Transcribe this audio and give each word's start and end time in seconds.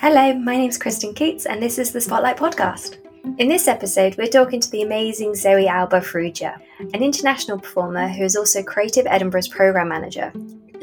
Hello, 0.00 0.32
my 0.32 0.56
name's 0.56 0.78
Kristen 0.78 1.12
Keats, 1.12 1.44
and 1.44 1.60
this 1.60 1.76
is 1.76 1.90
the 1.90 2.00
Spotlight 2.00 2.36
Podcast. 2.36 2.98
In 3.38 3.48
this 3.48 3.66
episode, 3.66 4.16
we're 4.16 4.28
talking 4.28 4.60
to 4.60 4.70
the 4.70 4.82
amazing 4.82 5.34
Zoe 5.34 5.66
Alba 5.66 5.98
Frugia, 5.98 6.56
an 6.94 7.02
international 7.02 7.58
performer 7.58 8.06
who 8.06 8.22
is 8.22 8.36
also 8.36 8.62
Creative 8.62 9.08
Edinburgh's 9.08 9.48
Programme 9.48 9.88
Manager. 9.88 10.32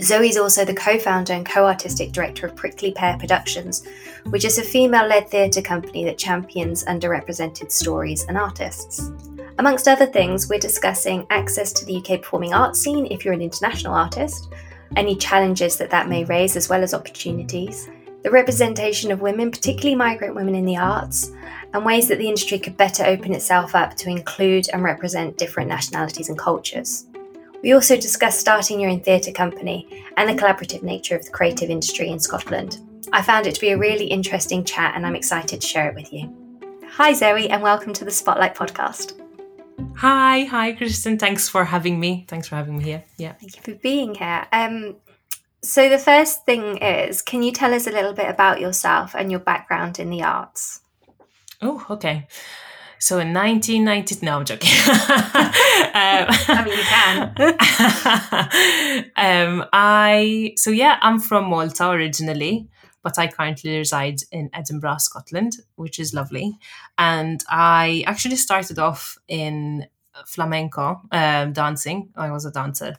Zoe 0.01 0.28
is 0.28 0.36
also 0.36 0.65
the 0.65 0.73
co 0.73 0.99
founder 0.99 1.31
and 1.31 1.46
co 1.46 1.65
artistic 1.65 2.12
director 2.12 2.46
of 2.46 2.57
Prickly 2.57 2.91
Pear 2.91 3.17
Productions, 3.17 3.88
which 4.32 4.43
is 4.43 4.57
a 4.57 4.64
female 4.64 5.07
led 5.07 5.29
theatre 5.29 5.61
company 5.61 6.04
that 6.04 6.18
champions 6.18 6.84
underrepresented 6.84 7.71
stories 7.71 8.25
and 8.25 8.38
artists. 8.38 9.11
Amongst 9.59 9.88
other 9.88 10.07
things, 10.07 10.50
we're 10.50 10.59
discussing 10.59 11.25
access 11.29 11.71
to 11.71 11.86
the 11.86 12.00
UK 12.00 12.21
performing 12.21 12.54
arts 12.54 12.82
scene 12.82 13.07
if 13.09 13.23
you're 13.23 13.34
an 13.34 13.41
international 13.41 13.93
artist, 13.93 14.52
any 14.97 15.16
challenges 15.16 15.77
that 15.77 15.89
that 15.91 16.09
may 16.09 16.25
raise, 16.25 16.57
as 16.57 16.68
well 16.68 16.84
as 16.84 16.93
opportunities, 16.93 17.88
the 18.26 18.32
representation 18.32 19.12
of 19.12 19.21
women, 19.21 19.52
particularly 19.52 19.93
migrant 19.93 20.33
women 20.33 20.56
in 20.56 20.66
the 20.66 20.75
arts, 20.75 21.32
and 21.75 21.86
ways 21.86 22.07
that 22.07 22.18
the 22.18 22.28
industry 22.28 22.57
could 22.57 22.75
better 22.75 23.06
open 23.06 23.36
itself 23.36 23.75
up 23.75 23.96
to 23.96 24.10
include 24.10 24.68
and 24.74 24.82
represent 24.82 25.38
different 25.38 25.70
nationalities 25.70 26.28
and 26.28 26.36
cultures. 26.36 27.06
We 27.61 27.74
also 27.74 27.96
discussed 27.96 28.39
starting 28.39 28.80
your 28.80 28.89
own 28.89 29.02
theatre 29.02 29.32
company 29.32 30.04
and 30.18 30.28
the 30.28 30.42
collaborative 30.42 30.82
nature 30.82 31.16
of 31.16 31.24
the 31.24 31.30
creative 31.30 31.69
industry 31.69 32.09
in 32.09 32.19
Scotland. 32.19 32.80
I 33.14 33.22
found 33.22 33.45
it 33.45 33.53
to 33.53 33.61
be 33.61 33.69
a 33.69 33.78
really 33.78 34.06
interesting 34.06 34.64
chat 34.64 34.95
and 34.95 35.05
I'm 35.05 35.16
excited 35.16 35.61
to 35.61 35.67
share 35.67 35.89
it 35.89 35.95
with 35.95 36.11
you. 36.11 36.36
Hi, 36.94 37.14
Zoe, 37.14 37.47
and 37.52 37.61
welcome 37.61 37.94
to 37.94 38.05
the 38.05 38.09
Spotlight 38.09 38.55
podcast. 38.55 39.22
Hi, 39.97 40.45
hi, 40.45 40.72
Kristen. 40.72 41.19
Thanks 41.19 41.47
for 41.47 41.64
having 41.64 42.00
me. 42.00 42.25
Thanks 42.28 42.47
for 42.47 42.55
having 42.55 42.80
me 42.80 42.86
here. 42.86 43.03
Yeah. 43.17 43.33
Thank 43.33 43.55
you 43.58 43.61
for 43.61 43.80
being 43.80 44.16
here. 44.16 44.47
Um, 44.52 44.95
so, 45.66 45.89
the 45.89 45.97
first 45.97 46.45
thing 46.45 46.78
is 46.78 47.22
can 47.22 47.44
you 47.44 47.52
tell 47.52 47.73
us 47.73 47.88
a 47.88 47.92
little 47.92 48.14
bit 48.14 48.30
about 48.30 48.59
yourself 48.59 49.16
and 49.16 49.31
your 49.31 49.39
background 49.39 50.00
in 50.00 50.09
the 50.09 50.23
arts? 50.23 50.81
Oh, 51.61 51.85
okay. 51.89 52.27
So 52.99 53.19
in 53.19 53.33
1990, 53.33 54.25
no, 54.25 54.38
I'm 54.38 54.45
joking. 54.45 54.69
um, 54.89 56.27
I 56.47 56.63
mean, 56.66 56.77
you 56.77 56.83
can. 59.05 59.52
um, 59.59 59.66
I 59.73 60.53
so 60.58 60.71
yeah, 60.71 60.97
I'm 61.02 61.19
from 61.19 61.45
Malta 61.49 61.89
originally, 61.89 62.67
but 63.03 63.19
I 63.19 63.27
currently 63.27 63.77
reside 63.77 64.21
in 64.31 64.49
Edinburgh, 64.53 64.97
Scotland, 64.99 65.58
which 65.75 65.99
is 65.99 66.13
lovely. 66.13 66.58
And 66.97 67.43
I 67.49 68.03
actually 68.08 68.38
started 68.38 68.80
off 68.80 69.17
in 69.27 69.88
flamenco 70.25 71.02
um, 71.11 71.53
dancing. 71.53 72.09
I 72.16 72.31
was 72.31 72.45
a 72.45 72.52
dancer 72.52 72.95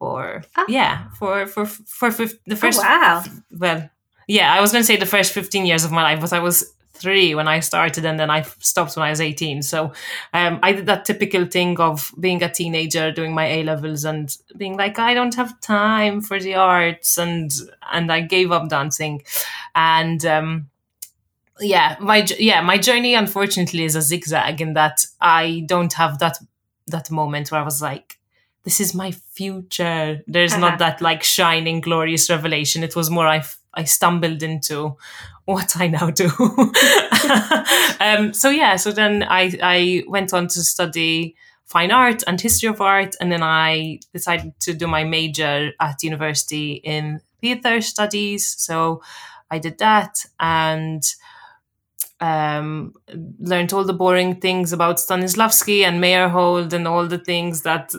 for 0.00 0.42
oh. 0.56 0.64
yeah 0.68 1.08
for 1.10 1.46
for 1.46 1.64
for, 1.66 2.10
for 2.10 2.26
the 2.46 2.56
first 2.56 2.80
oh, 2.80 2.82
wow 2.82 3.24
well 3.52 3.88
yeah 4.26 4.52
I 4.52 4.60
was 4.60 4.72
going 4.72 4.82
to 4.82 4.86
say 4.86 4.96
the 4.96 5.06
first 5.06 5.32
15 5.32 5.66
years 5.66 5.84
of 5.84 5.92
my 5.92 6.02
life 6.02 6.20
but 6.20 6.32
I 6.32 6.40
was 6.40 6.74
three 6.94 7.34
when 7.34 7.48
I 7.48 7.60
started 7.60 8.04
and 8.04 8.18
then 8.18 8.30
I 8.30 8.42
stopped 8.58 8.96
when 8.96 9.06
I 9.06 9.10
was 9.10 9.20
18 9.20 9.62
so 9.62 9.92
um, 10.32 10.58
I 10.62 10.72
did 10.72 10.86
that 10.86 11.04
typical 11.04 11.44
thing 11.46 11.78
of 11.78 12.12
being 12.18 12.42
a 12.42 12.52
teenager 12.52 13.12
doing 13.12 13.34
my 13.34 13.46
A 13.46 13.62
levels 13.62 14.04
and 14.04 14.34
being 14.56 14.76
like 14.76 14.98
I 14.98 15.14
don't 15.14 15.34
have 15.34 15.60
time 15.60 16.20
for 16.22 16.40
the 16.40 16.54
arts 16.54 17.18
and 17.18 17.50
and 17.92 18.12
I 18.12 18.20
gave 18.20 18.52
up 18.52 18.68
dancing. 18.68 19.22
And 19.74 20.24
um, 20.26 20.70
yeah 21.60 21.96
my 22.00 22.26
yeah 22.38 22.60
my 22.60 22.78
journey 22.78 23.14
unfortunately 23.14 23.84
is 23.84 23.96
a 23.96 24.02
zigzag 24.02 24.60
in 24.60 24.74
that 24.74 25.04
I 25.20 25.64
don't 25.66 25.92
have 25.94 26.18
that 26.18 26.38
that 26.86 27.10
moment 27.10 27.50
where 27.50 27.60
I 27.60 27.64
was 27.64 27.82
like 27.82 28.19
this 28.64 28.80
is 28.80 28.94
my 28.94 29.10
future. 29.10 30.22
There's 30.26 30.52
uh-huh. 30.52 30.60
not 30.60 30.78
that 30.78 31.00
like 31.00 31.22
shining, 31.22 31.80
glorious 31.80 32.28
revelation. 32.28 32.82
It 32.82 32.94
was 32.94 33.10
more 33.10 33.26
I, 33.26 33.42
I 33.74 33.84
stumbled 33.84 34.42
into 34.42 34.96
what 35.44 35.76
I 35.76 35.88
now 35.88 36.10
do. 36.10 36.28
um, 38.00 38.32
so 38.34 38.50
yeah, 38.50 38.76
so 38.76 38.92
then 38.92 39.22
I, 39.22 39.58
I 39.62 40.04
went 40.06 40.32
on 40.32 40.48
to 40.48 40.62
study 40.62 41.36
fine 41.64 41.90
art 41.90 42.22
and 42.26 42.40
history 42.40 42.68
of 42.68 42.80
art. 42.80 43.14
And 43.20 43.30
then 43.30 43.42
I 43.42 44.00
decided 44.12 44.58
to 44.60 44.74
do 44.74 44.86
my 44.86 45.04
major 45.04 45.70
at 45.80 46.02
university 46.02 46.72
in 46.72 47.20
theater 47.40 47.80
studies. 47.80 48.54
So 48.58 49.02
I 49.50 49.58
did 49.58 49.78
that 49.78 50.24
and 50.38 51.02
um, 52.20 52.92
learned 53.38 53.72
all 53.72 53.84
the 53.84 53.94
boring 53.94 54.40
things 54.40 54.72
about 54.72 54.96
Stanislavski 54.96 55.82
and 55.82 56.02
Meyerhold 56.02 56.72
and 56.72 56.86
all 56.86 57.06
the 57.06 57.18
things 57.18 57.62
that 57.62 57.92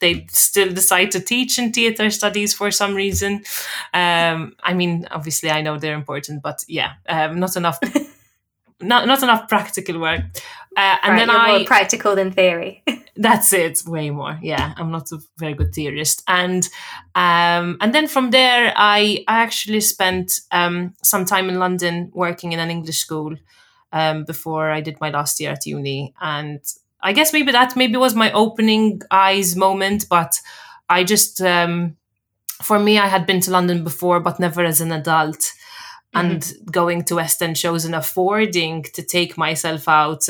they 0.00 0.26
still 0.30 0.72
decide 0.72 1.10
to 1.12 1.20
teach 1.20 1.58
in 1.58 1.72
theater 1.72 2.10
studies 2.10 2.54
for 2.54 2.70
some 2.70 2.94
reason. 2.94 3.44
Um, 3.92 4.56
I 4.62 4.74
mean, 4.74 5.06
obviously, 5.10 5.50
I 5.50 5.60
know 5.60 5.78
they're 5.78 5.94
important, 5.94 6.42
but 6.42 6.64
yeah, 6.68 6.94
um, 7.08 7.38
not 7.38 7.56
enough. 7.56 7.78
not 8.80 9.06
not 9.06 9.22
enough 9.22 9.48
practical 9.48 10.00
work. 10.00 10.22
Uh, 10.74 10.96
and 11.02 11.12
right, 11.12 11.18
then 11.18 11.30
I 11.30 11.58
more 11.58 11.66
practical 11.66 12.14
than 12.14 12.32
theory. 12.32 12.82
that's 13.16 13.52
it, 13.52 13.82
way 13.86 14.10
more. 14.10 14.38
Yeah, 14.42 14.72
I'm 14.76 14.90
not 14.90 15.12
a 15.12 15.18
very 15.38 15.54
good 15.54 15.74
theorist. 15.74 16.22
And 16.26 16.66
um, 17.14 17.76
and 17.80 17.94
then 17.94 18.08
from 18.08 18.30
there, 18.30 18.72
I 18.74 19.24
I 19.28 19.42
actually 19.42 19.80
spent 19.80 20.40
um, 20.50 20.94
some 21.02 21.24
time 21.24 21.50
in 21.50 21.58
London 21.58 22.10
working 22.14 22.52
in 22.52 22.58
an 22.58 22.70
English 22.70 22.98
school 22.98 23.36
um, 23.92 24.24
before 24.24 24.70
I 24.70 24.80
did 24.80 25.00
my 25.00 25.10
last 25.10 25.40
year 25.40 25.52
at 25.52 25.66
uni, 25.66 26.14
and 26.20 26.60
I 27.02 27.12
guess 27.12 27.32
maybe 27.32 27.52
that 27.52 27.76
maybe 27.76 27.96
was 27.96 28.14
my 28.14 28.30
opening 28.32 29.02
eyes 29.10 29.56
moment, 29.56 30.06
but 30.08 30.38
I 30.88 31.04
just 31.04 31.40
um, 31.40 31.96
for 32.62 32.78
me 32.78 32.98
I 32.98 33.06
had 33.06 33.26
been 33.26 33.40
to 33.40 33.50
London 33.50 33.84
before, 33.84 34.20
but 34.20 34.40
never 34.40 34.64
as 34.64 34.80
an 34.80 34.92
adult. 34.92 35.52
Mm-hmm. 36.14 36.26
And 36.26 36.52
going 36.70 37.04
to 37.04 37.14
West 37.14 37.42
End 37.42 37.56
shows 37.56 37.86
and 37.86 37.94
affording 37.94 38.82
to 38.92 39.02
take 39.02 39.38
myself 39.38 39.88
out 39.88 40.28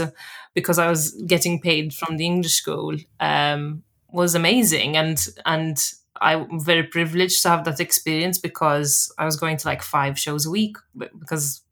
because 0.55 0.79
I 0.79 0.89
was 0.89 1.11
getting 1.27 1.61
paid 1.61 1.93
from 1.93 2.17
the 2.17 2.25
English 2.25 2.55
school 2.55 2.97
um, 3.19 3.83
was 4.13 4.37
amazing, 4.37 4.97
and 4.97 5.19
and 5.45 5.83
I'm 6.21 6.61
very 6.61 6.85
privileged 6.85 7.43
to 7.43 7.49
have 7.49 7.65
that 7.65 7.81
experience 7.81 8.39
because 8.39 9.13
I 9.19 9.25
was 9.25 9.37
going 9.37 9.57
to 9.57 9.67
like 9.67 9.83
five 9.83 10.19
shows 10.19 10.47
a 10.47 10.51
week 10.51 10.77
because 11.19 11.63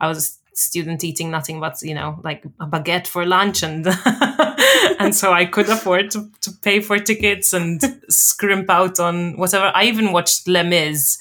I 0.00 0.08
was 0.08 0.38
student 0.54 1.02
eating 1.02 1.30
nothing 1.30 1.60
but 1.60 1.80
you 1.82 1.94
know 1.94 2.20
like 2.22 2.44
a 2.60 2.66
baguette 2.66 3.06
for 3.06 3.24
lunch 3.24 3.62
and 3.62 3.86
and 4.98 5.14
so 5.14 5.32
i 5.32 5.44
could 5.44 5.68
afford 5.68 6.10
to, 6.10 6.30
to 6.40 6.52
pay 6.62 6.80
for 6.80 6.98
tickets 6.98 7.52
and 7.52 7.80
scrimp 8.08 8.68
out 8.70 9.00
on 9.00 9.36
whatever. 9.36 9.70
I 9.74 9.84
even 9.84 10.12
watched 10.12 10.46
Les 10.48 11.18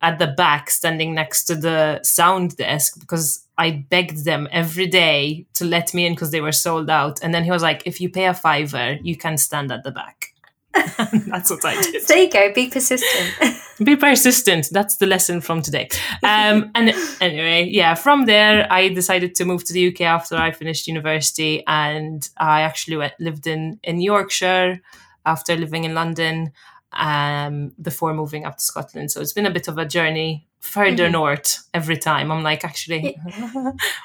at 0.00 0.18
the 0.18 0.28
back 0.28 0.70
standing 0.70 1.14
next 1.14 1.44
to 1.44 1.56
the 1.56 2.00
sound 2.04 2.56
desk 2.56 3.00
because 3.00 3.44
i 3.58 3.84
begged 3.90 4.24
them 4.24 4.46
every 4.52 4.86
day 4.86 5.44
to 5.54 5.64
let 5.64 5.92
me 5.92 6.06
in 6.06 6.14
because 6.14 6.30
they 6.30 6.40
were 6.40 6.52
sold 6.52 6.88
out. 6.88 7.18
And 7.22 7.34
then 7.34 7.44
he 7.44 7.50
was 7.50 7.62
like 7.62 7.82
if 7.84 8.00
you 8.00 8.08
pay 8.08 8.26
a 8.26 8.34
fiver 8.34 8.96
you 9.02 9.16
can 9.16 9.36
stand 9.36 9.72
at 9.72 9.82
the 9.82 9.90
back 9.90 10.34
That's 10.74 11.50
what 11.50 11.64
I 11.64 11.80
did. 11.80 12.06
there 12.06 12.18
you 12.18 12.30
go. 12.30 12.52
Be 12.52 12.68
persistent. 12.68 13.56
Be 13.84 13.96
persistent. 13.96 14.68
That's 14.70 14.96
the 14.96 15.06
lesson 15.06 15.40
from 15.40 15.62
today. 15.62 15.88
Um, 16.22 16.70
and 16.74 16.92
anyway, 17.20 17.68
yeah, 17.70 17.94
from 17.94 18.26
there, 18.26 18.66
I 18.70 18.88
decided 18.88 19.34
to 19.36 19.44
move 19.44 19.64
to 19.64 19.72
the 19.72 19.88
UK 19.88 20.02
after 20.02 20.36
I 20.36 20.50
finished 20.50 20.86
university, 20.86 21.64
and 21.66 22.28
I 22.36 22.62
actually 22.62 22.96
went, 22.96 23.14
lived 23.18 23.46
in 23.46 23.80
in 23.82 24.00
Yorkshire 24.00 24.80
after 25.24 25.56
living 25.56 25.84
in 25.84 25.94
London 25.94 26.52
um, 26.92 27.72
before 27.80 28.14
moving 28.14 28.44
up 28.44 28.56
to 28.58 28.64
Scotland. 28.64 29.10
So 29.10 29.20
it's 29.20 29.32
been 29.32 29.46
a 29.46 29.50
bit 29.50 29.68
of 29.68 29.78
a 29.78 29.86
journey 29.86 30.46
further 30.60 31.04
mm-hmm. 31.04 31.12
north 31.12 31.68
every 31.72 31.96
time. 31.96 32.30
I'm 32.30 32.42
like, 32.42 32.64
actually, 32.64 33.16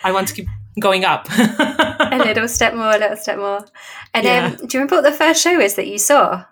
I 0.03 0.11
want 0.11 0.27
to 0.29 0.33
keep 0.35 0.47
going 0.79 1.05
up. 1.05 1.27
a 1.29 2.21
little 2.23 2.47
step 2.47 2.73
more, 2.73 2.91
a 2.91 2.97
little 2.97 3.17
step 3.17 3.37
more. 3.37 3.65
And 4.13 4.25
yeah. 4.25 4.45
um, 4.45 4.55
do 4.55 4.77
you 4.77 4.79
remember 4.79 4.97
what 4.97 5.03
the 5.03 5.11
first 5.11 5.41
show 5.41 5.59
is 5.59 5.75
that 5.75 5.87
you 5.87 5.97
saw? 5.97 6.45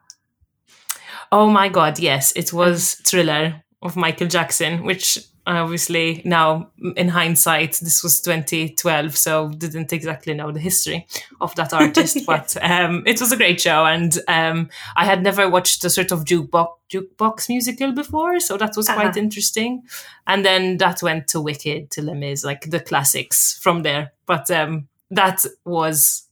Oh 1.32 1.50
my 1.50 1.70
god, 1.70 2.00
yes, 2.00 2.32
it 2.36 2.52
was 2.52 2.96
Thriller 3.06 3.64
of 3.82 3.96
Michael 3.96 4.28
Jackson, 4.28 4.84
which 4.84 5.18
obviously 5.48 6.22
now 6.24 6.70
in 6.96 7.08
hindsight 7.08 7.80
this 7.82 8.04
was 8.04 8.22
2012 8.22 9.18
so 9.18 9.50
didn't 9.50 9.92
exactly 9.92 10.36
know 10.36 10.52
the 10.52 10.60
history 10.60 11.08
of 11.42 11.54
that 11.56 11.74
artist 11.74 12.20
but 12.28 12.56
um, 12.62 13.02
it 13.08 13.20
was 13.20 13.32
a 13.32 13.38
great 13.38 13.60
show 13.60 13.84
and 13.84 14.20
um, 14.28 14.70
i 14.96 15.04
had 15.04 15.24
never 15.24 15.50
watched 15.50 15.84
a 15.84 15.90
sort 15.90 16.12
of 16.12 16.26
jukebox 16.26 16.68
jukebox 16.92 17.50
musical 17.50 17.92
before 17.92 18.40
so 18.40 18.58
that 18.58 18.76
was 18.76 18.90
uh-huh. 18.90 19.00
quite 19.00 19.18
interesting. 19.18 19.84
And 20.28 20.46
then 20.46 20.78
that 20.78 21.02
went 21.02 21.28
to 21.30 21.42
wicked 21.42 21.92
to 21.92 22.02
Les 22.02 22.14
Mis 22.14 22.44
like 22.44 22.70
the 22.70 22.80
classics 22.80 23.58
from 23.62 23.84
there. 23.84 24.12
But 24.26 24.52
um, 24.52 24.88
that 25.10 25.46
was 25.66 26.28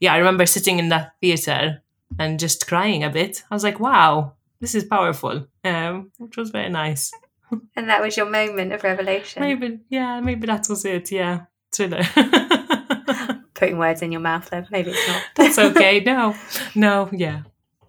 yeah 0.00 0.14
i 0.14 0.18
remember 0.18 0.46
sitting 0.46 0.78
in 0.78 0.88
that 0.88 1.12
theater 1.20 1.82
and 2.18 2.40
just 2.40 2.66
crying 2.66 3.04
a 3.04 3.10
bit. 3.10 3.44
I 3.50 3.54
was 3.54 3.64
like 3.64 3.80
wow 3.80 4.34
this 4.60 4.74
is 4.74 4.84
powerful, 4.84 5.46
um, 5.64 6.12
which 6.18 6.36
was 6.36 6.50
very 6.50 6.68
nice. 6.68 7.10
and 7.76 7.88
that 7.88 8.00
was 8.02 8.16
your 8.16 8.26
moment 8.26 8.72
of 8.72 8.82
revelation. 8.84 9.42
Maybe, 9.42 9.80
yeah, 9.88 10.20
maybe 10.20 10.46
that 10.46 10.66
was 10.68 10.84
it. 10.84 11.10
Yeah, 11.10 11.42
thriller. 11.72 12.02
Putting 13.54 13.78
words 13.78 14.02
in 14.02 14.12
your 14.12 14.20
mouth 14.20 14.48
there. 14.50 14.66
Maybe 14.70 14.90
it's 14.90 15.08
not. 15.08 15.22
That's 15.36 15.58
okay. 15.58 16.00
No, 16.00 16.34
no, 16.74 17.08
yeah. 17.12 17.42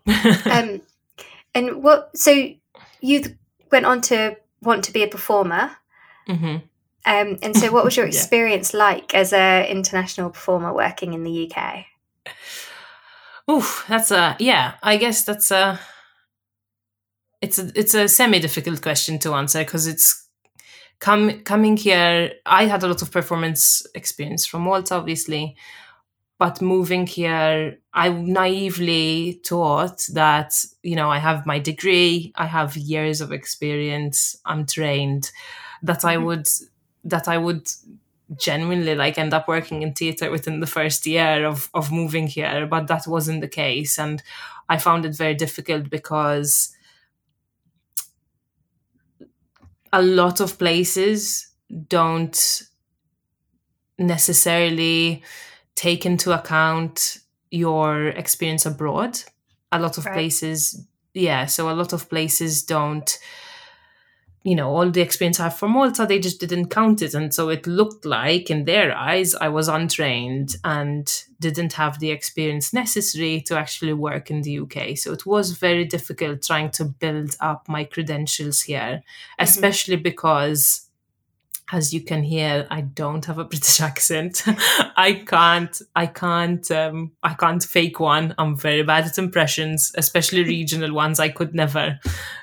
um, 0.52 0.82
and 1.56 1.82
what? 1.84 2.18
So 2.18 2.50
you 3.00 3.24
went 3.72 3.86
on 3.86 4.02
to 4.02 4.38
want 4.62 4.84
to 4.86 4.94
be 4.94 5.04
a 5.04 5.08
performer. 5.08 5.72
Mm-hmm. 6.28 6.58
Um, 7.04 7.38
and 7.42 7.56
so, 7.56 7.72
what 7.72 7.84
was 7.84 7.98
your 7.98 8.06
Yeah. 8.06 8.12
experience 8.12 8.74
like 8.74 9.16
as 9.16 9.34
an 9.34 9.66
international 9.66 10.30
performer 10.30 10.74
working 10.74 11.14
in 11.14 11.24
the 11.24 11.52
UK? 11.52 11.86
Oof, 13.50 13.86
that's 13.88 14.12
a 14.12 14.36
yeah. 14.40 14.74
I 14.84 14.98
guess 14.98 15.24
that's 15.24 15.52
a 15.52 15.80
it's 17.42 17.60
a 17.60 17.72
it's 17.76 17.94
a 17.94 18.08
semi 18.08 18.40
difficult 18.40 18.82
question 18.82 19.20
to 19.20 19.34
answer 19.34 19.60
because 19.60 19.88
it's 19.88 20.28
come 21.00 21.42
coming 21.44 21.78
here. 21.78 22.34
I 22.46 22.66
had 22.66 22.84
a 22.84 22.88
lot 22.88 23.02
of 23.02 23.12
performance 23.12 23.86
experience 23.96 24.46
from 24.46 24.64
Malta, 24.64 24.96
obviously, 24.96 25.56
but 26.40 26.62
moving 26.62 27.08
here, 27.08 27.78
I 27.94 28.10
naively 28.10 29.42
thought 29.46 30.06
that 30.14 30.64
you 30.84 30.96
know 30.96 31.10
I 31.12 31.20
have 31.20 31.46
my 31.46 31.60
degree, 31.60 32.34
I 32.36 32.46
have 32.48 32.78
years 32.78 33.22
of 33.22 33.32
experience, 33.32 34.38
I'm 34.46 34.66
trained, 34.66 35.32
that 35.84 36.06
I 36.06 36.18
Mhm. 36.18 36.26
would 36.26 36.48
that 37.06 37.28
I 37.28 37.38
would 37.38 37.68
genuinely 38.38 38.96
like 38.96 39.18
end 39.18 39.34
up 39.34 39.48
working 39.48 39.82
in 39.82 39.94
theater 39.94 40.32
within 40.32 40.62
the 40.62 40.68
first 40.68 41.06
year 41.06 41.46
of 41.46 41.70
of 41.74 41.92
moving 41.92 42.28
here 42.28 42.66
but 42.66 42.88
that 42.88 43.06
wasn't 43.06 43.42
the 43.42 43.48
case 43.48 44.00
and 44.00 44.24
i 44.70 44.78
found 44.78 45.06
it 45.06 45.14
very 45.18 45.36
difficult 45.36 45.90
because 45.90 46.72
a 49.94 50.02
lot 50.02 50.40
of 50.40 50.58
places 50.58 51.48
don't 51.88 52.64
necessarily 53.98 55.24
take 55.76 56.06
into 56.06 56.32
account 56.32 57.20
your 57.50 58.08
experience 58.10 58.66
abroad 58.66 59.20
a 59.72 59.80
lot 59.80 59.98
of 59.98 60.06
Right. 60.06 60.14
places 60.14 60.86
yeah 61.14 61.46
so 61.46 61.70
a 61.70 61.74
lot 61.74 61.94
of 61.94 62.10
places 62.10 62.64
don't 62.64 63.20
you 64.44 64.56
know 64.56 64.70
all 64.70 64.90
the 64.90 65.02
experience 65.02 65.40
i 65.40 65.44
have 65.44 65.56
from 65.58 65.72
malta 65.72 66.06
they 66.06 66.20
just 66.20 66.40
didn't 66.40 66.70
count 66.70 67.02
it. 67.02 67.14
And 67.14 67.34
so 67.34 67.50
it 67.50 67.68
looked 67.68 68.06
like 68.06 68.50
in 68.50 68.66
their 68.66 68.96
eyes 68.96 69.36
i 69.36 69.48
was 69.48 69.68
untrained 69.68 70.56
and 70.64 71.24
didn't 71.40 71.74
have 71.74 72.00
the 72.00 72.12
experience 72.12 72.74
necessary 72.74 73.42
to 73.42 73.58
actually 73.58 73.94
work 73.94 74.32
in 74.32 74.42
the 74.42 74.60
uk 74.60 74.98
so 74.98 75.14
it 75.14 75.26
was 75.26 75.52
very 75.52 75.86
difficult 75.86 76.42
trying 76.42 76.72
to 76.72 76.86
build 76.86 77.36
up 77.40 77.68
my 77.68 77.84
credentials 77.84 78.64
here 78.64 79.02
mm-hmm. 79.04 79.44
especially 79.44 79.96
because 79.96 80.88
as 81.72 81.94
you 81.94 82.02
can 82.02 82.24
hear 82.24 82.68
i 82.70 82.82
don't 82.82 83.26
have 83.26 83.38
a 83.38 83.44
british 83.52 83.82
accent. 83.82 84.44
I 84.96 85.24
can't 85.26 85.82
i 85.96 86.06
can't 86.06 86.70
um, 86.72 87.12
i 87.24 87.34
can't 87.34 87.64
fake 87.64 88.00
one. 88.00 88.36
I'm 88.38 88.56
very 88.56 88.84
bad 88.84 89.06
at 89.06 89.18
impressions 89.18 89.92
especially 89.96 90.44
regional 90.58 90.94
ones. 90.94 91.20
I 91.20 91.30
could 91.30 91.56
never 91.56 92.00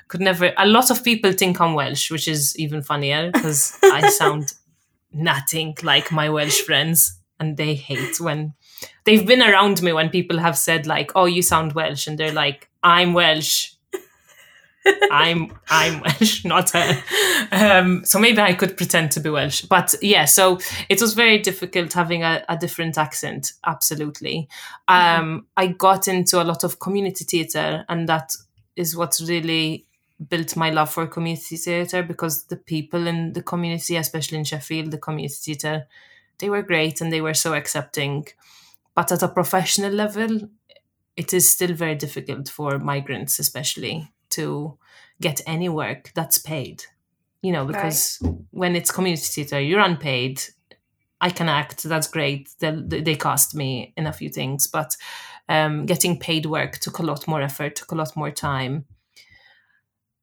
could 0.07 0.21
never 0.21 0.53
a 0.57 0.67
lot 0.67 0.91
of 0.91 1.03
people 1.03 1.31
think 1.31 1.61
i'm 1.61 1.73
welsh 1.75 2.11
which 2.11 2.27
is 2.27 2.57
even 2.57 2.81
funnier 2.81 3.31
because 3.31 3.77
i 3.83 4.09
sound 4.09 4.53
nothing 5.13 5.75
like 5.83 6.11
my 6.11 6.29
welsh 6.29 6.61
friends 6.61 7.19
and 7.39 7.57
they 7.57 7.73
hate 7.73 8.19
when 8.19 8.53
they've 9.05 9.25
been 9.25 9.41
around 9.41 9.81
me 9.81 9.93
when 9.93 10.09
people 10.09 10.39
have 10.39 10.57
said 10.57 10.85
like 10.85 11.11
oh 11.15 11.25
you 11.25 11.41
sound 11.41 11.73
welsh 11.73 12.07
and 12.07 12.17
they're 12.17 12.33
like 12.33 12.69
i'm 12.83 13.13
welsh 13.13 13.73
I'm 15.11 15.51
I'm 15.69 16.01
Welsh, 16.01 16.45
not 16.45 16.71
her. 16.71 17.03
Um, 17.51 18.05
so 18.05 18.19
maybe 18.19 18.39
I 18.39 18.53
could 18.53 18.77
pretend 18.77 19.11
to 19.11 19.19
be 19.19 19.29
Welsh. 19.29 19.61
But 19.61 19.95
yeah, 20.01 20.25
so 20.25 20.59
it 20.87 21.01
was 21.01 21.13
very 21.13 21.39
difficult 21.39 21.93
having 21.93 22.23
a, 22.23 22.43
a 22.47 22.57
different 22.57 22.97
accent. 22.97 23.53
Absolutely. 23.65 24.47
Um, 24.87 25.47
I 25.57 25.67
got 25.67 26.07
into 26.07 26.41
a 26.41 26.45
lot 26.45 26.63
of 26.63 26.79
community 26.79 27.25
theatre, 27.25 27.85
and 27.89 28.07
that 28.07 28.35
is 28.75 28.95
what 28.95 29.19
really 29.27 29.85
built 30.27 30.55
my 30.55 30.69
love 30.69 30.91
for 30.91 31.07
community 31.07 31.55
theatre 31.55 32.03
because 32.03 32.45
the 32.45 32.57
people 32.57 33.07
in 33.07 33.33
the 33.33 33.43
community, 33.43 33.95
especially 33.95 34.37
in 34.37 34.43
Sheffield, 34.43 34.91
the 34.91 34.97
community 34.97 35.35
theatre, 35.53 35.87
they 36.39 36.49
were 36.49 36.61
great 36.61 36.99
and 37.01 37.11
they 37.11 37.21
were 37.21 37.33
so 37.33 37.53
accepting. 37.53 38.27
But 38.95 39.11
at 39.11 39.23
a 39.23 39.29
professional 39.29 39.93
level, 39.93 40.49
it 41.15 41.33
is 41.33 41.51
still 41.51 41.73
very 41.73 41.95
difficult 41.95 42.49
for 42.49 42.79
migrants, 42.79 43.39
especially, 43.39 44.11
to 44.31 44.77
get 45.21 45.41
any 45.45 45.69
work 45.69 46.11
that's 46.15 46.37
paid. 46.37 46.83
You 47.41 47.53
know, 47.53 47.65
because 47.65 48.21
when 48.51 48.75
it's 48.75 48.91
community 48.91 49.23
theatre, 49.23 49.61
you're 49.61 49.79
unpaid. 49.79 50.41
I 51.21 51.29
can 51.29 51.49
act, 51.49 51.83
that's 51.83 52.07
great. 52.07 52.49
They, 52.59 52.71
they 52.71 53.15
cast 53.15 53.55
me 53.55 53.93
in 53.95 54.07
a 54.07 54.13
few 54.13 54.29
things, 54.29 54.67
but 54.67 54.95
um, 55.47 55.85
getting 55.85 56.19
paid 56.19 56.45
work 56.45 56.79
took 56.79 56.99
a 56.99 57.03
lot 57.03 57.27
more 57.27 57.41
effort, 57.41 57.75
took 57.75 57.91
a 57.91 57.95
lot 57.95 58.15
more 58.15 58.31
time. 58.31 58.85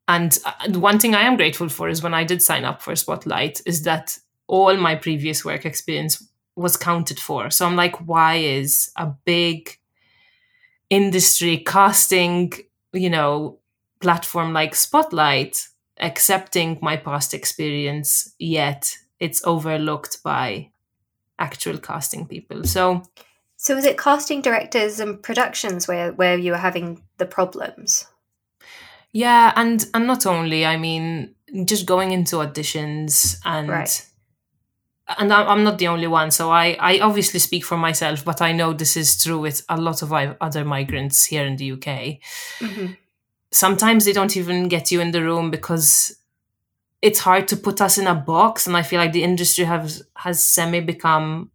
And 0.09 0.39
uh, 0.45 0.79
one 0.79 0.99
thing 0.99 1.15
I 1.15 1.23
am 1.23 1.37
grateful 1.37 1.69
for 1.69 1.89
is 1.89 2.03
when 2.03 2.15
I 2.15 2.25
did 2.25 2.41
sign 2.41 2.65
up 2.65 2.81
for 2.81 2.95
Spotlight, 2.95 3.61
is 3.67 3.83
that 3.83 4.19
all 4.47 4.77
my 4.77 4.95
previous 4.95 5.45
work 5.45 5.67
experience 5.67 6.25
was 6.55 6.77
counted 6.77 7.19
for. 7.19 7.51
So 7.51 7.67
I'm 7.67 7.77
like, 7.77 7.97
why 8.07 8.37
is 8.37 8.91
a 8.97 9.07
big 9.25 9.79
industry 10.89 11.59
casting, 11.59 12.53
you 12.93 13.11
know, 13.11 13.59
platform 14.07 14.53
like 14.53 14.75
Spotlight 14.77 15.69
accepting 15.99 16.79
my 16.81 16.97
past 16.97 17.35
experience, 17.35 18.35
yet 18.39 18.97
it's 19.19 19.43
overlooked 19.45 20.23
by 20.23 20.71
actual 21.39 21.79
casting 21.79 22.27
people. 22.27 22.63
So 22.65 23.03
So, 23.57 23.75
was 23.75 23.85
it 23.85 23.99
casting 23.99 24.43
directors 24.43 25.01
and 25.01 25.21
productions 25.23 25.89
where 25.89 26.13
where 26.13 26.39
you 26.39 26.53
were 26.53 26.63
having 26.69 27.03
the 27.19 27.27
problems? 27.27 28.07
yeah, 29.13 29.53
and 29.57 29.85
and 29.95 30.07
not 30.07 30.27
only, 30.27 30.65
I 30.67 30.77
mean, 30.77 31.35
just 31.65 31.87
going 31.87 32.13
into 32.13 32.37
auditions 32.37 33.39
and 33.45 33.69
Right. 33.69 34.07
and 35.19 35.33
I'm 35.33 35.65
not 35.65 35.79
the 35.79 35.89
only 35.89 36.07
one. 36.07 36.31
So 36.31 36.51
I 36.51 36.77
I 36.93 37.01
obviously 37.01 37.41
speak 37.41 37.65
for 37.65 37.77
myself, 37.79 38.25
but 38.25 38.41
I 38.41 38.53
know 38.53 38.73
this 38.75 38.97
is 38.97 39.23
true 39.23 39.41
with 39.41 39.63
a 39.69 39.77
lot 39.77 40.03
of 40.03 40.13
other 40.41 40.65
migrants 40.65 41.25
here 41.33 41.47
in 41.47 41.57
the 41.57 41.73
UK. 41.73 42.21
Mhm. 42.61 42.97
Sometimes 43.57 44.05
they 44.05 44.13
don't 44.13 44.37
even 44.37 44.69
get 44.69 44.91
you 44.91 45.01
in 45.01 45.13
the 45.13 45.23
room 45.23 45.51
because 45.51 46.17
it's 47.03 47.21
hard 47.21 47.49
to 47.49 47.57
put 47.57 47.81
us 47.81 47.99
in 47.99 48.07
a 48.07 48.15
box 48.15 48.67
and 48.67 48.77
i 48.77 48.83
feel 48.83 49.01
like 49.01 49.13
the 49.13 49.23
industry 49.25 49.65
has 49.65 50.03
has 50.17 50.45
semi 50.45 50.81
become 50.81 51.51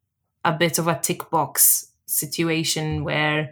a 0.45 0.51
bit 0.53 0.80
of 0.80 0.88
a 0.88 1.00
tick 1.00 1.30
box 1.30 1.92
situation 2.06 3.03
where 3.03 3.51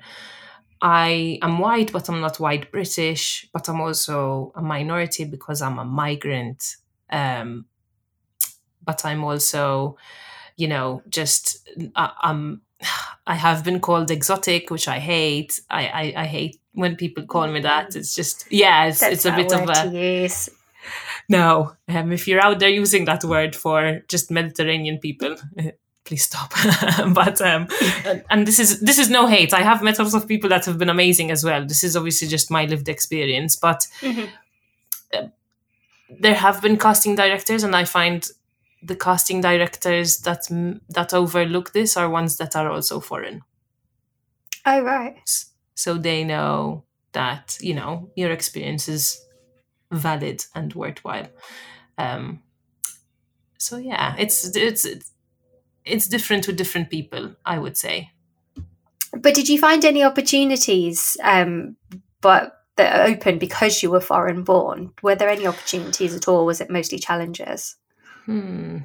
i 0.81 1.39
am 1.41 1.59
white 1.59 1.91
but 1.91 2.09
i'm 2.09 2.21
not 2.21 2.39
white 2.39 2.71
british 2.71 3.47
but 3.53 3.67
i'm 3.69 3.81
also 3.81 4.51
a 4.55 4.61
minority 4.61 5.25
because 5.25 5.61
i'm 5.61 5.79
a 5.79 5.85
migrant. 5.85 6.77
Um, 7.11 7.65
but 8.83 9.05
i'm 9.05 9.23
also 9.23 9.97
you 10.57 10.67
know 10.67 11.01
just 11.09 11.69
uh, 11.95 12.09
um 12.23 12.61
i 13.27 13.35
have 13.35 13.63
been 13.63 13.79
called 13.79 14.11
exotic 14.11 14.69
which 14.71 14.87
i 14.87 14.99
hate. 14.99 15.59
I 15.69 15.87
i, 15.87 16.13
I 16.23 16.25
hate 16.25 16.59
when 16.79 16.95
people 16.95 17.23
call 17.25 17.47
me 17.47 17.59
that 17.61 17.95
it's 17.95 18.15
just 18.15 18.45
yeah 18.49 18.85
it's, 18.87 19.01
it's 19.03 19.25
a 19.25 19.31
bit 19.31 19.51
of 19.53 19.69
a 19.69 20.29
no 21.27 21.73
um, 21.87 22.11
if 22.11 22.27
you're 22.27 22.43
out 22.43 22.59
there 22.59 22.69
using 22.83 23.05
that 23.05 23.23
word 23.23 23.55
for 23.55 24.01
just 24.07 24.31
mediterranean 24.31 24.97
people 24.97 25.35
please 26.05 26.23
stop. 26.23 26.51
But 27.13 27.39
um 27.41 27.67
and, 28.31 28.47
this 28.47 28.59
is 28.59 28.79
this 28.79 28.97
is 28.97 29.09
no 29.11 29.27
hate. 29.27 29.53
I 29.53 29.61
have 29.61 29.83
met 29.83 29.99
lots 29.99 30.15
of 30.15 30.27
people 30.27 30.49
that 30.49 30.65
have 30.65 30.77
been 30.79 30.89
amazing 30.89 31.29
as 31.29 31.43
well. 31.43 31.63
This 31.67 31.83
is 31.83 31.95
obviously 31.95 32.27
just 32.27 32.49
my 32.49 32.65
lived 32.65 32.89
experience 32.89 33.55
but 33.55 33.85
Mhm. 34.01 34.29
there 36.09 36.35
have 36.35 36.61
been 36.61 36.77
casting 36.77 37.15
directors 37.15 37.63
and 37.63 37.75
i 37.75 37.83
find 37.85 38.31
the 38.81 38.95
casting 38.95 39.41
directors 39.41 40.19
that 40.21 40.41
that 40.97 41.13
overlook 41.13 41.73
this 41.73 41.97
are 41.97 42.09
ones 42.09 42.37
that 42.37 42.55
are 42.55 42.69
also 42.71 42.99
foreign. 42.99 43.41
Oh 44.65 44.81
right. 44.81 45.29
So 45.79 45.97
they 45.97 46.25
know 46.25 46.83
that 47.13 47.57
you 47.61 47.73
know 47.73 48.11
your 48.15 48.31
experience 48.31 48.89
is 48.89 49.25
valid 49.91 50.43
and 50.53 50.73
worthwhile 50.73 51.27
um 51.97 52.41
so 53.57 53.77
yeah 53.77 54.13
it's 54.17 54.55
it's 54.55 54.85
it's, 55.85 56.07
different 56.07 56.45
with 56.47 56.57
different 56.57 56.89
people 56.89 57.33
i 57.45 57.57
would 57.57 57.77
say 57.77 58.11
But 59.11 59.33
did 59.33 59.49
you 59.49 59.57
find 59.57 59.83
any 59.85 60.03
opportunities, 60.03 61.17
um, 61.23 61.75
but 62.21 62.53
that 62.75 62.93
are 62.95 63.07
open 63.11 63.39
because 63.39 63.81
you 63.81 63.89
were 63.89 63.99
foreign 63.99 64.43
born? 64.43 64.93
Were 65.01 65.15
there 65.15 65.29
any 65.29 65.47
opportunities 65.47 66.15
at 66.15 66.27
all? 66.27 66.45
Was 66.45 66.61
it 66.61 66.69
mostly 66.69 66.99
challenges? 66.99 67.75
Hmm. 68.25 68.77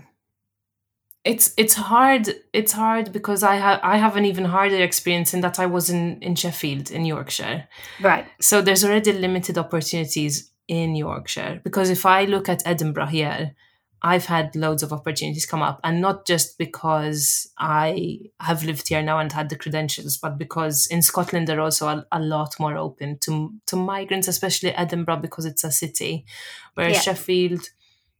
It's 1.24 1.54
it's 1.56 1.74
hard. 1.74 2.28
It's 2.52 2.72
hard 2.72 3.10
because 3.12 3.42
I 3.42 3.54
have 3.56 3.80
I 3.82 3.96
have 3.96 4.16
an 4.16 4.24
even 4.26 4.44
harder 4.44 4.82
experience 4.82 5.32
in 5.32 5.40
that 5.40 5.58
I 5.58 5.66
was 5.66 5.88
in 5.88 6.20
in 6.22 6.34
Sheffield 6.34 6.90
in 6.90 7.04
Yorkshire. 7.06 7.66
Right. 8.02 8.26
So 8.40 8.60
there's 8.60 8.84
already 8.84 9.12
limited 9.12 9.56
opportunities 9.58 10.50
in 10.68 10.94
Yorkshire 10.96 11.60
because 11.64 11.88
if 11.90 12.04
I 12.04 12.24
look 12.26 12.48
at 12.48 12.66
Edinburgh 12.66 13.06
here, 13.06 13.54
I've 14.02 14.26
had 14.26 14.54
loads 14.54 14.82
of 14.82 14.92
opportunities 14.92 15.46
come 15.46 15.62
up, 15.62 15.80
and 15.82 16.02
not 16.02 16.26
just 16.26 16.58
because 16.58 17.50
I 17.58 18.18
have 18.40 18.62
lived 18.62 18.88
here 18.88 19.02
now 19.02 19.18
and 19.18 19.32
had 19.32 19.48
the 19.48 19.56
credentials, 19.56 20.18
but 20.18 20.36
because 20.36 20.86
in 20.88 21.00
Scotland 21.00 21.48
they're 21.48 21.60
also 21.60 21.88
a, 21.88 22.06
a 22.12 22.20
lot 22.20 22.54
more 22.60 22.76
open 22.76 23.16
to 23.20 23.54
to 23.68 23.76
migrants, 23.76 24.28
especially 24.28 24.72
Edinburgh 24.72 25.20
because 25.22 25.46
it's 25.46 25.64
a 25.64 25.70
city, 25.70 26.26
whereas 26.74 26.96
Yeah. 26.96 27.00
Sheffield, 27.00 27.70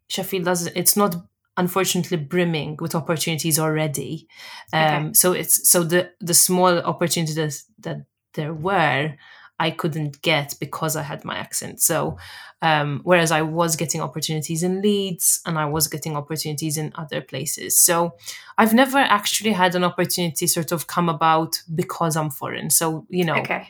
Sheffield 0.09 0.47
doesn't. 0.47 0.75
It's 0.75 0.97
not 0.97 1.17
unfortunately 1.57 2.17
brimming 2.17 2.77
with 2.81 2.95
opportunities 2.95 3.59
already. 3.59 4.27
Um, 4.73 4.81
Okay. 5.07 5.13
So 5.15 5.33
it's 5.33 5.69
so 5.69 5.83
the 5.85 6.11
the 6.21 6.35
small 6.35 6.79
opportunities 6.79 7.65
that 7.79 7.99
there 8.35 8.53
were, 8.53 9.15
I 9.61 9.71
couldn't 9.71 10.21
get 10.23 10.55
because 10.59 10.97
I 10.97 11.03
had 11.03 11.25
my 11.25 11.37
accent. 11.37 11.81
So 11.81 12.19
um, 12.63 13.01
whereas 13.05 13.31
I 13.31 13.43
was 13.43 13.77
getting 13.77 14.01
opportunities 14.01 14.63
in 14.63 14.81
Leeds 14.83 15.41
and 15.47 15.59
I 15.59 15.67
was 15.67 15.87
getting 15.87 16.17
opportunities 16.17 16.77
in 16.79 16.93
other 16.97 17.21
places. 17.21 17.79
So 17.79 18.15
I've 18.59 18.75
never 18.75 18.99
actually 18.99 19.53
had 19.53 19.75
an 19.75 19.85
opportunity 19.85 20.47
sort 20.47 20.73
of 20.73 20.87
come 20.87 21.09
about 21.09 21.63
because 21.75 22.17
I'm 22.17 22.31
foreign. 22.31 22.71
So 22.71 23.07
you 23.11 23.25
know, 23.25 23.37
Okay. 23.37 23.69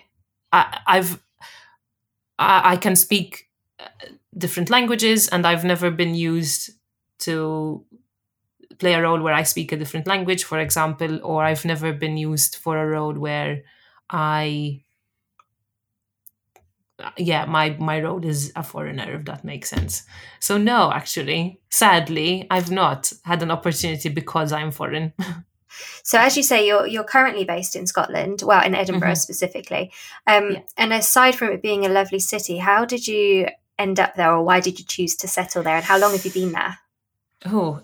I, 0.52 0.78
I've 0.86 1.20
I, 2.38 2.72
I 2.72 2.76
can 2.76 2.96
speak 2.96 3.48
uh, 3.78 3.86
different 4.36 4.70
languages, 4.70 5.28
and 5.28 5.46
I've 5.46 5.64
never 5.64 5.90
been 5.90 6.14
used 6.14 6.70
to 7.20 7.84
play 8.78 8.94
a 8.94 9.02
role 9.02 9.20
where 9.20 9.34
I 9.34 9.42
speak 9.44 9.72
a 9.72 9.76
different 9.76 10.06
language, 10.06 10.44
for 10.44 10.58
example, 10.58 11.20
or 11.22 11.44
I've 11.44 11.64
never 11.64 11.92
been 11.92 12.16
used 12.16 12.56
for 12.56 12.76
a 12.78 12.86
role 12.86 13.14
where 13.14 13.62
I 14.10 14.82
yeah 17.16 17.44
my 17.44 17.70
my 17.80 18.00
role 18.00 18.24
is 18.24 18.52
a 18.54 18.62
foreigner 18.62 19.14
if 19.16 19.24
that 19.24 19.44
makes 19.44 19.68
sense 19.68 20.04
so 20.38 20.56
no 20.56 20.92
actually 20.92 21.60
sadly 21.68 22.46
i've 22.50 22.70
not 22.70 23.12
had 23.24 23.42
an 23.42 23.50
opportunity 23.50 24.08
because 24.08 24.52
i'm 24.52 24.70
foreign 24.70 25.12
So 26.04 26.20
as 26.20 26.36
you 26.36 26.44
say, 26.44 26.64
you're 26.68 26.86
you're 26.86 27.02
currently 27.02 27.44
based 27.44 27.74
in 27.74 27.88
Scotland, 27.88 28.42
well, 28.46 28.62
in 28.64 28.76
Edinburgh 28.76 29.10
Mhm. 29.16 29.16
specifically. 29.26 29.90
Um, 30.24 30.52
Yeah. 30.52 30.60
And 30.76 30.92
aside 30.92 31.34
from 31.34 31.48
it 31.50 31.62
being 31.62 31.84
a 31.84 31.88
lovely 31.88 32.20
city, 32.20 32.58
how 32.58 32.84
did 32.84 33.08
you 33.08 33.48
end 33.76 33.98
up 33.98 34.14
there, 34.14 34.30
or 34.32 34.44
why 34.44 34.60
did 34.60 34.78
you 34.78 34.84
choose 34.84 35.16
to 35.16 35.26
settle 35.26 35.64
there, 35.64 35.74
and 35.74 35.84
how 35.84 35.98
long 35.98 36.12
have 36.12 36.24
you 36.24 36.30
been 36.30 36.52
there? 36.52 36.78
Oh, 37.44 37.82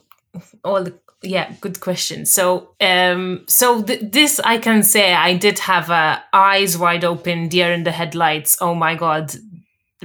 all 0.65 0.85
the 0.85 0.95
yeah, 1.23 1.53
good 1.61 1.81
question. 1.81 2.25
So, 2.25 2.75
um, 2.81 3.45
so 3.47 3.83
th- 3.83 4.01
this 4.11 4.41
I 4.41 4.57
can 4.57 4.83
say 4.83 5.13
I 5.13 5.37
did 5.37 5.59
have 5.59 5.91
a 5.91 6.23
eyes 6.33 6.79
wide 6.79 7.05
open, 7.05 7.49
deer 7.49 7.73
in 7.73 7.83
the 7.85 7.93
headlights. 7.93 8.57
Oh 8.61 8.75
my 8.75 8.95
god, 8.95 9.35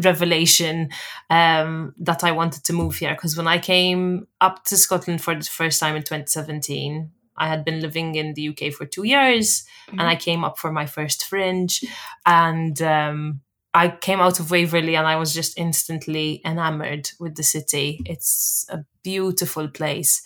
revelation 0.04 0.90
um, 1.30 1.94
that 2.00 2.24
I 2.24 2.32
wanted 2.32 2.66
to 2.66 2.74
move 2.74 2.98
here 2.98 3.14
because 3.14 3.38
when 3.38 3.48
I 3.48 3.60
came 3.60 4.28
up 4.42 4.66
to 4.66 4.78
Scotland 4.78 5.22
for 5.22 5.36
the 5.36 5.44
first 5.44 5.80
time 5.80 5.96
in 5.96 6.04
2017. 6.04 7.12
I 7.38 7.50
had 7.50 7.66
been 7.66 7.82
living 7.82 8.16
in 8.16 8.34
the 8.34 8.48
UK 8.48 8.72
for 8.72 8.86
two 8.86 9.04
years, 9.04 9.66
and 9.90 10.04
I 10.04 10.16
came 10.16 10.46
up 10.46 10.58
for 10.58 10.72
my 10.72 10.86
first 10.86 11.26
fringe, 11.26 11.84
and 12.26 12.82
um, 12.82 13.42
I 13.76 13.90
came 13.90 14.22
out 14.22 14.40
of 14.40 14.52
Waverley 14.52 14.96
and 14.96 15.06
I 15.06 15.18
was 15.18 15.34
just 15.34 15.58
instantly 15.58 16.42
enamored 16.46 17.10
with 17.20 17.36
the 17.36 17.44
city. 17.44 18.02
It's 18.06 18.66
a 18.70 18.86
beautiful 19.04 19.68
place. 19.68 20.24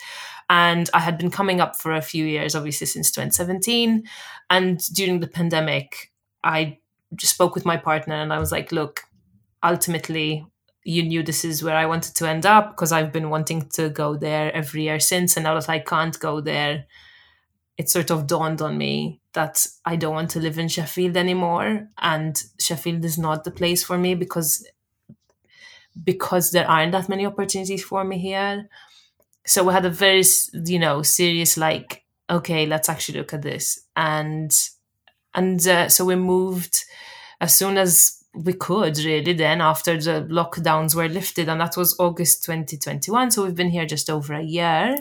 And 0.51 0.88
I 0.94 1.00
had 1.00 1.18
been 1.18 1.32
coming 1.32 1.60
up 1.60 1.75
for 1.75 1.91
a 1.91 2.01
few 2.01 2.25
years, 2.25 2.53
obviously 2.53 2.86
since 2.86 3.10
2017. 3.10 4.03
And 4.51 4.79
during 4.94 5.20
the 5.20 5.27
pandemic, 5.27 6.12
I 6.44 6.77
just 7.15 7.34
spoke 7.34 7.56
with 7.56 7.65
my 7.65 7.75
partner 7.75 8.13
and 8.13 8.32
I 8.32 8.38
was 8.38 8.51
like, 8.51 8.72
look, 8.72 9.01
ultimately, 9.63 10.46
you 10.84 11.01
knew 11.01 11.24
this 11.24 11.44
is 11.44 11.63
where 11.63 11.75
I 11.75 11.88
wanted 11.88 12.13
to 12.18 12.29
end 12.29 12.46
up 12.46 12.75
because 12.75 12.91
I've 12.91 13.12
been 13.12 13.32
wanting 13.32 13.68
to 13.70 13.89
go 13.89 14.15
there 14.15 14.53
every 14.53 14.84
year 14.84 15.00
since. 15.00 15.36
And 15.36 15.46
now 15.46 15.56
that 15.56 15.70
I 15.70 15.79
can't 15.79 16.20
go 16.20 16.39
there, 16.39 16.86
it 17.79 17.89
sort 17.89 18.12
of 18.12 18.27
dawned 18.27 18.62
on 18.62 18.77
me 18.77 19.19
that 19.33 19.67
I 19.86 19.95
don't 19.95 20.13
want 20.13 20.31
to 20.31 20.39
live 20.39 20.57
in 20.57 20.67
Sheffield 20.67 21.15
anymore. 21.17 21.88
And 22.00 22.41
Sheffield 22.59 23.03
is 23.05 23.17
not 23.17 23.43
the 23.43 23.51
place 23.51 23.83
for 23.83 23.98
me 23.98 24.15
because 24.15 24.65
because 26.03 26.51
there 26.51 26.67
aren't 26.67 26.93
that 26.93 27.09
many 27.09 27.25
opportunities 27.25 27.83
for 27.83 28.03
me 28.03 28.17
here. 28.17 28.69
So 29.45 29.63
we 29.63 29.74
had 29.74 29.86
a 29.86 29.89
very, 29.89 30.24
you 30.65 30.79
know, 30.79 31.01
serious 31.01 31.57
like, 31.57 32.03
okay, 32.29 32.65
let's 32.65 32.89
actually 32.89 33.19
look 33.19 33.33
at 33.33 33.41
this, 33.41 33.86
and 33.95 34.51
and 35.33 35.65
uh, 35.67 35.89
so 35.89 36.05
we 36.05 36.15
moved 36.15 36.86
as 37.41 37.55
soon 37.55 37.77
as 37.77 38.24
we 38.33 38.53
could, 38.53 38.98
really. 39.00 39.33
Then 39.33 39.62
after 39.62 39.98
the 39.98 40.27
lockdowns 40.29 40.93
were 40.93 41.07
lifted, 41.07 41.50
and 41.50 41.62
that 41.62 41.77
was 41.77 42.00
August 42.00 42.43
2021. 42.45 43.31
So 43.31 43.43
we've 43.43 43.55
been 43.55 43.71
here 43.71 43.86
just 43.86 44.09
over 44.09 44.33
a 44.33 44.43
year, 44.43 44.98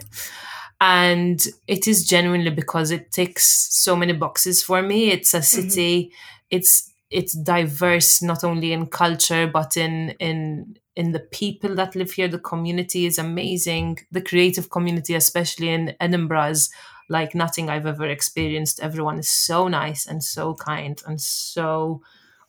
and 0.80 1.44
it 1.66 1.88
is 1.88 2.06
genuinely 2.06 2.50
because 2.50 2.90
it 2.90 3.10
ticks 3.10 3.68
so 3.70 3.96
many 3.96 4.12
boxes 4.12 4.62
for 4.62 4.80
me. 4.82 5.10
It's 5.10 5.34
a 5.34 5.38
mm-hmm. 5.38 5.68
city. 5.68 6.12
It's 6.50 6.92
it's 7.10 7.32
diverse 7.32 8.20
not 8.20 8.44
only 8.44 8.72
in 8.72 8.86
culture 8.86 9.46
but 9.46 9.76
in 9.76 10.10
in 10.20 10.76
in 10.94 11.12
the 11.12 11.20
people 11.20 11.74
that 11.74 11.96
live 11.96 12.12
here. 12.12 12.28
The 12.28 12.38
community 12.38 13.06
is 13.06 13.18
amazing. 13.18 13.98
The 14.12 14.22
creative 14.22 14.70
community 14.70 15.14
especially 15.14 15.70
in 15.70 15.94
edinburgh 16.00 16.50
is 16.50 16.70
like 17.10 17.34
nothing 17.34 17.68
i've 17.68 17.86
ever 17.86 18.06
experienced. 18.06 18.80
Everyone 18.80 19.18
is 19.18 19.30
so 19.30 19.66
nice 19.66 20.06
and 20.06 20.22
so 20.22 20.54
kind 20.54 21.02
and 21.06 21.20
so 21.20 22.02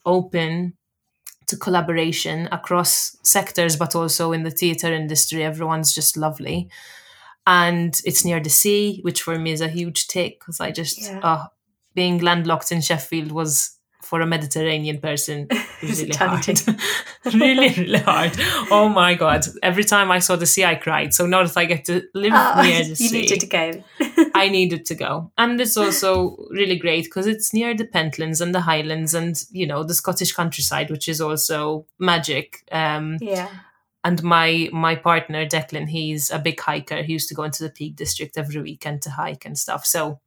open 0.06 0.74
to 1.48 1.58
collaboration 1.58 2.48
across 2.52 3.18
sectors 3.24 3.76
but 3.76 3.96
also 3.96 4.34
in 4.34 4.44
the 4.44 4.52
theatre 4.52 4.94
industry. 4.94 5.44
Everyone's 5.44 5.96
just 5.96 6.16
lovely 6.16 6.70
and 7.58 8.02
it's 8.06 8.24
near 8.26 8.40
the 8.40 8.50
sea 8.62 9.00
which 9.08 9.22
for 9.26 9.38
me 9.40 9.52
is 9.58 9.62
a 9.62 9.68
huge 9.80 10.08
tick 10.14 10.40
because 10.40 10.60
i 10.68 10.70
just 10.82 10.98
Yeah. 11.02 11.20
uh, 11.30 11.46
being 11.96 12.20
landlocked 12.30 12.72
in 12.72 12.82
sheffield 12.82 13.32
was 13.32 13.52
for 14.10 14.22
a 14.22 14.26
mediterranean 14.36 15.00
person 15.00 15.48
really 15.84 16.16
hard 16.22 16.48
really 17.44 17.70
really 17.80 18.00
hard 18.00 18.32
oh 18.78 18.88
my 19.02 19.14
god 19.24 19.42
every 19.62 19.84
time 19.94 20.10
i 20.18 20.20
saw 20.28 20.36
the 20.38 20.46
sea 20.54 20.66
i 20.66 20.76
cried 20.86 21.14
so 21.14 21.26
now 21.28 21.44
that 21.44 21.58
i 21.58 21.66
get 21.66 21.84
to 21.86 21.96
live 22.14 22.34
Oh, 22.36 22.62
near 22.64 22.84
the 22.90 22.90
you 22.90 22.96
sea 22.96 23.12
needed 23.22 23.40
to 23.42 23.48
go. 23.48 23.66
I 24.44 24.48
needed 24.50 24.86
to 24.90 24.96
go. 24.96 25.32
And 25.38 25.60
it's 25.62 25.78
also 25.78 26.38
really 26.62 26.78
great 26.78 27.06
because 27.06 27.28
it's 27.34 27.54
near 27.54 27.76
the 27.76 27.86
Pentlands 27.86 28.42
and 28.42 28.54
the 28.56 28.62
Highlands 28.62 29.14
and, 29.14 29.36
you 29.52 29.68
know, 29.68 29.84
the 29.84 29.94
Scottish 29.94 30.32
countryside, 30.40 30.90
which 30.90 31.08
is 31.14 31.20
also 31.22 31.86
magic. 32.00 32.48
Um, 32.72 33.18
yeah. 33.22 33.50
And 34.04 34.24
my 34.24 34.70
my 34.72 34.96
partner, 34.96 35.46
Declan, 35.46 35.90
he's 35.90 36.30
a 36.32 36.40
big 36.40 36.60
hiker. 36.60 37.04
He 37.04 37.14
used 37.14 37.30
to 37.30 37.36
go 37.36 37.44
into 37.44 37.64
the 37.64 37.70
Peak 37.70 37.96
District 37.96 38.38
every 38.38 38.62
weekend 38.62 39.02
to 39.04 39.12
hike 39.12 39.46
and 39.46 39.58
stuff. 39.58 39.86
So 39.86 40.20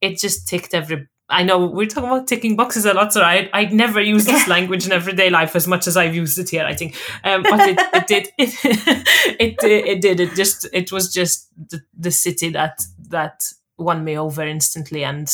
it 0.00 0.18
just 0.18 0.46
ticked 0.46 0.74
every. 0.74 1.08
I 1.28 1.42
know 1.42 1.66
we're 1.66 1.86
talking 1.86 2.08
about 2.08 2.28
ticking 2.28 2.54
boxes 2.54 2.84
a 2.84 2.94
lot, 2.94 3.12
so 3.12 3.22
I 3.22 3.48
I'd 3.52 3.72
never 3.72 4.00
use 4.00 4.26
this 4.26 4.46
language 4.46 4.86
in 4.86 4.92
everyday 4.92 5.30
life 5.30 5.56
as 5.56 5.66
much 5.66 5.86
as 5.86 5.96
I've 5.96 6.14
used 6.14 6.38
it 6.38 6.50
here. 6.50 6.64
I 6.64 6.74
think, 6.74 6.94
um, 7.24 7.42
but 7.42 7.60
it, 7.60 7.78
it 7.94 8.06
did 8.06 8.28
it, 8.38 9.36
it 9.40 9.58
did 9.58 9.86
it 9.86 10.00
did 10.02 10.20
it 10.20 10.36
just 10.36 10.68
it 10.72 10.92
was 10.92 11.12
just 11.12 11.48
the, 11.70 11.80
the 11.98 12.10
city 12.10 12.50
that 12.50 12.82
that 13.08 13.44
won 13.78 14.04
me 14.04 14.18
over 14.18 14.46
instantly, 14.46 15.04
and 15.04 15.28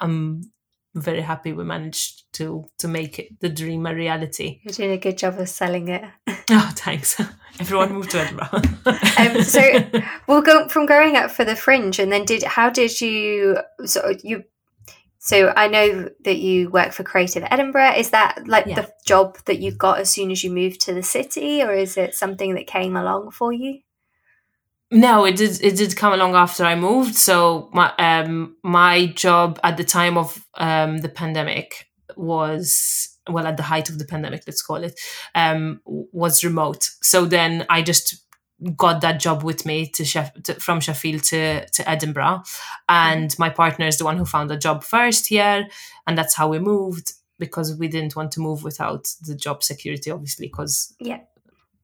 I'm 0.00 0.50
very 1.02 1.20
happy 1.20 1.52
we 1.52 1.64
managed 1.64 2.24
to 2.34 2.64
to 2.78 2.88
make 2.88 3.18
it 3.18 3.40
the 3.40 3.48
dream 3.48 3.86
a 3.86 3.94
reality. 3.94 4.60
You're 4.64 4.72
doing 4.72 4.90
a 4.92 4.98
good 4.98 5.18
job 5.18 5.38
of 5.38 5.48
selling 5.48 5.88
it. 5.88 6.04
Oh, 6.48 6.72
thanks! 6.76 7.20
Everyone 7.60 7.92
moved 7.92 8.10
to 8.12 8.20
Edinburgh. 8.20 8.62
Um, 9.18 9.42
so 9.42 9.60
we'll 10.28 10.42
go 10.42 10.68
from 10.68 10.86
growing 10.86 11.16
up 11.16 11.30
for 11.32 11.44
the 11.44 11.56
fringe 11.56 11.98
and 11.98 12.12
then 12.12 12.24
did 12.24 12.42
how 12.44 12.70
did 12.70 13.00
you 13.00 13.56
so 13.84 14.14
you 14.22 14.44
so 15.18 15.52
I 15.56 15.66
know 15.66 16.08
that 16.24 16.36
you 16.36 16.70
work 16.70 16.92
for 16.92 17.02
Creative 17.02 17.42
Edinburgh. 17.50 17.94
Is 17.96 18.10
that 18.10 18.46
like 18.46 18.66
Yeah. 18.66 18.82
the 18.82 18.92
job 19.04 19.38
that 19.46 19.58
you 19.58 19.72
got 19.72 19.98
as 19.98 20.08
soon 20.10 20.30
as 20.30 20.44
you 20.44 20.50
moved 20.52 20.80
to 20.82 20.94
the 20.94 21.02
city, 21.02 21.62
or 21.62 21.72
is 21.72 21.96
it 21.96 22.14
something 22.14 22.54
that 22.54 22.68
came 22.68 22.96
along 22.96 23.32
for 23.32 23.52
you? 23.52 23.80
No, 24.96 25.24
it 25.26 25.36
did. 25.36 25.62
It 25.62 25.76
did 25.76 25.94
come 25.96 26.12
along 26.14 26.34
after 26.34 26.64
I 26.64 26.74
moved. 26.74 27.14
So 27.16 27.68
my 27.72 27.92
um 27.98 28.56
my 28.62 29.06
job 29.24 29.60
at 29.62 29.76
the 29.76 29.84
time 29.84 30.16
of 30.16 30.28
um 30.54 30.98
the 30.98 31.08
pandemic 31.10 31.88
was 32.16 33.18
well 33.28 33.46
at 33.46 33.56
the 33.58 33.62
height 33.72 33.90
of 33.90 33.98
the 33.98 34.06
pandemic, 34.06 34.42
let's 34.46 34.62
call 34.62 34.82
it, 34.84 34.98
um 35.34 35.80
was 36.22 36.42
remote. 36.44 36.88
So 37.02 37.26
then 37.26 37.66
I 37.68 37.82
just 37.82 38.06
got 38.74 39.02
that 39.02 39.20
job 39.20 39.42
with 39.42 39.66
me 39.66 39.86
to, 39.96 40.02
Sheff- 40.02 40.42
to 40.44 40.54
from 40.54 40.80
Sheffield 40.80 41.22
to 41.24 41.66
to 41.68 41.90
Edinburgh, 41.94 42.42
and 42.88 43.38
my 43.38 43.50
partner 43.50 43.86
is 43.86 43.98
the 43.98 44.04
one 44.06 44.16
who 44.16 44.24
found 44.24 44.50
a 44.50 44.56
job 44.56 44.82
first 44.82 45.26
here, 45.28 45.68
and 46.06 46.16
that's 46.16 46.34
how 46.34 46.48
we 46.48 46.58
moved 46.58 47.12
because 47.38 47.76
we 47.76 47.88
didn't 47.88 48.16
want 48.16 48.32
to 48.32 48.40
move 48.40 48.62
without 48.64 49.08
the 49.26 49.34
job 49.34 49.62
security, 49.62 50.10
obviously, 50.10 50.46
because 50.46 50.94
Yeah. 51.00 51.20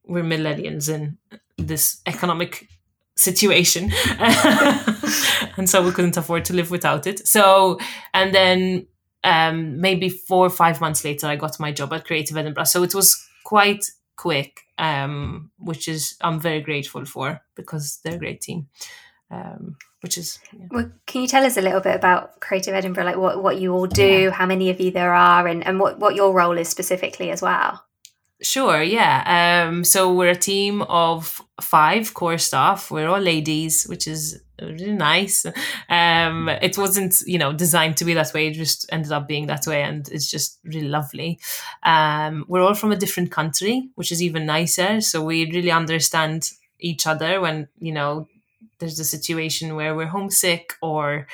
we're 0.07 0.25
millennials 0.25 0.89
in 0.89 1.19
this 1.59 2.01
economic 2.07 2.69
situation. 3.17 3.93
And 5.57 5.69
so 5.69 5.83
we 5.83 5.91
couldn't 5.91 6.17
afford 6.17 6.45
to 6.47 6.55
live 6.55 6.71
without 6.71 7.07
it. 7.07 7.27
So 7.27 7.79
and 8.15 8.35
then 8.35 8.87
um 9.25 9.81
maybe 9.81 10.09
four 10.09 10.47
or 10.47 10.51
five 10.51 10.81
months 10.81 11.05
later 11.05 11.29
i 11.29 11.37
got 11.37 11.61
my 11.61 11.71
job 11.71 11.93
at 11.93 12.05
creative 12.05 12.37
edinburgh. 12.37 12.65
So 12.65 12.83
it 12.83 12.95
was 12.95 13.25
quite 13.45 13.85
quick 14.17 14.63
um 14.79 15.51
which 15.59 15.87
is 15.89 16.17
i'm 16.21 16.41
very 16.41 16.61
grateful 16.61 17.05
for 17.05 17.41
because 17.55 18.01
they're 18.03 18.15
a 18.15 18.19
great 18.19 18.41
team 18.41 18.69
um 19.31 19.77
which 20.03 20.19
is 20.19 20.41
yeah. 20.53 20.67
Well, 20.71 20.91
can 21.07 21.23
you 21.23 21.29
tell 21.29 21.45
us 21.45 21.57
a 21.57 21.63
little 21.63 21.81
bit 21.81 21.95
about 21.95 22.41
Creative 22.41 22.75
Edinburgh, 22.75 23.05
like 23.05 23.17
what, 23.17 23.41
what 23.41 23.61
you 23.61 23.73
all 23.73 23.87
do, 23.87 24.31
how 24.31 24.47
many 24.47 24.69
of 24.69 24.81
you 24.81 24.91
there 24.91 25.15
are, 25.15 25.47
and, 25.47 25.65
and 25.65 25.79
what, 25.79 26.01
what 26.01 26.17
your 26.17 26.33
role 26.33 26.59
is 26.59 26.69
specifically 26.69 27.31
as 27.31 27.41
well? 27.41 27.85
Sure, 28.43 28.83
yeah. 28.83 29.67
Um, 29.69 29.85
so 29.85 30.13
we're 30.13 30.31
a 30.31 30.37
team 30.37 30.83
of 30.83 31.41
five 31.61 32.13
core 32.13 32.39
staff. 32.39 32.91
We're 32.91 33.09
all 33.09 33.21
ladies, 33.21 33.85
which 33.85 34.09
is 34.09 34.43
really 34.61 34.93
nice. 34.93 35.47
Um, 35.89 36.49
it 36.49 36.77
wasn't, 36.77 37.21
you 37.25 37.39
know, 37.39 37.53
designed 37.53 37.97
to 37.99 38.05
be 38.05 38.15
that 38.15 38.35
way. 38.35 38.49
It 38.49 38.55
just 38.55 38.87
ended 38.91 39.13
up 39.13 39.29
being 39.29 39.47
that 39.47 39.67
way, 39.67 39.83
and 39.83 40.09
it's 40.09 40.29
just 40.29 40.59
really 40.65 40.89
lovely. 40.89 41.39
Um, 41.85 42.45
we're 42.49 42.63
all 42.63 42.75
from 42.75 42.91
a 42.91 42.97
different 42.97 43.31
country, 43.31 43.89
which 43.95 44.11
is 44.11 44.21
even 44.21 44.45
nicer. 44.47 45.01
So 45.01 45.23
we 45.23 45.49
really 45.53 45.71
understand 45.71 46.51
each 46.81 47.07
other 47.07 47.41
when 47.41 47.69
you 47.79 47.93
know 47.93 48.27
there's 48.81 48.99
a 48.99 49.05
situation 49.05 49.77
where 49.77 49.95
we're 49.95 50.07
homesick 50.07 50.75
or 50.83 51.29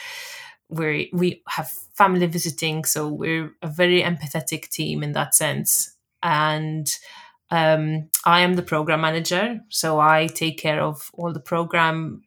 we 0.68 1.10
we 1.12 1.42
have 1.48 1.70
family 1.94 2.26
visiting. 2.26 2.84
So 2.84 3.08
we're 3.08 3.52
a 3.62 3.68
very 3.68 4.02
empathetic 4.02 4.68
team 4.68 5.02
in 5.02 5.12
that 5.12 5.34
sense 5.34 5.94
and 6.22 6.88
um, 7.50 8.08
I 8.24 8.40
am 8.40 8.54
the 8.54 8.62
program 8.62 9.00
manager. 9.00 9.60
So 9.68 10.00
I 10.00 10.26
take 10.26 10.58
care 10.58 10.80
of 10.80 11.10
all 11.14 11.32
the 11.32 11.40
program 11.40 12.22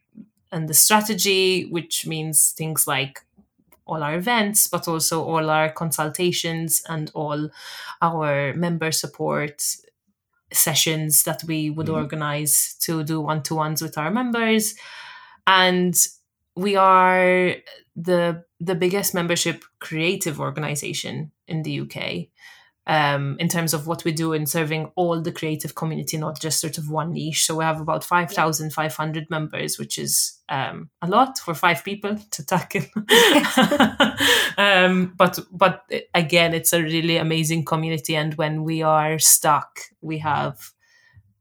and 0.50 0.68
the 0.68 0.74
strategy, 0.74 1.64
which 1.70 2.06
means 2.06 2.52
things 2.52 2.86
like 2.86 3.20
all 3.86 4.02
our 4.02 4.14
events, 4.14 4.66
but 4.66 4.88
also 4.88 5.22
all 5.22 5.50
our 5.50 5.70
consultations 5.70 6.82
and 6.88 7.10
all 7.14 7.50
our 8.00 8.52
member 8.54 8.92
support 8.92 9.62
sessions 10.52 11.22
that 11.24 11.42
we 11.44 11.70
would 11.70 11.86
mm-hmm. 11.86 11.96
organize 11.96 12.74
to 12.80 13.02
do 13.02 13.20
one 13.20 13.42
to 13.44 13.54
ones 13.54 13.80
with 13.80 13.96
our 13.96 14.10
members. 14.10 14.74
And 15.46 15.94
we 16.54 16.76
are 16.76 17.54
the 17.96 18.44
the 18.60 18.74
biggest 18.74 19.14
membership 19.14 19.64
creative 19.80 20.40
organization 20.40 21.32
in 21.48 21.62
the 21.62 21.80
UK 21.80 22.28
um, 22.86 23.36
in 23.38 23.48
terms 23.48 23.74
of 23.74 23.86
what 23.86 24.04
we 24.04 24.10
do 24.12 24.32
in 24.32 24.44
serving 24.44 24.90
all 24.96 25.20
the 25.20 25.30
creative 25.30 25.74
community, 25.74 26.16
not 26.16 26.40
just 26.40 26.60
sort 26.60 26.78
of 26.78 26.90
one 26.90 27.12
niche. 27.12 27.46
So 27.46 27.56
we 27.56 27.64
have 27.64 27.80
about 27.80 28.02
5,500 28.02 29.30
members, 29.30 29.78
which 29.78 29.98
is 29.98 30.40
um, 30.48 30.90
a 31.00 31.06
lot 31.06 31.38
for 31.38 31.54
five 31.54 31.84
people 31.84 32.16
to 32.16 32.44
tackle. 32.44 32.82
um, 34.58 35.14
but 35.16 35.38
but 35.52 35.84
again, 36.14 36.54
it's 36.54 36.72
a 36.72 36.82
really 36.82 37.18
amazing 37.18 37.64
community, 37.64 38.16
and 38.16 38.34
when 38.34 38.64
we 38.64 38.82
are 38.82 39.18
stuck, 39.18 39.80
we 40.00 40.18
have 40.18 40.72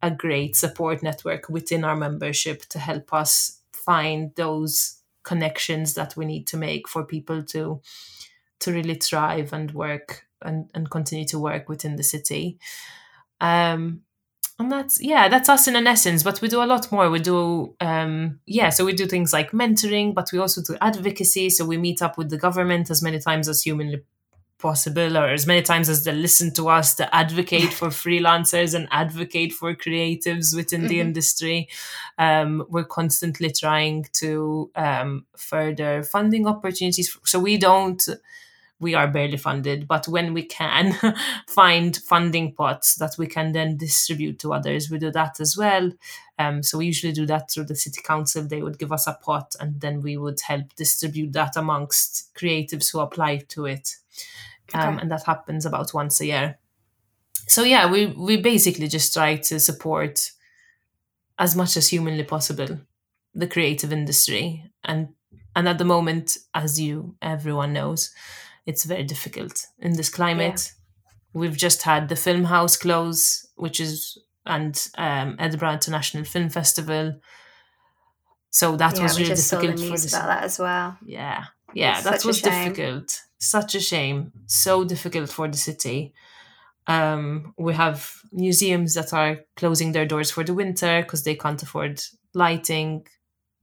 a 0.03 0.12
great 0.12 0.55
support 0.55 1.01
network 1.01 1.50
within 1.50 1.83
our 1.83 1.95
membership 1.95 2.65
to 2.65 2.79
help 2.79 3.13
us 3.13 3.60
find 3.71 4.31
those 4.36 5.00
connections 5.24 5.93
that 5.95 6.15
we 6.15 6.25
need 6.25 6.48
to 6.48 6.57
make 6.57 6.88
for 6.88 7.05
people 7.05 7.43
to 7.43 7.81
to 8.60 8.71
really 8.71 8.95
thrive 8.95 9.53
and 9.53 9.71
work 9.71 10.25
and, 10.41 10.69
and 10.74 10.89
continue 10.89 11.25
to 11.25 11.39
work 11.39 11.69
within 11.69 11.95
the 11.95 12.03
city. 12.03 12.60
Um, 13.39 14.01
and 14.62 14.71
that's 14.71 15.01
yeah 15.01 15.27
that's 15.27 15.50
us 15.50 15.67
in 15.67 15.75
an 15.75 15.88
essence 15.88 16.24
but 16.24 16.39
we 16.39 16.48
do 16.48 16.62
a 16.62 16.65
lot 16.65 16.91
more 16.91 17.10
we 17.10 17.19
do 17.19 17.75
um 17.81 18.39
yeah 18.45 18.69
so 18.69 18.86
we 18.86 18.93
do 18.93 19.07
things 19.07 19.33
like 19.33 19.51
mentoring 19.51 20.13
but 20.13 20.29
we 20.31 20.39
also 20.39 20.62
do 20.62 20.77
advocacy 20.81 21.50
so 21.50 21.65
we 21.65 21.77
meet 21.77 22.01
up 22.01 22.17
with 22.17 22.29
the 22.29 22.38
government 22.38 22.89
as 22.89 23.01
many 23.01 23.19
times 23.19 23.50
as 23.50 23.62
humanly 23.63 24.01
possible 24.60 25.17
or 25.17 25.29
as 25.29 25.48
many 25.48 25.63
times 25.63 25.89
as 25.89 26.03
they 26.03 26.13
listen 26.13 26.53
to 26.53 26.69
us 26.69 26.93
to 26.93 27.15
advocate 27.15 27.74
for 27.74 27.88
freelancers 28.03 28.75
and 28.75 28.88
advocate 28.91 29.51
for 29.51 29.74
creatives 29.74 30.55
within 30.55 30.81
mm-hmm. 30.81 30.88
the 30.88 31.00
industry 31.00 31.67
um, 32.19 32.63
we're 32.69 32.83
constantly 32.83 33.51
trying 33.51 34.05
to 34.13 34.69
um, 34.75 35.25
further 35.36 36.03
funding 36.03 36.45
opportunities 36.45 37.17
so 37.25 37.39
we 37.39 37.57
don't 37.57 38.07
we 38.82 38.96
are 38.96 39.08
barely 39.08 39.38
funded, 39.38 39.88
but 39.88 40.08
when 40.08 40.34
we 40.34 40.44
can 40.44 40.94
find 41.48 41.96
funding 41.96 42.54
pots 42.54 42.96
that 42.96 43.16
we 43.18 43.28
can 43.28 43.52
then 43.52 43.78
distribute 43.78 44.40
to 44.40 44.54
others, 44.54 44.90
we 44.90 44.98
do 44.98 45.12
that 45.12 45.40
as 45.40 45.56
well. 45.56 45.92
Um, 46.40 46.64
so 46.64 46.80
we 46.80 46.88
usually 46.88 47.14
do 47.14 47.26
that 47.28 47.52
through 47.52 47.66
the 47.66 47.76
city 47.76 48.02
council. 48.02 48.44
They 48.44 48.64
would 48.64 48.80
give 48.80 48.92
us 48.92 49.08
a 49.08 49.14
pot, 49.14 49.56
and 49.60 49.80
then 49.80 50.02
we 50.02 50.18
would 50.18 50.42
help 50.42 50.76
distribute 50.76 51.34
that 51.34 51.56
amongst 51.56 52.34
creatives 52.36 52.91
who 52.91 53.00
apply 53.00 53.38
to 53.50 53.65
it. 53.65 53.96
Um, 54.74 54.96
okay. 54.96 55.02
And 55.04 55.12
that 55.12 55.24
happens 55.24 55.65
about 55.65 55.94
once 55.94 56.20
a 56.20 56.26
year. 56.26 56.58
So 57.48 57.63
yeah, 57.63 57.89
we 57.89 58.08
we 58.08 58.38
basically 58.38 58.88
just 58.88 59.13
try 59.13 59.36
to 59.38 59.60
support 59.60 60.32
as 61.38 61.56
much 61.56 61.78
as 61.78 61.89
humanly 61.89 62.24
possible 62.24 62.80
the 63.34 63.48
creative 63.48 63.94
industry 63.94 64.72
and 64.84 65.10
and 65.56 65.67
at 65.67 65.78
the 65.78 65.86
moment 65.86 66.38
as 66.54 66.80
you 66.80 67.15
everyone 67.22 67.74
knows 67.74 68.13
it's 68.65 68.86
very 68.86 69.04
difficult 69.04 69.65
in 69.80 69.93
this 69.93 70.10
climate. 70.10 70.71
Yeah. 70.74 71.39
We've 71.39 71.58
just 71.58 71.84
had 71.84 72.10
the 72.10 72.15
Filmhouse 72.15 72.80
close, 72.80 73.47
which 73.56 73.80
is 73.80 74.17
and 74.45 74.89
um, 74.97 75.36
Edinburgh 75.39 75.74
International 75.74 76.24
Film 76.24 76.50
Festival. 76.50 77.19
So 78.50 78.76
that 78.76 78.97
yeah, 78.97 79.04
was 79.04 79.19
really 79.19 79.36
difficult 79.36 79.80
for 79.80 79.91
this. 79.91 80.13
about 80.13 80.28
that 80.28 80.43
as 80.43 80.60
well. 80.60 80.97
Yeah, 81.06 81.45
yeah, 81.74 81.95
it's 81.95 82.04
that 82.04 82.26
was 82.26 82.41
difficult. 82.41 83.21
Such 83.38 83.76
a 83.76 83.80
shame. 83.80 84.32
So 84.45 84.84
difficult 84.84 85.30
for 85.30 85.47
the 85.47 85.58
city. 85.58 86.13
Um, 86.88 87.54
we 87.58 87.74
have 87.74 88.12
museums 88.32 88.95
that 88.95 89.13
are 89.13 89.39
closing 89.56 89.91
their 89.91 90.06
doors 90.06 90.32
for 90.32 90.43
the 90.43 90.54
winter 90.54 91.02
because 91.02 91.24
they 91.24 91.36
can't 91.36 91.62
afford 91.62 92.02
lighting 92.34 93.06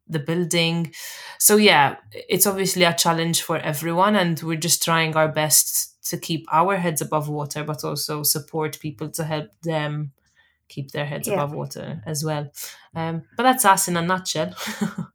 the 0.09 0.19
building. 0.19 0.93
So 1.39 1.57
yeah, 1.57 1.97
it's 2.13 2.47
obviously 2.47 2.85
a 2.85 2.95
challenge 2.95 3.43
for 3.43 3.59
everyone 3.59 4.17
and 4.17 4.41
we're 4.43 4.57
just 4.57 4.83
trying 4.83 5.17
our 5.17 5.29
best 5.29 5.97
to 6.11 6.19
keep 6.19 6.47
our 6.51 6.77
heads 6.77 7.03
above 7.03 7.29
water 7.29 7.65
but 7.65 7.85
also 7.85 8.23
support 8.23 8.81
people 8.81 9.11
to 9.11 9.25
help 9.25 9.51
them 9.63 10.13
keep 10.69 10.91
their 10.93 11.05
heads 11.05 11.29
yeah. 11.29 11.35
above 11.35 11.53
water 11.53 12.03
as 12.07 12.25
well. 12.25 12.51
Um, 12.95 13.23
but 13.37 13.43
that's 13.43 13.65
us 13.65 13.89
in 13.89 13.97
a 13.97 14.03
nutshell. 14.03 14.55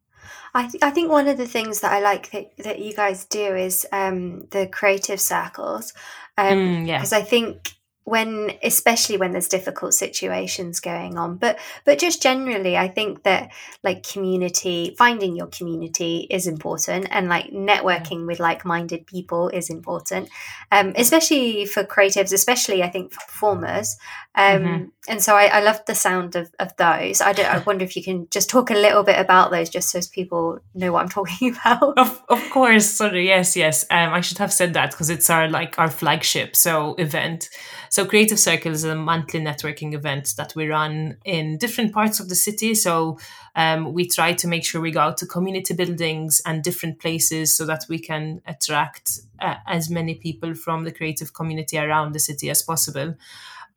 I, 0.56 0.68
th- 0.68 0.84
I 0.84 0.92
think 0.92 1.10
one 1.10 1.28
of 1.28 1.38
the 1.38 1.48
things 1.48 1.80
that 1.80 1.92
I 1.92 2.00
like 2.00 2.30
that, 2.32 2.58
that 2.58 2.80
you 2.80 2.94
guys 2.94 3.26
do 3.26 3.56
is 3.56 3.88
um, 3.92 4.48
the 4.52 4.68
creative 4.68 5.20
circles. 5.20 5.94
Because 6.36 6.54
um, 6.54 6.58
mm, 6.58 6.88
yeah. 6.88 7.04
I 7.12 7.22
think 7.22 7.74
when 8.06 8.52
especially 8.64 9.18
when 9.18 9.32
there's 9.32 9.48
difficult 9.48 9.94
situations 9.94 10.80
going 10.80 11.18
on. 11.18 11.38
But 11.38 11.60
but 11.86 12.00
just 12.00 12.22
generally 12.22 12.78
i 12.78 12.88
think 12.88 13.24
that 13.24 13.52
like 13.84 14.04
community 14.04 14.96
finding 14.98 15.36
your 15.36 15.48
community 15.48 16.28
is 16.30 16.48
important 16.48 17.08
and 17.12 17.28
like 17.28 17.52
networking 17.52 18.26
with 18.26 18.40
like-minded 18.40 19.06
people 19.08 19.50
is 19.50 19.70
important 19.70 20.30
um, 20.72 20.94
especially 20.96 21.66
for 21.66 21.84
creatives 21.84 22.34
especially 22.34 22.84
i 22.84 22.90
think 22.90 23.12
for 23.12 23.22
performers. 23.44 23.98
Um, 24.36 24.64
mm-hmm. 24.64 24.84
and 25.08 25.22
so 25.22 25.36
I, 25.36 25.46
I 25.46 25.60
love 25.62 25.86
the 25.86 25.94
sound 25.94 26.36
of, 26.36 26.50
of 26.58 26.76
those. 26.78 27.22
I, 27.22 27.34
don't, 27.34 27.46
I 27.46 27.60
wonder 27.68 27.86
if 27.86 27.96
you 27.96 28.04
can 28.04 28.28
just 28.32 28.50
talk 28.50 28.72
a 28.72 28.74
little 28.74 29.04
bit 29.04 29.20
about 29.20 29.52
those 29.52 29.70
just 29.70 29.92
so 29.92 30.00
people 30.12 30.60
know 30.74 30.92
what 30.92 31.04
i'm 31.04 31.10
talking 31.10 31.56
about. 31.56 31.98
Of, 31.98 32.24
of 32.30 32.50
course. 32.50 32.90
Sorry. 32.90 33.28
Yes 33.28 33.56
yes. 33.56 33.86
Um, 33.92 34.14
i 34.14 34.22
should 34.22 34.40
have 34.40 34.54
said 34.54 34.74
that 34.74 34.92
because 34.92 35.10
it's 35.10 35.30
our 35.30 35.50
like 35.50 35.78
our 35.78 35.90
flagship 35.90 36.56
so 36.56 36.96
event 36.96 37.50
so 37.94 38.08
Creative 38.08 38.40
Circle 38.40 38.72
is 38.72 38.86
a 38.86 38.96
monthly 38.96 39.40
networking 39.40 39.94
event 39.94 40.34
that 40.38 40.56
we 40.56 40.68
run 40.68 41.18
in 41.26 41.60
different 41.60 41.94
parts 41.94 42.20
of 42.20 42.28
the 42.28 42.34
city. 42.34 42.74
So 42.74 43.20
um, 43.56 43.94
we 43.94 44.08
try 44.08 44.34
to 44.34 44.48
make 44.48 44.66
sure 44.66 44.82
we 44.82 44.90
go 44.90 45.02
out 45.02 45.18
to 45.18 45.28
community 45.28 45.76
buildings 45.76 46.42
and 46.44 46.64
different 46.64 46.98
places 47.00 47.56
so 47.56 47.68
that 47.68 47.86
we 47.88 48.00
can 48.00 48.42
attract 48.48 49.20
uh, 49.40 49.58
as 49.68 49.92
many 49.92 50.16
people 50.16 50.56
from 50.56 50.86
the 50.86 50.92
creative 50.92 51.36
community 51.36 51.78
around 51.78 52.14
the 52.14 52.20
city 52.20 52.50
as 52.50 52.64
possible. 52.64 53.14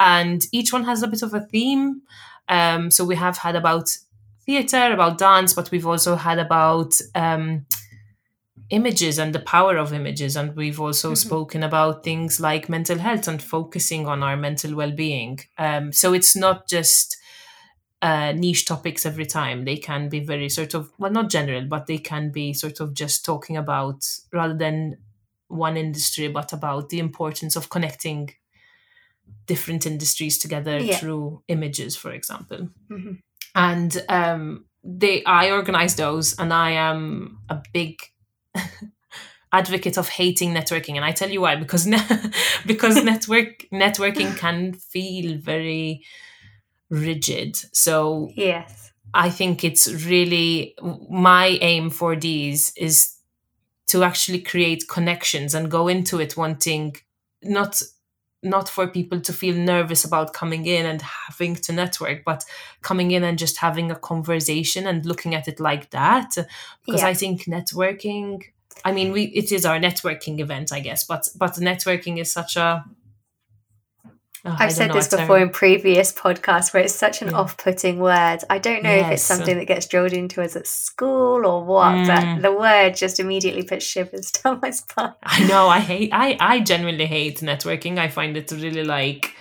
And 0.00 0.46
each 0.50 0.72
one 0.72 0.84
has 0.84 1.02
a 1.02 1.08
bit 1.08 1.20
of 1.20 1.34
a 1.34 1.40
theme. 1.40 2.00
Um, 2.48 2.90
so 2.90 3.04
we 3.04 3.16
have 3.16 3.36
had 3.36 3.54
about 3.54 3.98
theater, 4.46 4.94
about 4.94 5.18
dance, 5.18 5.52
but 5.52 5.70
we've 5.70 5.86
also 5.86 6.16
had 6.16 6.38
about 6.38 6.98
um, 7.14 7.66
images 8.70 9.18
and 9.18 9.34
the 9.34 9.40
power 9.40 9.76
of 9.76 9.92
images 9.92 10.36
and 10.36 10.56
we've 10.56 10.80
also 10.80 11.08
mm-hmm. 11.08 11.28
spoken 11.28 11.62
about 11.62 12.02
things 12.02 12.40
like 12.40 12.68
mental 12.68 12.98
health 12.98 13.28
and 13.28 13.42
focusing 13.42 14.06
on 14.06 14.22
our 14.22 14.36
mental 14.36 14.74
well-being 14.74 15.38
um, 15.58 15.92
so 15.92 16.12
it's 16.12 16.34
not 16.34 16.68
just 16.68 17.16
uh, 18.02 18.32
niche 18.32 18.66
topics 18.66 19.06
every 19.06 19.24
time 19.24 19.64
they 19.64 19.76
can 19.76 20.08
be 20.08 20.20
very 20.20 20.48
sort 20.48 20.74
of 20.74 20.90
well 20.98 21.12
not 21.12 21.30
general 21.30 21.64
but 21.64 21.86
they 21.86 21.98
can 21.98 22.30
be 22.30 22.52
sort 22.52 22.80
of 22.80 22.92
just 22.92 23.24
talking 23.24 23.56
about 23.56 24.04
rather 24.32 24.56
than 24.56 24.96
one 25.48 25.76
industry 25.76 26.26
but 26.26 26.52
about 26.52 26.88
the 26.88 26.98
importance 26.98 27.54
of 27.54 27.70
connecting 27.70 28.28
different 29.46 29.86
industries 29.86 30.38
together 30.38 30.78
yeah. 30.78 30.96
through 30.96 31.40
images 31.46 31.96
for 31.96 32.10
example 32.10 32.68
mm-hmm. 32.90 33.12
and 33.54 34.04
um, 34.08 34.64
they 34.82 35.24
i 35.24 35.52
organize 35.52 35.94
those 35.94 36.36
and 36.38 36.52
i 36.52 36.70
am 36.70 37.38
a 37.48 37.62
big 37.72 37.96
advocate 39.52 39.96
of 39.96 40.08
hating 40.08 40.52
networking 40.52 40.96
and 40.96 41.04
i 41.04 41.12
tell 41.12 41.30
you 41.30 41.40
why 41.40 41.54
because 41.56 41.86
ne- 41.86 42.30
because 42.66 43.02
network 43.04 43.64
networking 43.72 44.36
can 44.44 44.72
feel 44.72 45.38
very 45.38 46.02
rigid. 46.90 47.56
So 47.72 48.30
yes. 48.34 48.92
I 49.14 49.30
think 49.30 49.64
it's 49.64 49.88
really 50.06 50.74
my 51.10 51.58
aim 51.60 51.90
for 51.90 52.16
these 52.16 52.72
is 52.76 53.14
to 53.88 54.02
actually 54.02 54.40
create 54.40 54.88
connections 54.88 55.54
and 55.54 55.70
go 55.70 55.88
into 55.88 56.20
it 56.20 56.36
wanting 56.36 56.96
not 57.42 57.80
not 58.42 58.68
for 58.68 58.86
people 58.86 59.20
to 59.20 59.32
feel 59.32 59.56
nervous 59.56 60.04
about 60.04 60.32
coming 60.32 60.66
in 60.66 60.86
and 60.86 61.02
having 61.02 61.56
to 61.56 61.72
network, 61.72 62.24
but 62.24 62.44
coming 62.82 63.10
in 63.10 63.24
and 63.24 63.38
just 63.38 63.58
having 63.58 63.90
a 63.90 63.96
conversation 63.96 64.86
and 64.86 65.06
looking 65.06 65.34
at 65.34 65.48
it 65.48 65.58
like 65.58 65.90
that. 65.90 66.36
Because 66.84 67.02
yeah. 67.02 67.08
I 67.08 67.14
think 67.14 67.44
networking, 67.44 68.44
I 68.84 68.92
mean, 68.92 69.12
we 69.12 69.24
it 69.24 69.52
is 69.52 69.64
our 69.64 69.78
networking 69.78 70.40
event, 70.40 70.72
I 70.72 70.80
guess, 70.80 71.04
but 71.04 71.28
but 71.36 71.52
networking 71.54 72.20
is 72.20 72.32
such 72.32 72.56
a 72.56 72.84
Oh, 74.48 74.56
I've 74.60 74.72
said 74.72 74.92
this 74.92 75.08
before 75.08 75.40
in 75.40 75.50
previous 75.50 76.12
podcasts 76.12 76.72
where 76.72 76.84
it's 76.84 76.94
such 76.94 77.20
an 77.20 77.30
yeah. 77.30 77.36
off 77.36 77.56
putting 77.56 77.98
word. 77.98 78.38
I 78.48 78.58
don't 78.58 78.84
know 78.84 78.94
yes. 78.94 79.06
if 79.06 79.12
it's 79.14 79.22
something 79.22 79.58
that 79.58 79.64
gets 79.64 79.86
drilled 79.86 80.12
into 80.12 80.40
us 80.40 80.54
at 80.54 80.68
school 80.68 81.44
or 81.44 81.64
what, 81.64 81.96
mm. 81.96 82.06
but 82.06 82.42
the 82.42 82.56
word 82.56 82.94
just 82.94 83.18
immediately 83.18 83.64
puts 83.64 83.84
shivers 83.84 84.30
down 84.44 84.60
my 84.62 84.70
spine. 84.70 85.14
I 85.24 85.44
know. 85.48 85.66
I 85.66 85.80
hate, 85.80 86.10
I, 86.12 86.36
I 86.38 86.60
genuinely 86.60 87.06
hate 87.06 87.40
networking. 87.40 87.98
I 87.98 88.06
find 88.06 88.36
it 88.36 88.52
really 88.52 88.84
like, 88.84 89.34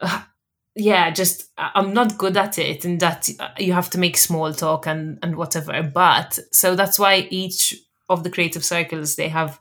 uh, 0.00 0.22
yeah, 0.74 1.10
just 1.10 1.52
I'm 1.56 1.92
not 1.92 2.18
good 2.18 2.36
at 2.36 2.58
it 2.58 2.84
and 2.84 2.98
that 2.98 3.28
you 3.58 3.72
have 3.72 3.90
to 3.90 3.98
make 3.98 4.16
small 4.16 4.52
talk 4.52 4.88
and, 4.88 5.20
and 5.22 5.36
whatever. 5.36 5.80
But 5.84 6.40
so 6.50 6.74
that's 6.74 6.98
why 6.98 7.28
each 7.30 7.74
of 8.08 8.24
the 8.24 8.30
creative 8.30 8.64
circles, 8.64 9.14
they 9.14 9.28
have 9.28 9.60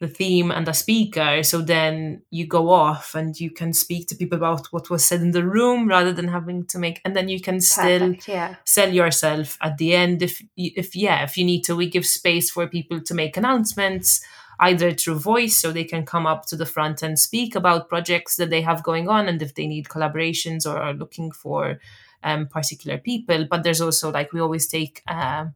the 0.00 0.08
theme 0.08 0.52
and 0.52 0.68
a 0.68 0.74
speaker 0.74 1.42
so 1.42 1.60
then 1.60 2.22
you 2.30 2.46
go 2.46 2.70
off 2.70 3.16
and 3.16 3.40
you 3.40 3.50
can 3.50 3.72
speak 3.72 4.06
to 4.06 4.14
people 4.14 4.38
about 4.38 4.66
what 4.68 4.90
was 4.90 5.04
said 5.04 5.20
in 5.20 5.32
the 5.32 5.44
room 5.44 5.88
rather 5.88 6.12
than 6.12 6.28
having 6.28 6.64
to 6.64 6.78
make 6.78 7.00
and 7.04 7.16
then 7.16 7.28
you 7.28 7.40
can 7.40 7.60
still 7.60 8.10
Perfect, 8.10 8.28
yeah. 8.28 8.54
sell 8.64 8.92
yourself 8.92 9.58
at 9.60 9.76
the 9.78 9.94
end 9.94 10.22
if 10.22 10.40
if 10.56 10.94
yeah 10.94 11.24
if 11.24 11.36
you 11.36 11.44
need 11.44 11.62
to 11.62 11.74
we 11.74 11.90
give 11.90 12.06
space 12.06 12.48
for 12.50 12.66
people 12.68 13.00
to 13.00 13.14
make 13.14 13.36
announcements 13.36 14.24
either 14.60 14.92
through 14.92 15.18
voice 15.18 15.56
so 15.56 15.72
they 15.72 15.84
can 15.84 16.06
come 16.06 16.26
up 16.26 16.46
to 16.46 16.56
the 16.56 16.66
front 16.66 17.02
and 17.02 17.18
speak 17.18 17.56
about 17.56 17.88
projects 17.88 18.36
that 18.36 18.50
they 18.50 18.60
have 18.60 18.84
going 18.84 19.08
on 19.08 19.26
and 19.26 19.42
if 19.42 19.54
they 19.54 19.66
need 19.66 19.88
collaborations 19.88 20.64
or 20.64 20.78
are 20.78 20.94
looking 20.94 21.32
for 21.32 21.80
um, 22.22 22.46
particular 22.46 22.98
people 22.98 23.46
but 23.50 23.64
there's 23.64 23.80
also 23.80 24.12
like 24.12 24.32
we 24.32 24.40
always 24.40 24.68
take 24.68 25.02
uh, 25.08 25.46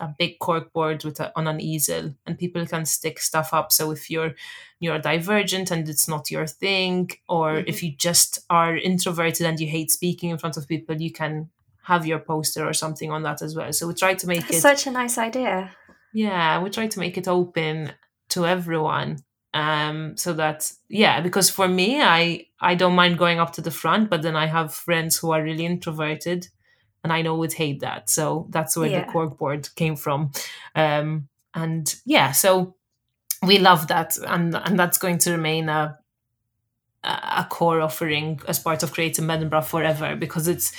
a 0.00 0.14
big 0.18 0.38
cork 0.38 0.72
board 0.72 1.04
with 1.04 1.20
a, 1.20 1.32
on 1.36 1.46
an 1.46 1.60
easel 1.60 2.14
and 2.26 2.38
people 2.38 2.66
can 2.66 2.84
stick 2.84 3.20
stuff 3.20 3.52
up. 3.52 3.70
So 3.70 3.90
if 3.90 4.10
you're 4.10 4.34
neurodivergent 4.82 5.70
and 5.70 5.88
it's 5.88 6.08
not 6.08 6.30
your 6.30 6.46
thing 6.46 7.10
or 7.28 7.52
mm-hmm. 7.52 7.68
if 7.68 7.82
you 7.82 7.92
just 7.92 8.40
are 8.48 8.76
introverted 8.76 9.46
and 9.46 9.60
you 9.60 9.68
hate 9.68 9.90
speaking 9.90 10.30
in 10.30 10.38
front 10.38 10.56
of 10.56 10.66
people 10.66 11.00
you 11.00 11.12
can 11.12 11.50
have 11.82 12.06
your 12.06 12.18
poster 12.18 12.66
or 12.66 12.72
something 12.72 13.10
on 13.10 13.22
that 13.22 13.42
as 13.42 13.54
well. 13.54 13.72
So 13.72 13.86
we 13.86 13.94
try 13.94 14.14
to 14.14 14.26
make 14.26 14.40
That's 14.40 14.56
it 14.56 14.60
such 14.60 14.86
a 14.86 14.90
nice 14.90 15.18
idea. 15.18 15.70
Yeah 16.12 16.60
we 16.62 16.70
try 16.70 16.86
to 16.88 16.98
make 16.98 17.16
it 17.18 17.28
open 17.28 17.92
to 18.30 18.46
everyone 18.46 19.18
um 19.52 20.16
so 20.16 20.32
that 20.32 20.70
yeah 20.88 21.20
because 21.20 21.50
for 21.50 21.66
me 21.66 22.00
i 22.00 22.46
i 22.60 22.76
don't 22.76 22.94
mind 22.94 23.18
going 23.18 23.40
up 23.40 23.52
to 23.52 23.60
the 23.60 23.70
front 23.70 24.08
but 24.08 24.22
then 24.22 24.36
i 24.36 24.46
have 24.46 24.72
friends 24.72 25.18
who 25.18 25.32
are 25.32 25.42
really 25.42 25.66
introverted 25.66 26.46
and 27.02 27.12
I 27.12 27.22
know 27.22 27.36
would 27.36 27.52
hate 27.52 27.80
that. 27.80 28.10
So 28.10 28.46
that's 28.50 28.76
where 28.76 28.90
yeah. 28.90 29.04
the 29.04 29.12
cork 29.12 29.38
board 29.38 29.68
came 29.74 29.96
from. 29.96 30.32
Um, 30.74 31.28
and 31.54 31.94
yeah, 32.04 32.32
so 32.32 32.74
we 33.42 33.58
love 33.58 33.88
that, 33.88 34.16
and 34.18 34.54
and 34.54 34.78
that's 34.78 34.98
going 34.98 35.18
to 35.18 35.32
remain 35.32 35.68
a 35.68 35.98
a 37.02 37.46
core 37.48 37.80
offering 37.80 38.40
as 38.46 38.58
part 38.58 38.82
of 38.82 38.92
Creative 38.92 39.28
Edinburgh 39.28 39.62
forever 39.62 40.16
because 40.16 40.46
it's 40.46 40.72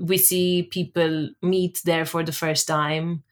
we 0.00 0.16
see 0.16 0.62
people 0.62 1.28
meet 1.42 1.82
there 1.84 2.06
for 2.06 2.22
the 2.22 2.32
first 2.32 2.66
time, 2.66 3.22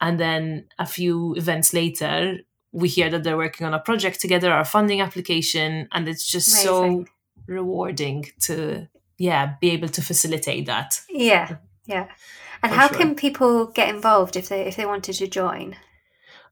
and 0.00 0.18
then 0.18 0.66
a 0.78 0.86
few 0.86 1.34
events 1.34 1.74
later 1.74 2.38
we 2.72 2.88
hear 2.88 3.10
that 3.10 3.24
they're 3.24 3.36
working 3.36 3.66
on 3.66 3.74
a 3.74 3.78
project 3.78 4.20
together, 4.20 4.52
our 4.52 4.64
funding 4.64 5.00
application, 5.00 5.88
and 5.92 6.08
it's 6.08 6.30
just 6.30 6.64
Amazing. 6.64 7.06
so 7.06 7.12
rewarding 7.46 8.26
to 8.40 8.86
yeah 9.18 9.54
be 9.60 9.70
able 9.70 9.88
to 9.88 10.02
facilitate 10.02 10.66
that. 10.66 11.00
Yeah 11.10 11.56
yeah. 11.88 12.06
And 12.62 12.72
how 12.72 12.88
sure. 12.88 12.98
can 12.98 13.14
people 13.14 13.66
get 13.66 13.88
involved 13.88 14.36
if 14.36 14.48
they 14.48 14.62
if 14.62 14.76
they 14.76 14.86
wanted 14.86 15.14
to 15.14 15.26
join? 15.26 15.76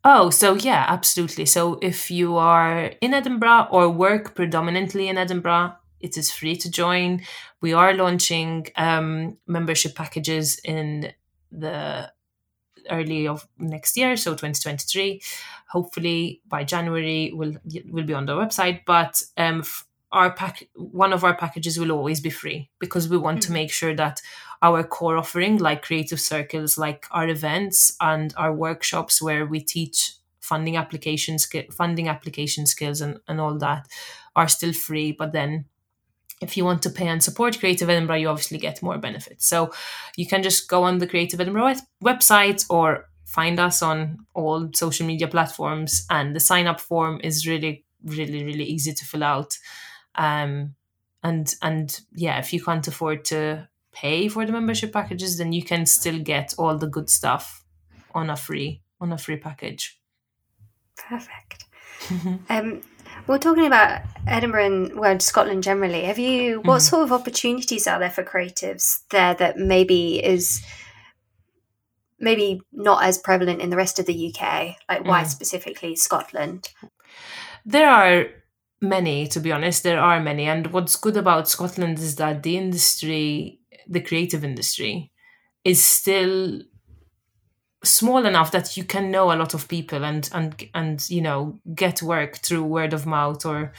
Oh 0.03 0.31
so 0.31 0.55
yeah 0.55 0.85
absolutely. 0.89 1.47
So 1.47 1.79
if 1.83 2.11
you 2.11 2.37
are 2.37 2.93
in 3.01 3.15
edinburgh 3.15 3.69
or 3.71 3.89
work 3.89 4.35
predominantly 4.35 5.09
in 5.09 5.19
edinburgh 5.19 5.75
it 6.01 6.17
is 6.17 6.33
free 6.33 6.57
to 6.57 6.71
join. 6.71 7.23
We 7.61 7.73
are 7.73 7.95
launching 7.95 8.67
um, 8.77 9.39
membership 9.47 9.95
packages 9.95 10.61
in 10.63 11.13
the 11.51 12.13
early 12.91 13.27
of 13.27 13.49
next 13.59 13.97
year 13.97 14.17
so 14.17 14.31
2023 14.31 15.21
hopefully 15.69 16.41
by 16.47 16.63
january 16.63 17.33
will 17.35 17.57
will 17.91 18.05
be 18.05 18.15
on 18.15 18.27
the 18.27 18.35
website 18.37 18.83
but 18.87 19.21
um, 19.37 19.65
our 20.17 20.33
pack 20.33 20.69
one 20.75 21.13
of 21.13 21.23
our 21.25 21.37
packages 21.37 21.79
will 21.79 21.93
always 21.93 22.21
be 22.21 22.31
free 22.31 22.71
because 22.79 23.09
we 23.09 23.19
want 23.19 23.41
mm-hmm. 23.41 23.53
to 23.53 23.59
make 23.61 23.71
sure 23.71 23.95
that 23.95 24.23
our 24.63 24.83
core 24.83 25.19
offering 25.19 25.59
like 25.59 25.83
creative 25.83 26.21
circles 26.21 26.79
like 26.79 27.07
our 27.11 27.29
events 27.29 27.95
and 28.01 28.33
our 28.37 28.53
workshops 28.53 29.21
where 29.21 29.45
we 29.45 29.61
teach 29.61 30.15
funding 30.41 30.77
applications 30.77 31.47
funding 31.71 32.09
application 32.09 32.67
skills 32.67 33.01
and, 33.01 33.19
and 33.29 33.41
all 33.41 33.59
that 33.59 33.87
are 34.35 34.49
still 34.49 34.73
free. 34.73 35.13
But 35.13 35.33
then 35.33 35.67
if 36.41 36.57
you 36.57 36.65
want 36.65 36.83
to 36.83 36.91
pay 36.91 37.09
and 37.09 37.23
support 37.23 37.59
creative 37.59 37.89
edinburgh 37.89 38.17
you 38.23 38.29
obviously 38.29 38.59
get 38.59 38.83
more 38.83 38.99
benefits. 38.99 39.47
So 39.47 39.73
you 40.17 40.27
can 40.27 40.43
just 40.43 40.69
go 40.69 40.85
on 40.85 40.99
the 40.99 41.07
creative 41.07 41.41
edinburgh 41.41 41.75
website 42.03 42.65
or 42.71 43.09
find 43.25 43.59
us 43.59 43.83
on 43.83 44.19
all 44.35 44.71
social 44.73 45.07
media 45.07 45.29
platforms. 45.29 46.07
And 46.09 46.35
the 46.35 46.41
sign 46.41 46.67
up 46.67 46.81
form 46.81 47.21
is 47.23 47.47
really 47.47 47.85
really 48.05 48.45
really 48.45 48.65
easy 48.65 48.93
to 48.95 49.05
fill 49.05 49.25
out 49.25 49.59
um, 50.17 50.75
and 51.23 51.55
and 51.63 52.01
yeah, 52.13 52.39
if 52.39 52.53
you 52.53 52.63
can't 52.63 52.87
afford 52.87 53.25
to 53.27 53.69
pay 53.93 54.29
for 54.29 54.45
the 54.45 54.53
membership 54.53 54.93
packages, 54.93 55.39
then 55.39 55.53
you 55.53 55.63
can 55.63 55.87
still 55.87 56.19
get 56.19 56.55
all 56.59 56.77
the 56.77 56.87
good 56.87 57.11
stuff 57.11 57.65
on 58.15 58.31
a 58.31 58.37
free 58.37 58.83
on 59.01 59.13
a 59.13 59.19
free 59.19 59.37
package. 59.37 59.99
Perfect. 60.97 61.65
um, 62.49 62.83
we're 63.27 63.39
talking 63.39 63.67
about 63.67 64.03
Edinburgh 64.27 64.67
and 64.67 64.99
well, 64.99 65.19
Scotland 65.19 65.63
generally. 65.63 66.05
Have 66.05 66.19
you 66.19 66.61
what 66.61 66.77
mm-hmm. 66.77 66.81
sort 66.81 67.03
of 67.05 67.13
opportunities 67.13 67.87
are 67.87 67.99
there 67.99 68.11
for 68.11 68.23
creatives 68.23 69.01
there 69.11 69.35
that 69.35 69.59
maybe 69.59 70.25
is 70.25 70.65
maybe 72.19 72.61
not 72.73 73.05
as 73.05 73.19
prevalent 73.19 73.61
in 73.61 73.71
the 73.71 73.77
rest 73.77 73.99
of 73.99 74.07
the 74.07 74.35
UK? 74.35 74.77
Like 74.89 75.05
why 75.05 75.25
mm. 75.25 75.27
specifically 75.27 75.97
Scotland? 75.97 76.69
There 77.65 77.89
are 77.89 78.27
many 78.81 79.27
to 79.29 79.41
be 79.41 79.53
honest. 79.53 79.83
There 79.83 80.01
are 80.01 80.21
many. 80.21 80.47
And 80.47 80.69
what's 80.69 80.97
good 80.97 81.17
about 81.17 81.49
scotland 81.49 81.99
is 81.99 82.17
that 82.17 82.43
the 82.43 82.57
industry 82.57 83.61
the 83.89 84.01
creative 84.01 84.45
industry 84.45 85.13
is 85.65 85.83
still 85.85 86.63
small 87.85 88.25
enough 88.27 88.51
that 88.51 88.77
you 88.77 88.85
can 88.85 89.11
know 89.11 89.33
a 89.33 89.37
lot 89.37 89.55
of 89.55 89.69
people 89.69 90.05
and 90.05 90.29
and 90.33 90.69
and 90.75 91.09
you 91.09 91.21
know 91.21 91.59
get 91.75 92.03
work 92.03 92.37
through 92.39 92.63
word 92.65 92.93
of 92.93 93.07
mouth 93.07 93.45
or 93.47 93.73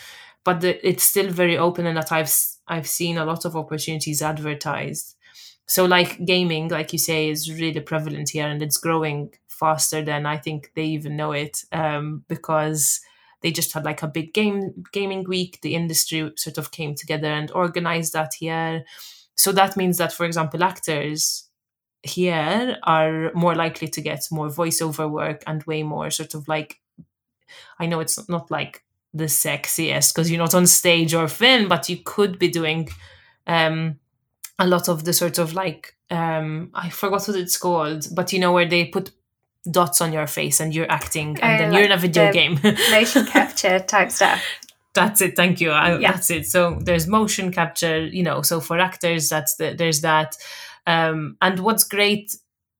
but 0.43 0.61
the, 0.61 0.87
it's 0.87 1.03
still 1.03 1.29
very 1.29 1.57
open 1.57 1.85
and 1.85 1.97
that 1.97 2.11
i've 2.11 2.31
i've 2.67 2.87
seen 2.87 3.17
a 3.17 3.25
lot 3.25 3.45
of 3.45 3.55
opportunities 3.55 4.21
advertised. 4.21 5.15
So 5.69 5.83
like 5.85 6.23
gaming 6.25 6.69
like 6.69 6.93
you 6.93 6.99
say 6.99 7.29
is 7.29 7.51
really 7.51 7.81
prevalent 7.81 8.29
here 8.29 8.47
and 8.47 8.61
it's 8.61 8.77
growing 8.77 9.33
faster 9.49 10.01
than 10.03 10.25
i 10.25 10.37
think 10.37 10.71
they 10.75 10.85
even 10.85 11.17
know 11.17 11.31
it 11.33 11.63
um, 11.73 12.23
because 12.29 13.01
they 13.47 13.51
just 13.53 13.71
had 13.71 13.85
like 13.85 14.03
a 14.03 14.07
big 14.07 14.33
game 14.33 14.83
gaming 14.91 15.23
week. 15.23 15.59
The 15.61 15.73
industry 15.73 16.33
sort 16.35 16.57
of 16.57 16.71
came 16.71 16.95
together 16.95 17.27
and 17.27 17.49
organized 17.51 18.11
that 18.11 18.33
here. 18.33 18.83
So 19.35 19.53
that 19.53 19.77
means 19.77 19.99
that, 19.99 20.11
for 20.11 20.25
example, 20.25 20.61
actors 20.63 21.47
here 22.03 22.77
are 22.83 23.31
more 23.33 23.55
likely 23.55 23.87
to 23.87 24.01
get 24.01 24.27
more 24.31 24.49
voiceover 24.49 25.09
work 25.09 25.43
and 25.47 25.63
way 25.63 25.81
more 25.81 26.11
sort 26.11 26.33
of 26.33 26.47
like 26.49 26.81
I 27.79 27.85
know 27.85 28.01
it's 28.01 28.27
not 28.27 28.51
like 28.51 28.83
the 29.13 29.25
sexiest 29.25 30.13
because 30.13 30.29
you're 30.29 30.43
not 30.43 30.53
on 30.53 30.67
stage 30.67 31.13
or 31.13 31.29
film, 31.29 31.69
but 31.69 31.87
you 31.87 31.97
could 32.03 32.37
be 32.37 32.49
doing 32.49 32.89
um, 33.47 33.97
a 34.59 34.67
lot 34.67 34.89
of 34.89 35.05
the 35.05 35.13
sort 35.13 35.37
of 35.37 35.53
like 35.53 35.95
um, 36.09 36.69
I 36.73 36.89
forgot 36.89 37.29
what 37.29 37.37
it's 37.37 37.57
called, 37.57 38.07
but 38.13 38.33
you 38.33 38.39
know 38.39 38.51
where 38.51 38.67
they 38.67 38.87
put 38.87 39.11
dots 39.71 40.01
on 40.01 40.13
your 40.13 40.27
face 40.27 40.59
and 40.59 40.73
you're 40.73 40.91
acting 40.91 41.37
and 41.41 41.59
then 41.59 41.71
like 41.71 41.77
you're 41.77 41.85
in 41.85 41.91
a 41.91 41.97
video 41.97 42.31
game. 42.31 42.59
motion 42.91 43.25
capture 43.25 43.79
type 43.79 44.11
stuff. 44.11 44.43
That's 44.93 45.21
it. 45.21 45.35
Thank 45.35 45.61
you. 45.61 45.71
I, 45.71 45.99
yeah. 45.99 46.13
that's 46.13 46.31
it. 46.31 46.47
So 46.47 46.79
there's 46.81 47.07
motion 47.07 47.51
capture 47.51 48.05
you 48.05 48.23
know 48.23 48.41
so 48.41 48.59
for 48.59 48.79
actors 48.79 49.29
that's 49.29 49.55
the, 49.55 49.75
there's 49.77 50.01
that. 50.01 50.35
Um, 50.85 51.37
and 51.41 51.59
what's 51.59 51.83
great 51.83 52.37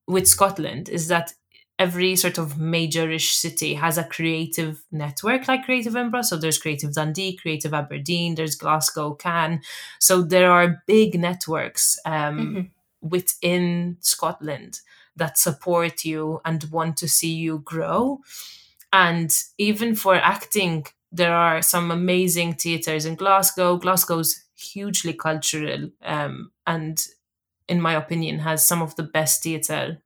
with 0.07 0.27
scotland 0.27 0.87
is 0.87 1.09
that 1.09 1.33
every 1.79 2.15
sort 2.15 2.37
of 2.37 2.53
majorish 2.53 3.33
city 3.33 3.75
has 3.75 3.97
a 3.97 4.03
creative 4.03 4.83
network 4.91 5.47
like 5.47 5.65
creative 5.65 5.95
edinburgh. 5.95 6.23
So 6.23 6.37
there's 6.37 6.57
creative 6.57 6.93
dundee 6.93 7.35
creative 7.35 7.73
aberdeen 7.73 8.35
there's 8.35 8.55
glasgow 8.55 9.13
can 9.13 9.61
so 9.99 10.21
there 10.21 10.51
are 10.51 10.81
big 10.87 11.19
networks 11.19 11.99
um, 12.05 12.39
mm-hmm. 12.39 13.07
within 13.07 13.97
scotland 13.99 14.79
that 15.17 15.37
support 15.37 16.05
you 16.05 16.41
and 16.45 16.63
want 16.71 16.97
to 16.97 17.07
see 17.07 17.33
you 17.33 17.59
grow. 17.59 18.19
And 18.93 19.31
even 19.57 19.95
for 19.95 20.15
acting 20.15 20.85
there 21.11 21.33
are 21.33 21.61
some 21.61 21.91
amazing 21.91 22.53
theatres 22.53 23.05
in 23.05 23.15
Glasgow. 23.15 23.77
Glasgow's 23.77 24.43
hugely 24.55 25.13
cultural 25.13 25.89
um, 26.03 26.51
and, 26.65 27.01
in 27.67 27.81
my 27.81 27.93
opinion, 27.93 28.39
has 28.39 28.65
some 28.67 28.81
of 28.81 28.95
the 28.95 29.03
best 29.03 29.43
theatre 29.43 29.99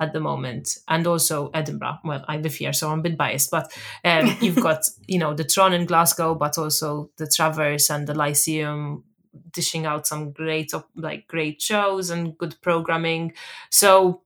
at 0.00 0.12
the 0.14 0.20
moment, 0.20 0.78
and 0.88 1.06
also 1.06 1.50
Edinburgh. 1.52 1.98
Well, 2.04 2.24
I 2.26 2.38
live 2.38 2.54
here, 2.54 2.72
so 2.72 2.90
I'm 2.90 3.00
a 3.00 3.02
bit 3.02 3.18
biased, 3.18 3.50
but 3.50 3.70
um, 4.04 4.34
you've 4.40 4.60
got 4.62 4.84
you 5.06 5.18
know 5.18 5.34
the 5.34 5.44
Tron 5.44 5.74
in 5.74 5.84
Glasgow, 5.86 6.34
but 6.34 6.56
also 6.56 7.10
the 7.18 7.26
Traverse 7.26 7.90
and 7.90 8.06
the 8.06 8.14
Lyceum 8.14 9.04
dishing 9.52 9.86
out 9.86 10.06
some 10.06 10.32
great 10.32 10.72
like 10.96 11.26
great 11.28 11.60
shows 11.60 12.10
and 12.10 12.36
good 12.38 12.56
programming. 12.62 13.34
So 13.70 14.22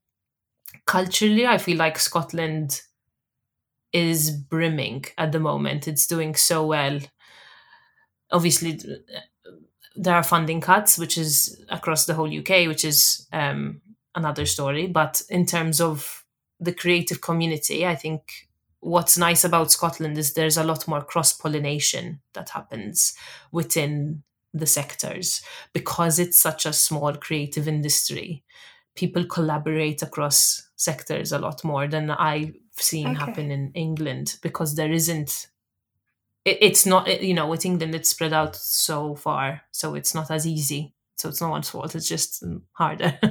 culturally, 0.87 1.47
I 1.47 1.59
feel 1.59 1.77
like 1.77 1.99
Scotland 1.99 2.83
is 3.93 4.31
brimming 4.31 5.05
at 5.17 5.33
the 5.33 5.41
moment. 5.41 5.87
It's 5.89 6.07
doing 6.07 6.35
so 6.35 6.67
well. 6.67 7.01
Obviously, 8.31 8.81
there 9.97 10.15
are 10.15 10.23
funding 10.23 10.61
cuts, 10.61 10.99
which 10.99 11.17
is 11.17 11.65
across 11.69 12.07
the 12.07 12.15
whole 12.15 12.39
UK, 12.39 12.67
which 12.67 12.85
is 12.85 13.27
um, 13.33 13.81
another 14.15 14.47
story. 14.47 14.87
But 14.87 15.23
in 15.29 15.47
terms 15.47 15.81
of 15.81 16.25
the 16.59 16.73
creative 16.73 17.21
community, 17.21 17.87
I 17.87 17.95
think 17.95 18.49
what's 18.81 19.17
nice 19.17 19.45
about 19.45 19.73
Scotland 19.73 20.19
is 20.19 20.35
there's 20.35 20.57
a 20.57 20.65
lot 20.65 20.87
more 20.89 21.03
cross 21.03 21.33
pollination 21.33 22.21
that 22.35 22.51
happens 22.51 23.15
within 23.53 24.23
the 24.53 24.67
sectors 24.67 25.43
because 25.73 26.19
it's 26.19 26.39
such 26.39 26.67
a 26.67 26.73
small 26.73 27.15
creative 27.15 27.67
industry. 27.67 28.45
People 28.95 29.25
collaborate 29.25 30.03
across 30.03 30.69
sectors 30.77 31.33
a 31.33 31.39
lot 31.39 31.65
more 31.65 31.89
than 31.89 32.11
I've 32.11 32.55
seen 32.79 33.09
okay. 33.09 33.19
happen 33.19 33.51
in 33.51 33.73
England 33.75 34.37
because 34.43 34.75
there 34.75 34.93
isn't. 34.93 35.49
It, 36.45 36.59
it's 36.61 36.87
not, 36.87 37.23
you 37.23 37.35
know, 37.35 37.49
with 37.49 37.65
England, 37.65 37.95
it's 37.95 38.11
spread 38.11 38.33
out 38.33 38.55
so 38.55 39.15
far, 39.15 39.63
so 39.73 39.95
it's 39.95 40.15
not 40.15 40.31
as 40.31 40.47
easy. 40.47 40.95
So 41.17 41.29
it's 41.29 41.41
no 41.41 41.49
one's 41.49 41.71
fault, 41.71 41.95
it's 41.95 42.09
just 42.09 42.45
harder. 42.73 43.19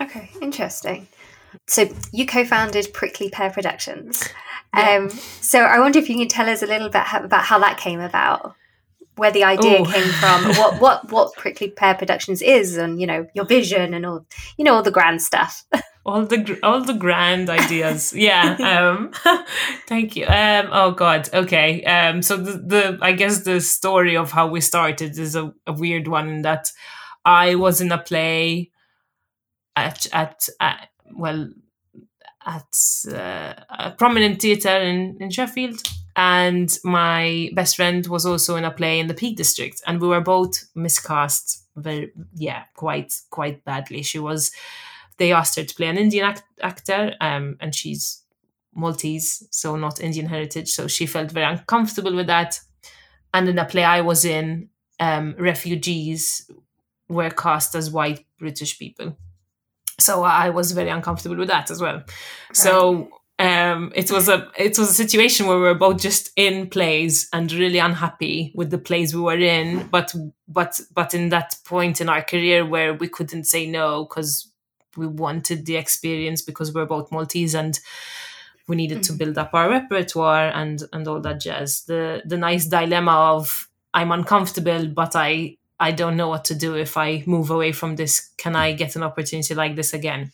Okay, 0.00 0.30
interesting. 0.42 1.08
So 1.66 1.88
you 2.12 2.26
co-founded 2.26 2.92
Prickly 2.92 3.30
Pear 3.30 3.50
Productions. 3.50 4.28
Yeah. 4.74 4.96
Um, 4.96 5.10
so 5.10 5.60
I 5.60 5.78
wonder 5.78 5.98
if 5.98 6.08
you 6.08 6.16
can 6.16 6.28
tell 6.28 6.48
us 6.48 6.62
a 6.62 6.66
little 6.66 6.90
bit 6.90 7.02
about 7.14 7.44
how 7.44 7.58
that 7.58 7.78
came 7.78 8.00
about, 8.00 8.54
where 9.16 9.30
the 9.30 9.44
idea 9.44 9.80
Ooh. 9.80 9.84
came 9.84 10.08
from, 10.12 10.44
what 10.56 10.80
what 10.80 11.10
what 11.10 11.32
Prickly 11.34 11.70
Pear 11.70 11.94
Productions 11.94 12.42
is, 12.42 12.76
and 12.76 13.00
you 13.00 13.06
know 13.06 13.26
your 13.34 13.44
vision 13.44 13.94
and 13.94 14.06
all 14.06 14.26
you 14.56 14.64
know 14.64 14.74
all 14.74 14.82
the 14.82 14.90
grand 14.90 15.22
stuff. 15.22 15.64
all 16.04 16.24
the 16.24 16.58
all 16.62 16.80
the 16.84 16.94
grand 16.94 17.50
ideas 17.50 18.12
yeah 18.14 18.54
um 18.78 19.10
thank 19.88 20.14
you 20.14 20.24
um 20.26 20.68
oh 20.70 20.92
god 20.92 21.28
okay 21.34 21.82
um 21.82 22.22
so 22.22 22.36
the, 22.36 22.52
the 22.52 22.98
i 23.02 23.10
guess 23.10 23.40
the 23.40 23.60
story 23.60 24.16
of 24.16 24.30
how 24.30 24.46
we 24.46 24.60
started 24.60 25.18
is 25.18 25.34
a, 25.34 25.52
a 25.66 25.72
weird 25.72 26.06
one 26.06 26.42
that 26.42 26.70
i 27.24 27.56
was 27.56 27.80
in 27.80 27.90
a 27.90 27.98
play 27.98 28.70
at 29.74 30.06
at, 30.12 30.48
at 30.60 30.90
well 31.16 31.48
at 32.46 32.76
uh, 33.12 33.54
a 33.68 33.90
prominent 33.98 34.40
theatre 34.40 34.78
in, 34.78 35.16
in 35.20 35.30
Sheffield. 35.30 35.82
And 36.16 36.76
my 36.82 37.50
best 37.52 37.76
friend 37.76 38.06
was 38.06 38.24
also 38.24 38.56
in 38.56 38.64
a 38.64 38.70
play 38.70 38.98
in 38.98 39.06
the 39.06 39.14
Peak 39.14 39.36
District, 39.36 39.82
and 39.86 40.00
we 40.00 40.08
were 40.08 40.20
both 40.20 40.64
miscast 40.74 41.64
very, 41.76 42.12
yeah, 42.34 42.64
quite 42.74 43.20
quite 43.30 43.64
badly. 43.64 44.02
She 44.02 44.18
was. 44.18 44.50
They 45.18 45.32
asked 45.32 45.56
her 45.56 45.64
to 45.64 45.74
play 45.74 45.86
an 45.88 45.96
Indian 45.98 46.26
act- 46.26 46.44
actor, 46.62 47.14
um, 47.20 47.56
and 47.60 47.74
she's 47.74 48.22
Maltese, 48.74 49.46
so 49.50 49.76
not 49.76 50.00
Indian 50.00 50.26
heritage. 50.26 50.70
So 50.70 50.88
she 50.88 51.06
felt 51.06 51.30
very 51.30 51.46
uncomfortable 51.46 52.14
with 52.14 52.26
that. 52.26 52.60
And 53.32 53.48
in 53.48 53.56
the 53.56 53.64
play 53.64 53.84
I 53.84 54.02
was 54.02 54.24
in, 54.24 54.68
um, 55.00 55.34
refugees 55.38 56.50
were 57.08 57.30
cast 57.30 57.74
as 57.74 57.90
white 57.90 58.24
British 58.38 58.78
people 58.78 59.16
so 59.98 60.22
I 60.22 60.50
was 60.50 60.72
very 60.72 60.90
uncomfortable 60.90 61.36
with 61.36 61.48
that 61.48 61.70
as 61.70 61.80
well. 61.80 61.96
Right. 61.96 62.06
So 62.52 63.08
um, 63.38 63.92
it 63.94 64.10
was 64.10 64.28
a 64.28 64.50
it 64.58 64.78
was 64.78 64.90
a 64.90 64.94
situation 64.94 65.46
where 65.46 65.56
we 65.56 65.62
were 65.62 65.74
both 65.74 66.00
just 66.00 66.30
in 66.36 66.68
plays 66.68 67.28
and 67.32 67.52
really 67.52 67.78
unhappy 67.78 68.50
with 68.54 68.70
the 68.70 68.78
plays 68.78 69.14
we 69.14 69.20
were 69.20 69.38
in, 69.38 69.88
but 69.88 70.14
but 70.48 70.80
but 70.94 71.12
in 71.12 71.28
that 71.28 71.56
point 71.64 72.00
in 72.00 72.08
our 72.08 72.22
career 72.22 72.64
where 72.64 72.94
we 72.94 73.08
couldn't 73.08 73.44
say 73.44 73.66
no 73.66 74.04
because 74.04 74.50
we 74.96 75.06
wanted 75.06 75.66
the 75.66 75.76
experience 75.76 76.40
because 76.40 76.72
we 76.72 76.80
we're 76.80 76.86
both 76.86 77.12
Maltese 77.12 77.54
and 77.54 77.78
we 78.68 78.76
needed 78.76 78.98
mm-hmm. 78.98 79.12
to 79.14 79.18
build 79.18 79.36
up 79.36 79.52
our 79.52 79.68
repertoire 79.68 80.48
and 80.48 80.82
and 80.94 81.06
all 81.06 81.20
that 81.20 81.40
jazz. 81.40 81.84
The 81.84 82.22
the 82.24 82.38
nice 82.38 82.66
dilemma 82.66 83.12
of 83.36 83.68
I'm 83.92 84.12
uncomfortable, 84.12 84.88
but 84.88 85.14
I 85.14 85.58
I 85.78 85.92
don't 85.92 86.16
know 86.16 86.28
what 86.28 86.46
to 86.46 86.54
do 86.54 86.74
if 86.74 86.96
I 86.96 87.22
move 87.26 87.50
away 87.50 87.72
from 87.72 87.96
this. 87.96 88.30
Can 88.38 88.56
I 88.56 88.72
get 88.72 88.96
an 88.96 89.02
opportunity 89.02 89.54
like 89.54 89.76
this 89.76 89.92
again? 89.92 90.32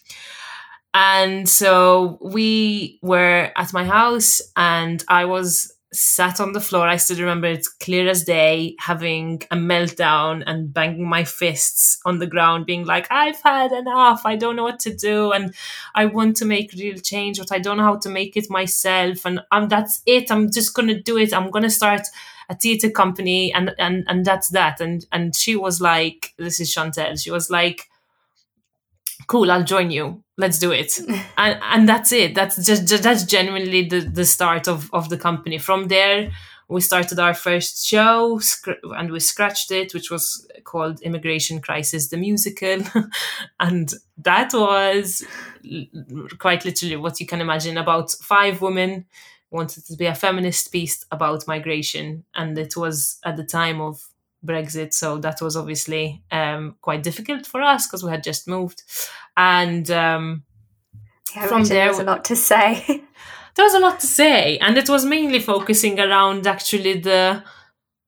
And 0.94 1.48
so 1.48 2.18
we 2.20 2.98
were 3.02 3.50
at 3.56 3.72
my 3.72 3.84
house 3.84 4.42
and 4.56 5.02
I 5.08 5.24
was 5.24 5.72
sat 5.94 6.40
on 6.40 6.52
the 6.52 6.60
floor. 6.60 6.86
I 6.88 6.96
still 6.96 7.18
remember 7.18 7.46
it's 7.46 7.68
clear 7.68 8.08
as 8.08 8.24
day, 8.24 8.76
having 8.78 9.42
a 9.50 9.56
meltdown 9.56 10.42
and 10.46 10.72
banging 10.72 11.06
my 11.08 11.24
fists 11.24 11.98
on 12.06 12.18
the 12.18 12.26
ground, 12.26 12.66
being 12.66 12.84
like, 12.84 13.06
I've 13.10 13.40
had 13.42 13.72
enough. 13.72 14.22
I 14.24 14.36
don't 14.36 14.56
know 14.56 14.62
what 14.62 14.80
to 14.80 14.94
do. 14.94 15.32
And 15.32 15.54
I 15.94 16.06
want 16.06 16.36
to 16.38 16.44
make 16.46 16.72
real 16.72 16.98
change, 16.98 17.38
but 17.38 17.52
I 17.52 17.58
don't 17.58 17.76
know 17.76 17.84
how 17.84 17.96
to 17.98 18.08
make 18.08 18.36
it 18.36 18.50
myself. 18.50 19.24
And 19.26 19.40
um, 19.50 19.68
that's 19.68 20.02
it. 20.06 20.30
I'm 20.30 20.50
just 20.50 20.74
going 20.74 20.88
to 20.88 21.00
do 21.00 21.18
it. 21.18 21.34
I'm 21.34 21.50
going 21.50 21.64
to 21.64 21.70
start 21.70 22.02
a 22.48 22.54
theater 22.56 22.90
company 22.90 23.52
and 23.54 23.72
and 23.78 24.04
and 24.08 24.24
that's 24.24 24.48
that 24.48 24.80
and 24.80 25.06
and 25.12 25.34
she 25.34 25.54
was 25.54 25.80
like 25.80 26.34
this 26.38 26.58
is 26.60 26.74
chantel 26.74 27.18
she 27.18 27.30
was 27.30 27.48
like 27.50 27.88
cool 29.26 29.50
i'll 29.50 29.64
join 29.64 29.90
you. 29.90 30.22
Let's 30.36 30.58
do 30.58 30.72
it. 30.72 30.98
And 31.38 31.60
and 31.62 31.88
that's 31.88 32.12
it. 32.12 32.34
That's 32.34 32.56
just, 32.64 32.86
just 32.88 33.02
that's 33.02 33.24
genuinely 33.24 33.88
the 33.88 34.00
the 34.00 34.24
start 34.24 34.68
of 34.68 34.90
of 34.92 35.08
the 35.08 35.18
company. 35.18 35.58
From 35.58 35.88
there 35.88 36.30
we 36.68 36.80
started 36.80 37.18
our 37.18 37.34
first 37.34 37.86
show 37.86 38.40
and 38.96 39.12
we 39.12 39.20
scratched 39.20 39.70
it 39.70 39.92
which 39.92 40.10
was 40.10 40.48
called 40.64 41.00
immigration 41.02 41.60
crisis 41.60 42.08
the 42.08 42.16
musical. 42.16 42.78
And 43.60 43.92
that 44.18 44.52
was 44.54 45.24
quite 46.38 46.64
literally 46.64 46.96
what 46.96 47.20
you 47.20 47.26
can 47.26 47.40
imagine 47.40 47.76
about 47.76 48.10
five 48.10 48.62
women 48.62 49.06
wanted 49.52 49.84
to 49.86 49.96
be 49.96 50.06
a 50.06 50.14
feminist 50.14 50.72
piece 50.72 51.04
about 51.12 51.46
migration, 51.46 52.24
and 52.34 52.58
it 52.58 52.76
was 52.76 53.18
at 53.24 53.36
the 53.36 53.44
time 53.44 53.80
of 53.80 54.08
Brexit, 54.44 54.92
so 54.92 55.18
that 55.18 55.40
was 55.40 55.56
obviously 55.56 56.22
uh, 56.32 56.36
um, 56.52 56.76
quite 56.80 57.02
difficult 57.02 57.46
for 57.46 57.60
us 57.62 57.86
because 57.86 58.04
we 58.04 58.10
had 58.10 58.22
just 58.22 58.48
moved, 58.48 58.82
and 59.36 59.90
um, 59.90 60.44
yeah, 61.34 61.46
from 61.46 61.64
there 61.64 61.88
was 61.88 61.98
a 61.98 62.04
lot 62.04 62.24
to 62.26 62.36
say. 62.36 62.84
there 63.54 63.64
was 63.64 63.74
a 63.74 63.80
lot 63.80 64.00
to 64.00 64.06
say, 64.06 64.58
and 64.58 64.76
it 64.76 64.88
was 64.88 65.04
mainly 65.04 65.40
focusing 65.40 65.98
around 65.98 66.46
actually 66.46 67.00
the 67.00 67.42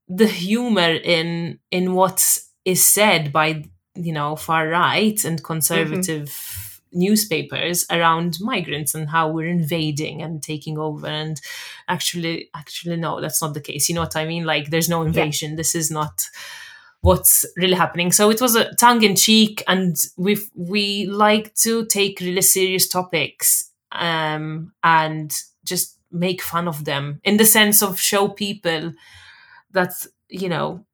the 0.08 0.26
humor 0.26 0.92
in 0.92 1.58
in 1.70 1.94
what 1.94 2.38
is 2.64 2.86
said 2.86 3.32
by 3.32 3.64
you 3.94 4.12
know 4.12 4.36
far 4.36 4.68
right 4.68 5.24
and 5.24 5.42
conservative. 5.42 6.28
Mm-hmm 6.28 6.60
newspapers 6.94 7.84
around 7.90 8.38
migrants 8.40 8.94
and 8.94 9.10
how 9.10 9.28
we're 9.28 9.48
invading 9.48 10.22
and 10.22 10.42
taking 10.42 10.78
over 10.78 11.06
and 11.06 11.40
actually 11.88 12.48
actually 12.54 12.96
no 12.96 13.20
that's 13.20 13.42
not 13.42 13.52
the 13.52 13.60
case 13.60 13.88
you 13.88 13.94
know 13.94 14.00
what 14.00 14.16
i 14.16 14.24
mean 14.24 14.44
like 14.44 14.70
there's 14.70 14.88
no 14.88 15.02
invasion 15.02 15.50
yeah. 15.50 15.56
this 15.56 15.74
is 15.74 15.90
not 15.90 16.22
what's 17.04 17.44
really 17.58 17.74
happening. 17.74 18.10
So 18.12 18.30
it 18.30 18.40
was 18.40 18.56
a 18.56 18.74
tongue 18.76 19.02
in 19.02 19.14
cheek 19.14 19.62
and 19.68 19.94
we 20.16 20.38
we 20.54 21.04
like 21.04 21.54
to 21.56 21.84
take 21.84 22.18
really 22.20 22.40
serious 22.40 22.88
topics 22.88 23.70
um, 23.92 24.72
and 24.82 25.30
just 25.66 25.98
make 26.10 26.40
fun 26.40 26.66
of 26.66 26.86
them 26.86 27.20
in 27.22 27.36
the 27.36 27.44
sense 27.44 27.82
of 27.82 28.00
show 28.00 28.28
people 28.28 28.94
that 29.72 29.92
you 30.30 30.48
know 30.48 30.86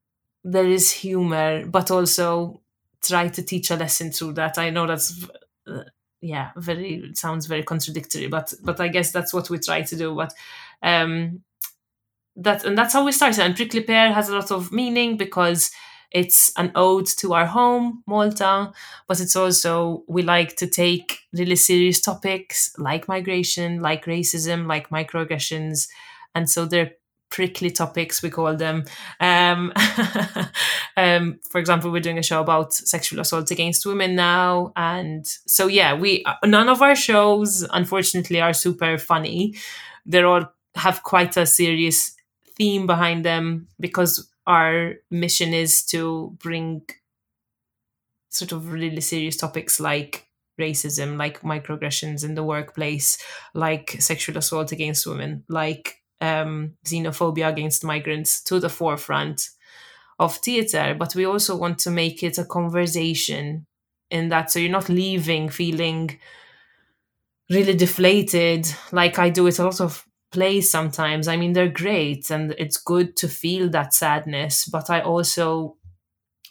there 0.45 0.67
is 0.67 0.91
humor 0.91 1.65
but 1.67 1.91
also 1.91 2.61
try 3.05 3.29
to 3.29 3.43
teach 3.43 3.71
a 3.71 3.77
lesson 3.77 4.11
through 4.11 4.33
that. 4.33 4.59
I 4.59 4.71
know 4.71 4.89
that's 4.89 5.29
uh, 5.69 5.85
yeah 6.21 6.51
very 6.57 7.13
sounds 7.15 7.47
very 7.47 7.63
contradictory 7.63 8.27
but 8.27 8.53
but 8.63 8.79
i 8.79 8.89
guess 8.89 9.11
that's 9.11 9.33
what 9.33 9.49
we 9.51 9.59
try 9.59 9.83
to 9.83 9.97
do. 9.97 10.15
But 10.17 10.35
um 10.83 11.43
that 12.37 12.65
and 12.65 12.77
that's 12.77 12.93
how 12.93 13.05
we 13.05 13.13
started. 13.13 13.43
And 13.43 13.57
prickly 13.57 13.83
pear 13.83 14.13
has 14.13 14.29
a 14.29 14.35
lot 14.37 14.51
of 14.51 14.73
meaning 14.73 15.17
because 15.17 15.71
it's 16.11 16.53
an 16.57 16.73
ode 16.75 17.07
to 17.07 17.35
our 17.35 17.47
home 17.47 18.03
malta 18.07 18.73
but 19.07 19.21
it's 19.21 19.37
also 19.37 20.03
we 20.09 20.23
like 20.23 20.57
to 20.57 20.67
take 20.67 21.21
really 21.33 21.57
serious 21.57 22.01
topics 22.01 22.73
like 22.79 23.09
migration 23.09 23.81
like 23.81 24.05
racism 24.07 24.67
like 24.67 24.91
microaggressions 24.91 25.89
and 26.35 26.49
so 26.49 26.65
they're 26.65 26.93
prickly 27.31 27.71
topics 27.71 28.23
we 28.23 28.31
call 28.31 28.57
them. 28.57 28.85
Um, 29.21 29.73
um, 30.97 31.39
for 31.49 31.59
example 31.59 31.91
we're 31.91 32.01
doing 32.01 32.19
a 32.19 32.23
show 32.23 32.41
about 32.41 32.75
sexual 32.75 33.21
assault 33.21 33.51
against 33.51 33.87
women 33.87 34.15
now 34.17 34.73
and 34.77 35.25
so 35.47 35.69
yeah 35.69 35.95
we 35.95 36.25
none 36.45 36.69
of 36.69 36.83
our 36.83 36.97
shows 36.97 37.67
unfortunately 37.73 38.41
are 38.41 38.53
super 38.53 38.99
funny. 38.99 39.55
They're 40.05 40.27
all 40.27 40.53
have 40.75 41.03
quite 41.03 41.37
a 41.37 41.47
serious 41.47 42.15
theme 42.57 42.87
behind 42.87 43.25
them 43.25 43.69
because 43.79 44.30
our 44.51 44.95
mission 45.11 45.55
is 45.55 45.85
to 45.85 46.37
bring 46.43 46.83
sort 48.31 48.53
of 48.53 48.73
really 48.73 49.01
serious 49.01 49.37
topics 49.37 49.79
like 49.79 50.27
racism, 50.61 51.17
like 51.17 51.43
microaggressions 51.43 52.25
in 52.25 52.35
the 52.35 52.43
workplace, 52.45 53.19
like 53.55 53.97
sexual 54.01 54.37
assault 54.37 54.73
against 54.73 55.07
women, 55.07 55.45
like 55.49 56.03
um, 56.21 56.73
xenophobia 56.85 57.49
against 57.49 57.85
migrants 57.85 58.43
to 58.43 58.59
the 58.59 58.69
forefront 58.69 59.51
of 60.19 60.37
theatre. 60.37 60.97
But 60.99 61.15
we 61.15 61.25
also 61.25 61.57
want 61.57 61.79
to 61.81 61.91
make 61.91 62.23
it 62.23 62.39
a 62.39 62.45
conversation 62.45 63.67
in 64.11 64.29
that, 64.31 64.51
so 64.51 64.59
you're 64.59 64.79
not 64.81 64.89
leaving 64.89 65.49
feeling 65.49 66.19
really 67.49 67.75
deflated, 67.75 68.67
like 68.93 69.19
I 69.19 69.31
do 69.31 69.45
with 69.45 69.61
a 69.61 69.65
lot 69.65 69.81
of 69.81 70.07
plays 70.31 70.71
sometimes. 70.71 71.29
I 71.29 71.37
mean, 71.37 71.53
they're 71.53 71.69
great 71.69 72.31
and 72.31 72.55
it's 72.59 72.77
good 72.77 73.17
to 73.17 73.29
feel 73.29 73.69
that 73.71 73.95
sadness, 73.95 74.65
but 74.67 74.91
I 74.91 75.01
also 75.01 75.77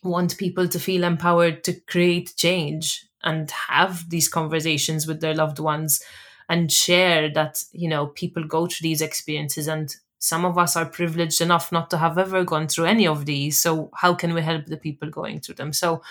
want 0.03 0.37
people 0.37 0.67
to 0.67 0.79
feel 0.79 1.03
empowered 1.03 1.63
to 1.65 1.79
create 1.81 2.33
change 2.35 3.05
and 3.23 3.51
have 3.51 4.09
these 4.09 4.29
conversations 4.29 5.05
with 5.05 5.19
their 5.21 5.33
loved 5.33 5.59
ones 5.59 6.01
and 6.47 6.71
share 6.71 7.29
that 7.33 7.63
you 7.71 7.87
know 7.87 8.07
people 8.07 8.43
go 8.43 8.65
through 8.65 8.83
these 8.83 9.01
experiences 9.01 9.67
and 9.67 9.95
some 10.19 10.45
of 10.45 10.57
us 10.57 10.75
are 10.75 10.85
privileged 10.85 11.41
enough 11.41 11.71
not 11.71 11.89
to 11.89 11.97
have 11.97 12.17
ever 12.17 12.43
gone 12.43 12.67
through 12.67 12.85
any 12.85 13.05
of 13.05 13.25
these 13.25 13.61
so 13.61 13.89
how 13.95 14.13
can 14.13 14.33
we 14.33 14.41
help 14.41 14.65
the 14.65 14.77
people 14.77 15.09
going 15.09 15.39
through 15.39 15.55
them 15.55 15.73
so 15.73 16.01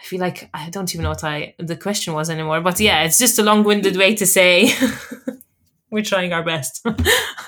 i 0.00 0.02
feel 0.02 0.20
like 0.20 0.48
i 0.54 0.70
don't 0.70 0.94
even 0.94 1.04
know 1.04 1.10
what 1.10 1.24
i 1.24 1.54
the 1.58 1.76
question 1.76 2.14
was 2.14 2.30
anymore 2.30 2.60
but 2.60 2.80
yeah 2.80 3.02
it's 3.02 3.18
just 3.18 3.38
a 3.38 3.42
long-winded 3.42 3.96
way 3.96 4.14
to 4.14 4.26
say 4.26 4.72
we're 5.96 6.04
trying 6.04 6.32
our 6.34 6.42
best 6.44 6.86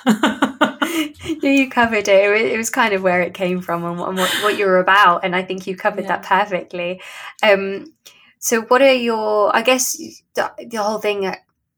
yeah, 0.05 1.41
you 1.41 1.69
covered 1.69 2.07
it. 2.07 2.51
It 2.51 2.57
was 2.57 2.69
kind 2.69 2.93
of 2.93 3.03
where 3.03 3.21
it 3.21 3.33
came 3.33 3.61
from 3.61 3.83
and 3.83 3.97
what, 3.97 4.29
what 4.43 4.57
you 4.57 4.65
were 4.65 4.79
about, 4.79 5.23
and 5.23 5.35
I 5.35 5.43
think 5.43 5.67
you 5.67 5.75
covered 5.75 6.05
yeah. 6.05 6.17
that 6.17 6.23
perfectly. 6.23 7.01
Um, 7.43 7.93
so, 8.39 8.61
what 8.63 8.81
are 8.81 8.93
your? 8.93 9.55
I 9.55 9.61
guess 9.61 9.97
the, 10.33 10.51
the 10.67 10.77
whole 10.77 10.99
thing 10.99 11.31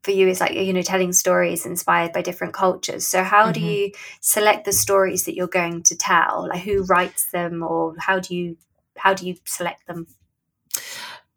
for 0.03 0.11
you 0.11 0.27
is 0.27 0.39
like 0.39 0.53
you 0.53 0.73
know 0.73 0.81
telling 0.81 1.13
stories 1.13 1.65
inspired 1.65 2.13
by 2.13 2.21
different 2.21 2.53
cultures. 2.53 3.05
So, 3.07 3.23
how 3.23 3.43
mm-hmm. 3.43 3.53
do 3.53 3.59
you 3.59 3.91
select 4.21 4.65
the 4.65 4.73
stories 4.73 5.25
that 5.25 5.35
you're 5.35 5.47
going 5.47 5.83
to 5.83 5.95
tell? 5.95 6.47
Like, 6.49 6.61
who 6.61 6.83
writes 6.83 7.29
them, 7.31 7.63
or 7.63 7.95
how 7.99 8.19
do 8.19 8.35
you 8.35 8.57
how 8.97 9.13
do 9.13 9.27
you 9.27 9.35
select 9.45 9.87
them? 9.87 10.07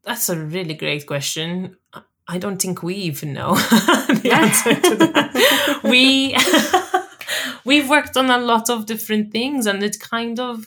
That's 0.05 0.29
a 0.29 0.39
really 0.39 0.75
great 0.75 1.07
question. 1.07 1.77
I 2.27 2.39
don't 2.39 2.61
think 2.61 2.83
we 2.83 2.95
even 2.95 3.35
know 3.35 3.55
the 3.55 4.31
answer 4.33 4.75
to 4.75 4.97
that. 4.97 5.81
we 5.85 6.37
we've 7.65 7.89
worked 7.89 8.17
on 8.17 8.31
a 8.31 8.39
lot 8.39 8.71
of 8.71 8.87
different 8.87 9.33
things 9.33 9.67
and 9.67 9.83
it 9.83 10.01
kind 10.01 10.41
of 10.41 10.67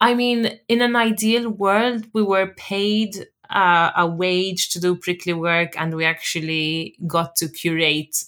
i 0.00 0.14
mean 0.14 0.58
in 0.68 0.82
an 0.82 0.96
ideal 0.96 1.48
world 1.48 2.06
we 2.12 2.22
were 2.22 2.48
paid 2.56 3.26
uh, 3.50 3.90
a 3.96 4.06
wage 4.06 4.68
to 4.68 4.78
do 4.78 4.94
prickly 4.94 5.32
work 5.32 5.72
and 5.80 5.94
we 5.94 6.04
actually 6.04 6.94
got 7.06 7.34
to 7.34 7.48
curate 7.48 8.24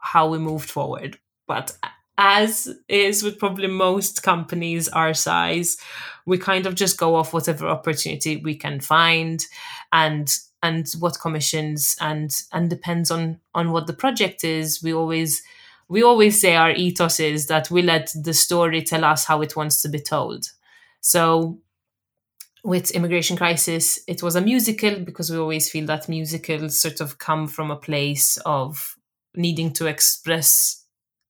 how 0.00 0.28
we 0.28 0.38
moved 0.38 0.70
forward 0.70 1.18
but 1.48 1.76
as 2.18 2.72
is 2.88 3.24
with 3.24 3.38
probably 3.38 3.66
most 3.66 4.22
companies 4.22 4.88
our 4.88 5.12
size 5.12 5.76
we 6.24 6.38
kind 6.38 6.66
of 6.66 6.76
just 6.76 6.98
go 6.98 7.16
off 7.16 7.32
whatever 7.32 7.66
opportunity 7.66 8.36
we 8.36 8.54
can 8.54 8.78
find 8.78 9.44
and 9.92 10.36
and 10.62 10.88
what 10.98 11.20
commissions 11.20 11.96
and 12.00 12.30
and 12.52 12.70
depends 12.70 13.10
on 13.10 13.40
on 13.54 13.72
what 13.72 13.86
the 13.86 13.92
project 13.92 14.44
is 14.44 14.82
we 14.82 14.92
always 14.92 15.42
we 15.88 16.02
always 16.02 16.40
say 16.40 16.54
our 16.54 16.70
ethos 16.70 17.20
is 17.20 17.48
that 17.48 17.70
we 17.70 17.82
let 17.82 18.12
the 18.14 18.32
story 18.32 18.82
tell 18.82 19.04
us 19.04 19.26
how 19.26 19.42
it 19.42 19.56
wants 19.56 19.82
to 19.82 19.88
be 19.88 19.98
told. 19.98 20.46
So 21.02 21.58
with 22.64 22.92
immigration 22.92 23.36
crisis 23.36 24.00
it 24.06 24.22
was 24.22 24.36
a 24.36 24.40
musical 24.40 25.00
because 25.00 25.30
we 25.30 25.36
always 25.36 25.68
feel 25.70 25.86
that 25.86 26.08
musicals 26.08 26.78
sort 26.78 27.00
of 27.00 27.18
come 27.18 27.48
from 27.48 27.70
a 27.70 27.76
place 27.76 28.36
of 28.46 28.96
needing 29.34 29.72
to 29.72 29.86
express 29.86 30.84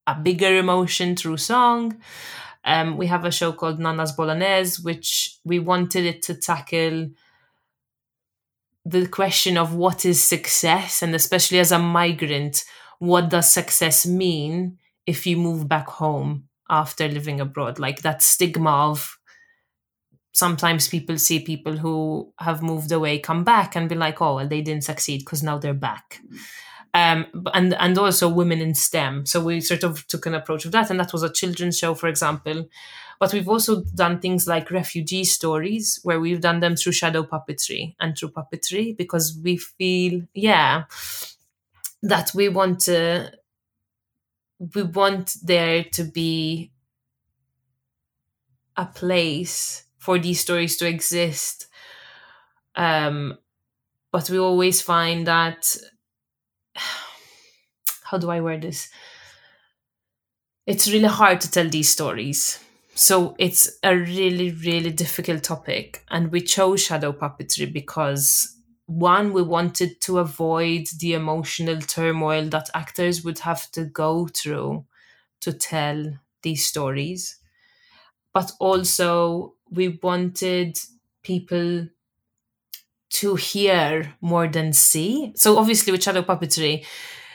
a 0.07 0.15
bigger 0.15 0.59
emotion 0.59 1.17
through 1.17 1.37
song 1.37 1.97
um, 2.65 2.97
we 2.99 3.07
have 3.07 3.25
a 3.25 3.31
show 3.31 3.53
called 3.53 3.79
nana's 3.79 4.13
bolognese 4.13 4.83
which 4.83 5.39
we 5.45 5.59
wanted 5.59 6.05
it 6.05 6.21
to 6.21 6.35
tackle 6.35 7.09
the 8.85 9.07
question 9.07 9.57
of 9.57 9.75
what 9.75 10.05
is 10.05 10.23
success 10.23 11.03
and 11.03 11.15
especially 11.15 11.59
as 11.59 11.73
a 11.73 11.79
migrant 11.79 12.65
what 13.03 13.31
does 13.31 13.53
success 13.53 14.07
mean 14.07 14.79
if 15.07 15.27
you 15.27 15.37
move 15.37 15.67
back 15.67 15.89
home 15.89 16.45
after 16.71 17.09
living 17.09 17.41
abroad? 17.41 17.81
Like 17.81 18.03
that 18.03 18.23
stigma 18.23 18.71
of 18.71 19.19
sometimes 20.33 20.89
people 20.89 21.19
see 21.19 21.41
people 21.41 21.77
who 21.77 22.33
have 22.39 22.63
moved 22.63 22.93
away 22.93 23.19
come 23.19 23.43
back 23.43 23.75
and 23.75 23.89
be 23.89 23.97
like 23.97 24.23
oh 24.23 24.37
well 24.37 24.49
they 24.49 24.63
didn't 24.63 24.85
succeed 24.85 25.19
because 25.19 25.43
now 25.43 25.59
they're 25.59 25.75
back 25.75 26.21
um, 26.95 27.27
and 27.55 27.75
and 27.75 27.99
also 27.99 28.29
women 28.29 28.61
in 28.61 28.75
STEM. 28.75 29.27
So 29.27 29.43
we 29.43 29.61
sort 29.61 29.83
of 29.83 30.07
took 30.09 30.27
an 30.27 30.35
approach 30.35 30.65
of 30.65 30.73
that, 30.73 30.91
and 30.91 31.01
that 31.01 31.13
was 31.13 31.23
a 31.23 31.33
children's 31.33 31.79
show, 31.79 31.95
for 31.95 32.09
example. 32.09 32.69
But 33.19 33.33
we've 33.33 33.49
also 33.49 33.85
done 33.95 34.21
things 34.21 34.47
like 34.49 34.71
refugee 34.71 35.25
stories, 35.25 36.01
where 36.03 36.21
we've 36.21 36.41
done 36.41 36.61
them 36.61 36.77
through 36.77 36.93
shadow 36.93 37.23
puppetry 37.23 37.95
and 38.01 38.17
through 38.19 38.31
puppetry, 38.31 38.97
because 38.97 39.39
we 39.43 39.57
feel, 39.57 40.23
yeah, 40.35 40.85
that 42.03 42.33
we 42.35 42.49
want 42.49 42.81
to 42.81 43.33
we 44.75 44.83
want 44.83 45.37
there 45.43 45.85
to 45.85 46.05
be 46.05 46.71
a 48.77 48.87
place 48.87 49.85
for 49.99 50.19
these 50.19 50.41
stories 50.41 50.77
to 50.77 50.87
exist 50.87 51.67
um 52.77 53.37
but 54.13 54.31
we 54.31 54.39
always 54.39 54.83
find 54.83 55.27
that 55.27 55.77
how 58.05 58.19
do 58.19 58.31
i 58.31 58.41
word 58.41 58.63
this 58.63 58.89
it's 60.67 60.91
really 60.91 61.09
hard 61.09 61.41
to 61.41 61.51
tell 61.51 61.69
these 61.69 61.89
stories 61.89 62.59
so 62.95 63.35
it's 63.39 63.79
a 63.83 63.97
really 63.97 64.51
really 64.51 64.91
difficult 64.91 65.43
topic 65.43 66.05
and 66.11 66.31
we 66.31 66.41
chose 66.41 66.83
shadow 66.83 67.13
puppetry 67.13 67.73
because 67.73 68.57
one, 68.87 69.33
we 69.33 69.43
wanted 69.43 70.01
to 70.03 70.19
avoid 70.19 70.87
the 70.99 71.15
emotional 71.15 71.81
turmoil 71.81 72.49
that 72.49 72.69
actors 72.75 73.25
would 73.25 73.39
have 73.41 73.71
to 73.73 73.85
go 73.85 74.27
through 74.27 74.85
to 75.41 75.53
tell 75.53 76.19
these 76.43 76.67
stories. 76.67 77.39
But 78.35 78.53
also, 78.59 79.55
we 79.71 79.99
wanted 80.03 80.79
people 81.23 81.89
to 83.13 83.37
hear 83.37 84.15
more 84.21 84.49
than 84.49 84.73
see. 84.73 85.33
So, 85.37 85.59
obviously, 85.59 85.93
with 85.93 86.03
shadow 86.03 86.23
puppetry, 86.23 86.85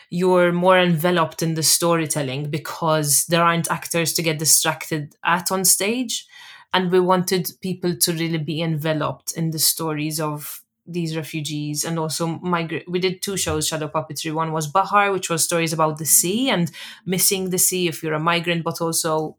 you're 0.09 0.51
more 0.51 0.79
enveloped 0.79 1.43
in 1.43 1.53
the 1.53 1.63
storytelling 1.63 2.49
because 2.49 3.25
there 3.25 3.43
aren't 3.43 3.69
actors 3.69 4.13
to 4.13 4.23
get 4.23 4.39
distracted 4.39 5.15
at 5.23 5.51
on 5.51 5.65
stage. 5.65 6.25
And 6.73 6.91
we 6.91 6.99
wanted 6.99 7.49
people 7.61 7.95
to 7.95 8.13
really 8.13 8.37
be 8.37 8.61
enveloped 8.61 9.33
in 9.33 9.51
the 9.51 9.59
stories 9.59 10.19
of 10.19 10.61
these 10.85 11.17
refugees 11.17 11.83
and 11.83 11.99
also 11.99 12.27
migrate. 12.27 12.89
We 12.89 12.99
did 12.99 13.21
two 13.21 13.37
shows, 13.37 13.67
Shadow 13.67 13.89
Puppetry. 13.89 14.33
One 14.33 14.53
was 14.53 14.67
Bahar, 14.67 15.11
which 15.11 15.29
was 15.29 15.43
stories 15.43 15.73
about 15.73 15.97
the 15.97 16.05
sea 16.05 16.49
and 16.49 16.71
missing 17.05 17.49
the 17.49 17.57
sea 17.57 17.87
if 17.87 18.01
you're 18.01 18.13
a 18.13 18.19
migrant, 18.19 18.63
but 18.63 18.81
also 18.81 19.37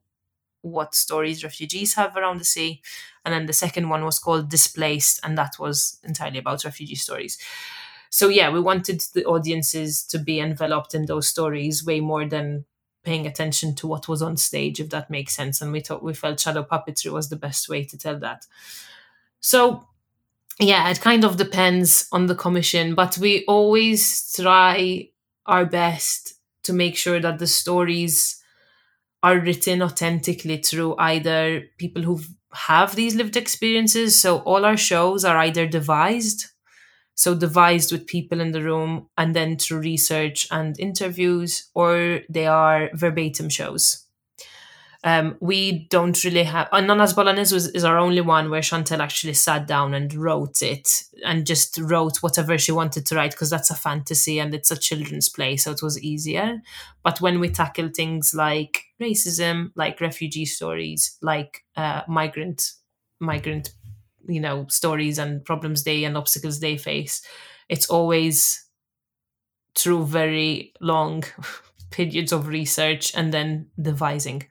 what 0.62 0.94
stories 0.94 1.44
refugees 1.44 1.94
have 1.94 2.16
around 2.16 2.38
the 2.38 2.44
sea. 2.44 2.82
And 3.24 3.32
then 3.32 3.46
the 3.46 3.52
second 3.52 3.88
one 3.88 4.04
was 4.04 4.18
called 4.18 4.50
Displaced, 4.50 5.20
and 5.22 5.36
that 5.38 5.58
was 5.58 5.98
entirely 6.02 6.38
about 6.38 6.64
refugee 6.64 6.94
stories. 6.94 7.38
So, 8.10 8.28
yeah, 8.28 8.50
we 8.50 8.60
wanted 8.60 9.02
the 9.14 9.24
audiences 9.24 10.02
to 10.06 10.18
be 10.18 10.40
enveloped 10.40 10.94
in 10.94 11.06
those 11.06 11.28
stories 11.28 11.84
way 11.84 12.00
more 12.00 12.26
than 12.26 12.64
paying 13.04 13.26
attention 13.26 13.74
to 13.76 13.86
what 13.86 14.08
was 14.08 14.22
on 14.22 14.36
stage, 14.36 14.80
if 14.80 14.90
that 14.90 15.10
makes 15.10 15.34
sense. 15.34 15.60
And 15.60 15.72
we 15.72 15.80
thought 15.80 16.02
we 16.02 16.14
felt 16.14 16.40
shadow 16.40 16.62
puppetry 16.64 17.12
was 17.12 17.28
the 17.28 17.36
best 17.36 17.68
way 17.68 17.84
to 17.84 17.98
tell 17.98 18.18
that. 18.20 18.46
So 19.40 19.86
yeah, 20.60 20.88
it 20.90 21.00
kind 21.00 21.24
of 21.24 21.36
depends 21.36 22.08
on 22.12 22.26
the 22.26 22.34
commission, 22.34 22.94
but 22.94 23.16
we 23.18 23.44
always 23.46 24.32
try 24.34 25.08
our 25.46 25.64
best 25.64 26.34
to 26.64 26.72
make 26.72 26.96
sure 26.96 27.20
that 27.20 27.38
the 27.38 27.46
stories 27.46 28.37
are 29.22 29.38
written 29.38 29.82
authentically 29.82 30.58
through 30.58 30.96
either 30.96 31.64
people 31.78 32.02
who 32.02 32.20
have 32.52 32.94
these 32.94 33.14
lived 33.14 33.36
experiences. 33.36 34.20
So 34.20 34.38
all 34.38 34.64
our 34.64 34.76
shows 34.76 35.24
are 35.24 35.36
either 35.36 35.66
devised, 35.66 36.46
so 37.14 37.34
devised 37.34 37.92
with 37.92 38.06
people 38.06 38.40
in 38.40 38.52
the 38.52 38.62
room, 38.62 39.08
and 39.18 39.34
then 39.34 39.56
through 39.56 39.80
research 39.80 40.46
and 40.50 40.78
interviews, 40.78 41.68
or 41.74 42.20
they 42.30 42.46
are 42.46 42.90
verbatim 42.94 43.48
shows. 43.48 44.07
Um, 45.04 45.36
we 45.40 45.86
don't 45.90 46.24
really 46.24 46.42
have 46.42 46.68
Ananas 46.72 47.12
Bolognese 47.12 47.54
was, 47.54 47.68
is 47.68 47.84
our 47.84 47.98
only 47.98 48.20
one 48.20 48.50
where 48.50 48.60
Chantel 48.60 48.98
actually 48.98 49.34
sat 49.34 49.66
down 49.66 49.94
and 49.94 50.12
wrote 50.12 50.60
it 50.60 51.04
and 51.24 51.46
just 51.46 51.78
wrote 51.78 52.16
whatever 52.16 52.58
she 52.58 52.72
wanted 52.72 53.06
to 53.06 53.14
write 53.14 53.30
because 53.30 53.50
that's 53.50 53.70
a 53.70 53.76
fantasy 53.76 54.40
and 54.40 54.54
it's 54.54 54.72
a 54.72 54.76
children's 54.76 55.28
play 55.28 55.56
so 55.56 55.70
it 55.70 55.82
was 55.82 56.02
easier. 56.02 56.60
But 57.04 57.20
when 57.20 57.38
we 57.38 57.48
tackle 57.48 57.90
things 57.94 58.34
like 58.34 58.86
racism 59.00 59.70
like 59.76 60.00
refugee 60.00 60.44
stories 60.44 61.16
like 61.22 61.64
uh, 61.76 62.02
migrant 62.08 62.72
migrant 63.20 63.70
you 64.28 64.40
know 64.40 64.66
stories 64.68 65.18
and 65.18 65.44
problems 65.44 65.84
they 65.84 66.04
and 66.04 66.16
obstacles 66.16 66.60
they 66.60 66.76
face 66.76 67.22
it's 67.68 67.88
always 67.88 68.66
through 69.74 70.04
very 70.04 70.72
long 70.80 71.22
periods 71.90 72.32
of 72.32 72.48
research 72.48 73.14
and 73.14 73.32
then 73.32 73.66
devising 73.80 74.42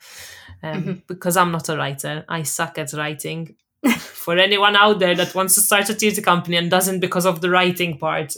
um, 0.63 0.83
mm-hmm. 0.83 0.93
because 1.07 1.37
i'm 1.37 1.51
not 1.51 1.69
a 1.69 1.77
writer. 1.77 2.25
I 2.27 2.43
suck 2.43 2.77
at 2.77 2.93
writing. 2.93 3.55
For 3.97 4.37
anyone 4.37 4.75
out 4.75 4.99
there 4.99 5.15
that 5.15 5.35
wants 5.35 5.55
to 5.55 5.61
start 5.61 5.89
a 5.89 5.93
theatre 5.93 6.21
company 6.21 6.57
and 6.57 6.69
doesn't 6.69 6.99
because 6.99 7.25
of 7.25 7.41
the 7.41 7.49
writing 7.49 7.97
part 7.97 8.35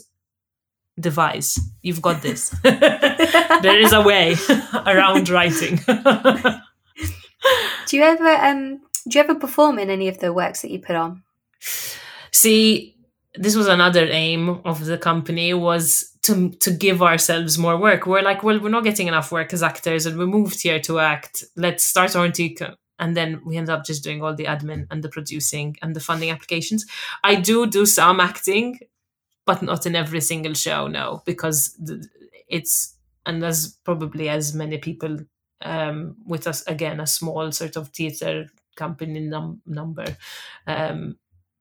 devise 0.99 1.57
you've 1.81 2.01
got 2.01 2.21
this. 2.21 2.53
There 3.61 3.79
is 3.79 3.93
a 3.93 4.01
way 4.01 4.35
around 4.85 5.29
writing. 5.29 5.79
Do 7.87 7.97
you 7.97 8.03
ever 8.03 8.29
um 8.29 8.81
do 9.07 9.17
you 9.17 9.23
ever 9.23 9.35
perform 9.35 9.79
in 9.79 9.89
any 9.89 10.07
of 10.07 10.19
the 10.19 10.31
works 10.31 10.61
that 10.61 10.71
you 10.71 10.79
put 10.79 10.95
on? 10.95 11.23
See 12.31 12.95
this 13.35 13.55
was 13.55 13.67
another 13.67 14.07
aim 14.09 14.61
of 14.65 14.85
the 14.85 14.97
company 14.97 15.53
was 15.53 16.08
to 16.23 16.49
to 16.49 16.71
give 16.71 17.01
ourselves 17.01 17.57
more 17.57 17.77
work. 17.77 18.05
We're 18.05 18.21
like, 18.21 18.43
well, 18.43 18.59
we're 18.59 18.69
not 18.69 18.83
getting 18.83 19.07
enough 19.07 19.31
work 19.31 19.53
as 19.53 19.63
actors, 19.63 20.05
and 20.05 20.17
we 20.17 20.25
moved 20.25 20.61
here 20.61 20.79
to 20.81 20.99
act. 20.99 21.43
Let's 21.55 21.85
start 21.85 22.15
our 22.15 22.29
team. 22.29 22.55
And 22.99 23.15
then 23.15 23.41
we 23.45 23.55
end 23.55 23.69
up 23.69 23.85
just 23.85 24.03
doing 24.03 24.21
all 24.21 24.35
the 24.35 24.43
admin 24.43 24.85
and 24.91 25.01
the 25.01 25.07
producing 25.09 25.77
and 25.81 25.95
the 25.95 26.01
funding 26.01 26.31
applications. 26.31 26.85
I 27.23 27.35
do 27.35 27.65
do 27.65 27.85
some 27.85 28.19
acting, 28.19 28.79
but 29.45 29.61
not 29.61 29.85
in 29.85 29.95
every 29.95 30.19
single 30.19 30.53
show, 30.53 30.87
no, 30.87 31.23
because 31.25 31.77
it's 32.49 32.97
and 33.25 33.43
as 33.43 33.77
probably 33.85 34.27
as 34.27 34.53
many 34.53 34.77
people 34.77 35.17
um, 35.61 36.15
with 36.25 36.47
us 36.47 36.65
again 36.67 36.99
a 36.99 37.07
small 37.07 37.51
sort 37.51 37.75
of 37.75 37.89
theatre 37.89 38.49
company 38.75 39.19
num- 39.19 39.61
number. 39.65 40.17
Um, 40.67 41.17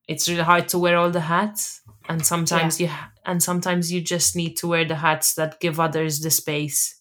it's 0.09 0.29
really 0.29 0.43
hard 0.43 0.69
to 0.69 0.79
wear 0.79 0.97
all 0.97 1.11
the 1.11 1.21
hats 1.21 1.83
and 2.09 2.25
sometimes 2.25 2.81
yeah. 2.81 2.89
you 2.89 3.21
and 3.27 3.43
sometimes 3.43 3.93
you 3.93 4.01
just 4.01 4.35
need 4.35 4.57
to 4.57 4.67
wear 4.67 4.85
the 4.85 4.97
hats 4.97 5.35
that 5.35 5.61
give 5.61 5.79
others 5.79 6.21
the 6.21 6.31
space 6.31 7.01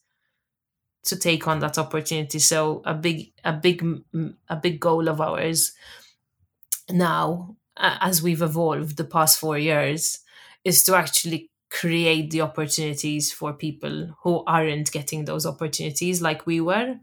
to 1.03 1.18
take 1.18 1.47
on 1.47 1.60
that 1.60 1.78
opportunity 1.78 2.38
so 2.38 2.82
a 2.86 2.93
big 2.93 3.32
a 3.43 3.53
big 3.53 3.84
a 4.49 4.55
big 4.58 4.80
goal 4.80 5.08
of 5.08 5.22
ours 5.22 5.72
now 6.89 7.55
as 7.78 8.22
we've 8.22 8.41
evolved 8.41 8.97
the 8.97 9.03
past 9.03 9.39
4 9.39 9.58
years 9.58 10.20
is 10.64 10.84
to 10.84 10.95
actually 10.95 11.49
create 11.70 12.32
the 12.32 12.41
opportunities 12.41 13.32
for 13.32 13.53
people 13.53 14.16
who 14.24 14.43
aren't 14.45 14.91
getting 14.91 15.26
those 15.26 15.45
opportunities 15.45 16.22
like 16.22 16.45
we 16.45 16.60
were 16.60 16.95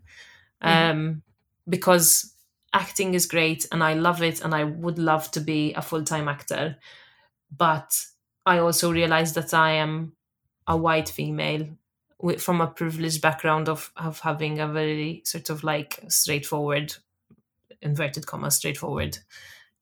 mm-hmm. 0.62 0.68
um, 0.68 1.22
because 1.68 2.33
acting 2.74 3.14
is 3.14 3.26
great 3.26 3.66
and 3.72 3.82
I 3.82 3.94
love 3.94 4.20
it 4.22 4.44
and 4.44 4.54
I 4.54 4.64
would 4.64 4.98
love 4.98 5.30
to 5.30 5.40
be 5.40 5.72
a 5.74 5.80
full 5.80 6.04
time 6.04 6.28
actor. 6.28 6.76
But 7.56 7.98
I 8.44 8.58
also 8.58 8.92
realize 8.92 9.32
that 9.34 9.54
I 9.54 9.72
am 9.72 10.14
a 10.66 10.76
white 10.76 11.08
female 11.08 11.68
with, 12.20 12.42
from 12.42 12.60
a 12.60 12.66
privileged 12.66 13.22
background 13.22 13.68
of, 13.68 13.92
of 13.96 14.18
having 14.20 14.58
a 14.58 14.68
very 14.68 15.22
sort 15.24 15.50
of 15.50 15.62
like 15.62 16.00
straightforward, 16.08 16.94
inverted 17.80 18.26
commas, 18.26 18.56
straightforward 18.56 19.18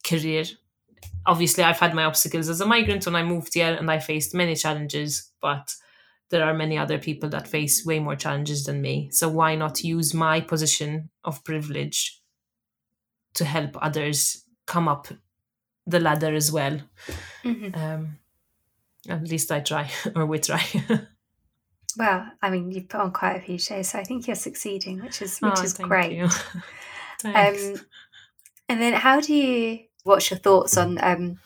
career. 0.04 0.44
Obviously, 1.24 1.64
I've 1.64 1.80
had 1.80 1.94
my 1.94 2.04
obstacles 2.04 2.48
as 2.48 2.60
a 2.60 2.66
migrant 2.66 3.06
when 3.06 3.16
I 3.16 3.22
moved 3.22 3.54
here 3.54 3.74
and 3.74 3.90
I 3.90 4.00
faced 4.00 4.34
many 4.34 4.54
challenges, 4.54 5.30
but 5.40 5.74
there 6.30 6.44
are 6.44 6.54
many 6.54 6.76
other 6.76 6.98
people 6.98 7.28
that 7.30 7.48
face 7.48 7.86
way 7.86 8.00
more 8.00 8.16
challenges 8.16 8.64
than 8.64 8.82
me. 8.82 9.10
So 9.10 9.28
why 9.28 9.54
not 9.54 9.84
use 9.84 10.14
my 10.14 10.40
position 10.40 11.10
of 11.24 11.44
privilege 11.44 12.21
to 13.34 13.44
help 13.44 13.76
others 13.80 14.44
come 14.66 14.88
up 14.88 15.08
the 15.86 16.00
ladder 16.00 16.34
as 16.34 16.52
well. 16.52 16.80
Mm-hmm. 17.44 17.74
Um, 17.74 18.18
at 19.08 19.28
least 19.28 19.50
I 19.50 19.60
try, 19.60 19.90
or 20.16 20.26
we 20.26 20.38
try. 20.38 20.64
well, 21.98 22.30
I 22.40 22.50
mean, 22.50 22.70
you've 22.70 22.88
put 22.88 23.00
on 23.00 23.12
quite 23.12 23.36
a 23.36 23.40
few 23.40 23.58
shows, 23.58 23.90
so 23.90 23.98
I 23.98 24.04
think 24.04 24.26
you're 24.26 24.36
succeeding, 24.36 25.02
which 25.02 25.22
is 25.22 25.38
which 25.38 25.54
oh, 25.56 25.62
is 25.62 25.74
great. 25.74 26.20
um, 27.24 27.80
and 28.68 28.80
then, 28.80 28.92
how 28.94 29.20
do 29.20 29.34
you? 29.34 29.80
What's 30.04 30.30
your 30.30 30.38
thoughts 30.38 30.76
on 30.76 30.98
um, 31.02 31.38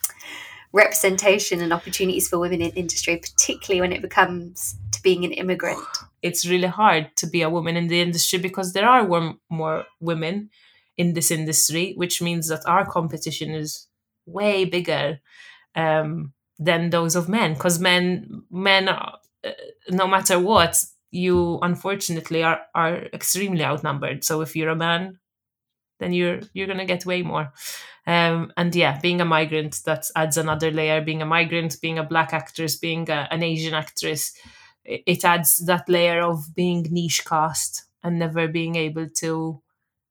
representation 0.73 1.61
and 1.61 1.73
opportunities 1.73 2.29
for 2.29 2.39
women 2.39 2.63
in 2.63 2.71
industry, 2.71 3.17
particularly 3.17 3.81
when 3.83 3.93
it 3.93 4.01
becomes 4.01 4.77
to 4.93 5.03
being 5.03 5.25
an 5.25 5.33
immigrant? 5.33 5.85
It's 6.23 6.47
really 6.47 6.69
hard 6.69 7.15
to 7.17 7.27
be 7.27 7.43
a 7.43 7.51
woman 7.51 7.77
in 7.77 7.89
the 7.89 8.01
industry 8.01 8.39
because 8.39 8.73
there 8.73 8.89
are 8.89 9.07
more 9.51 9.85
women 10.01 10.51
in 10.97 11.13
this 11.13 11.31
industry, 11.31 11.93
which 11.97 12.23
means 12.23 12.49
that 12.49 12.67
our 12.67 12.87
competition 12.87 13.51
is 13.51 13.87
way 14.27 14.65
bigger 14.65 15.21
um, 15.75 16.33
than 16.59 16.91
those 16.91 17.17
of 17.17 17.29
men. 17.29 17.55
Because 17.55 17.79
men, 17.79 18.43
men, 18.51 18.89
uh, 18.89 19.17
no 19.91 20.07
matter 20.07 20.39
what, 20.39 20.83
you 21.11 21.59
unfortunately 21.63 22.43
are 22.43 22.61
are 22.75 22.97
extremely 23.13 23.65
outnumbered. 23.65 24.25
So 24.25 24.41
if 24.41 24.57
you're 24.57 24.71
a 24.71 24.77
man, 24.77 25.19
then 26.01 26.13
you're 26.13 26.41
you're 26.53 26.67
gonna 26.67 26.85
get 26.85 27.07
way 27.07 27.23
more. 27.23 27.53
Um, 28.07 28.53
and 28.57 28.75
yeah, 28.75 29.01
being 29.01 29.21
a 29.21 29.25
migrant 29.25 29.83
that 29.85 30.09
adds 30.15 30.37
another 30.37 30.71
layer. 30.71 31.01
Being 31.01 31.23
a 31.23 31.27
migrant, 31.27 31.81
being 31.81 31.99
a 31.99 32.05
black 32.05 32.33
actress, 32.33 32.77
being 32.77 33.09
a, 33.11 33.29
an 33.31 33.43
Asian 33.43 33.75
actress, 33.75 34.33
it, 34.85 35.03
it 35.07 35.25
adds 35.25 35.59
that 35.67 35.89
layer 35.89 36.21
of 36.23 36.55
being 36.55 36.87
niche 36.91 37.25
cast 37.25 37.85
and 38.03 38.19
never 38.19 38.47
being 38.47 38.77
able 38.77 39.09
to 39.09 39.61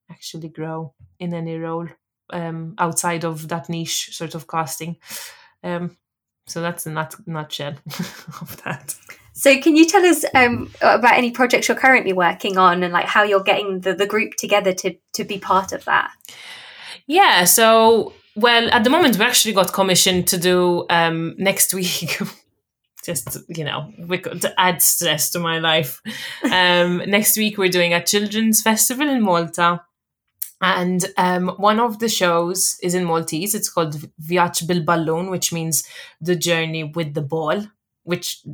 actually 0.09 0.49
grow 0.49 0.93
in 1.19 1.33
any 1.33 1.57
role 1.57 1.87
um, 2.31 2.75
outside 2.77 3.23
of 3.23 3.47
that 3.49 3.69
niche 3.69 4.09
sort 4.15 4.35
of 4.35 4.47
casting. 4.47 4.97
Um, 5.63 5.97
so 6.47 6.61
that's 6.61 6.83
the 6.83 6.91
nut- 6.91 7.27
nutshell 7.27 7.75
of 8.41 8.61
that. 8.63 8.95
So, 9.33 9.59
can 9.59 9.75
you 9.75 9.85
tell 9.85 10.05
us 10.05 10.23
um, 10.33 10.71
about 10.81 11.17
any 11.17 11.31
projects 11.31 11.67
you're 11.67 11.77
currently 11.77 12.13
working 12.13 12.57
on 12.57 12.83
and 12.83 12.93
like 12.93 13.05
how 13.05 13.23
you're 13.23 13.43
getting 13.43 13.81
the, 13.81 13.93
the 13.93 14.05
group 14.05 14.35
together 14.35 14.73
to 14.73 14.95
to 15.13 15.23
be 15.25 15.39
part 15.39 15.73
of 15.73 15.83
that? 15.85 16.11
Yeah. 17.05 17.43
So, 17.43 18.13
well, 18.35 18.69
at 18.71 18.83
the 18.83 18.89
moment, 18.89 19.17
we 19.17 19.25
actually 19.25 19.53
got 19.53 19.73
commissioned 19.73 20.27
to 20.29 20.37
do 20.37 20.85
um, 20.89 21.35
next 21.37 21.73
week. 21.73 22.19
just 23.05 23.37
you 23.47 23.63
know 23.63 23.93
we 24.07 24.17
to 24.17 24.51
add 24.59 24.81
stress 24.81 25.29
to 25.29 25.37
my 25.37 25.59
life 25.59 26.01
um, 26.51 27.03
next 27.05 27.37
week 27.37 27.55
we're 27.55 27.69
doing 27.69 27.93
a 27.93 28.03
children's 28.03 28.63
festival 28.63 29.07
in 29.07 29.21
malta 29.21 29.79
and 30.61 31.05
um, 31.17 31.49
one 31.57 31.79
of 31.79 31.99
the 31.99 32.09
shows 32.09 32.77
is 32.81 32.95
in 32.95 33.05
Maltese. 33.05 33.53
It's 33.53 33.69
called 33.69 33.95
Vjaġġ 34.21 34.67
bil-Ballun, 34.67 35.29
which 35.29 35.51
means 35.51 35.83
the 36.21 36.35
journey 36.35 36.83
with 36.83 37.13
the 37.13 37.21
ball, 37.21 37.67
which 38.03 38.45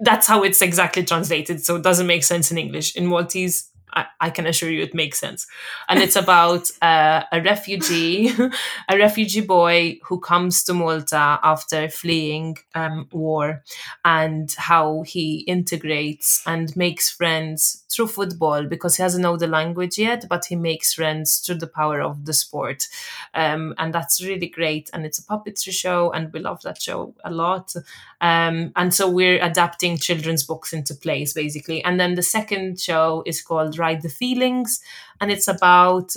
that's 0.00 0.26
how 0.26 0.42
it's 0.42 0.62
exactly 0.62 1.04
translated. 1.04 1.64
So 1.64 1.76
it 1.76 1.82
doesn't 1.82 2.06
make 2.06 2.24
sense 2.24 2.50
in 2.50 2.58
English. 2.58 2.96
In 2.96 3.06
Maltese, 3.06 3.70
I, 3.94 4.06
I 4.20 4.30
can 4.30 4.46
assure 4.46 4.70
you 4.70 4.82
it 4.82 4.94
makes 4.94 5.18
sense. 5.18 5.46
And 5.88 6.00
it's 6.00 6.16
about 6.24 6.70
uh, 6.80 7.24
a 7.30 7.40
refugee, 7.42 8.32
a 8.88 8.96
refugee 8.96 9.42
boy 9.42 9.98
who 10.04 10.20
comes 10.20 10.64
to 10.64 10.74
Malta 10.74 11.38
after 11.42 11.88
fleeing 11.88 12.56
um, 12.74 13.08
war 13.12 13.62
and 14.04 14.52
how 14.56 15.02
he 15.02 15.40
integrates 15.40 16.42
and 16.46 16.74
makes 16.76 17.10
friends 17.10 17.81
through 17.92 18.08
football 18.08 18.64
because 18.64 18.96
he 18.96 19.02
doesn't 19.02 19.22
know 19.22 19.36
the 19.36 19.46
language 19.46 19.98
yet, 19.98 20.26
but 20.28 20.44
he 20.46 20.56
makes 20.56 20.94
friends 20.94 21.38
through 21.38 21.56
the 21.56 21.66
power 21.66 22.00
of 22.00 22.24
the 22.24 22.32
sport. 22.32 22.88
Um, 23.34 23.74
and 23.78 23.94
that's 23.94 24.22
really 24.22 24.48
great. 24.48 24.90
And 24.92 25.04
it's 25.04 25.18
a 25.18 25.24
puppetry 25.24 25.72
show, 25.72 26.10
and 26.10 26.32
we 26.32 26.40
love 26.40 26.62
that 26.62 26.80
show 26.80 27.14
a 27.24 27.30
lot. 27.30 27.74
Um, 28.20 28.72
and 28.76 28.94
so 28.94 29.10
we're 29.10 29.42
adapting 29.42 29.98
children's 29.98 30.44
books 30.44 30.72
into 30.72 30.94
plays, 30.94 31.32
basically. 31.32 31.82
And 31.84 31.98
then 31.98 32.14
the 32.14 32.22
second 32.22 32.80
show 32.80 33.22
is 33.26 33.42
called 33.42 33.78
Ride 33.78 34.02
the 34.02 34.08
Feelings, 34.08 34.80
and 35.20 35.30
it's 35.30 35.48
about 35.48 36.16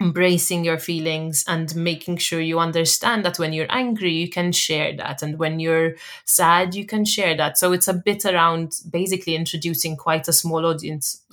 embracing 0.00 0.64
your 0.64 0.78
feelings 0.78 1.44
and 1.48 1.74
making 1.74 2.16
sure 2.16 2.40
you 2.40 2.60
understand 2.60 3.24
that 3.24 3.38
when 3.38 3.52
you're 3.52 3.66
angry 3.70 4.12
you 4.12 4.28
can 4.28 4.52
share 4.52 4.96
that 4.96 5.22
and 5.22 5.38
when 5.38 5.58
you're 5.58 5.96
sad 6.24 6.74
you 6.74 6.86
can 6.86 7.04
share 7.04 7.36
that 7.36 7.58
so 7.58 7.72
it's 7.72 7.88
a 7.88 7.94
bit 7.94 8.24
around 8.24 8.72
basically 8.90 9.34
introducing 9.34 9.96
quite 9.96 10.28
a 10.28 10.32
small 10.32 10.64
audience 10.64 11.24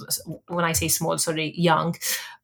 when 0.47 0.65
i 0.65 0.71
say 0.71 0.87
small 0.87 1.17
sorry 1.17 1.53
young 1.55 1.95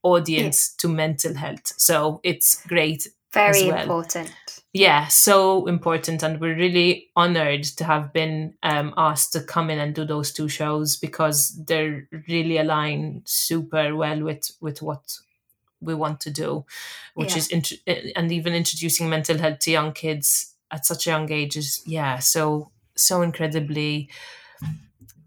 audience 0.03 0.73
yeah. 0.73 0.81
to 0.81 0.93
mental 0.93 1.33
health 1.33 1.73
so 1.77 2.19
it's 2.23 2.65
great 2.67 3.07
Very 3.33 3.67
well. 3.67 3.81
important. 3.81 4.29
Yeah, 4.73 5.07
so 5.07 5.65
important. 5.67 6.21
And 6.21 6.39
we're 6.41 6.55
really 6.55 7.09
honored 7.15 7.63
to 7.63 7.85
have 7.85 8.11
been 8.11 8.55
um, 8.61 8.93
asked 8.97 9.31
to 9.33 9.41
come 9.41 9.69
in 9.69 9.79
and 9.79 9.95
do 9.95 10.03
those 10.03 10.33
two 10.33 10.49
shows 10.49 10.97
because 10.97 11.57
they're 11.65 12.09
really 12.27 12.57
align 12.57 13.21
super 13.23 13.95
well 13.95 14.21
with, 14.21 14.51
with 14.59 14.81
what 14.81 15.17
we 15.81 15.93
want 15.95 16.19
to 16.21 16.29
do, 16.31 16.65
which 17.15 17.31
Yeah. 17.31 17.37
is, 17.37 17.47
int- 17.49 17.81
eh, 17.87 18.11
and 18.15 18.31
even 18.31 18.53
introducing 18.53 19.09
mental 19.09 19.37
health 19.37 19.59
to 19.59 19.71
young 19.71 19.93
kids 19.93 20.53
at 20.69 20.85
such 20.85 21.07
a 21.07 21.09
young 21.09 21.31
age 21.31 21.57
is, 21.57 21.81
yeah, 21.85 22.19
so, 22.19 22.71
so 22.95 23.21
incredibly 23.21 24.09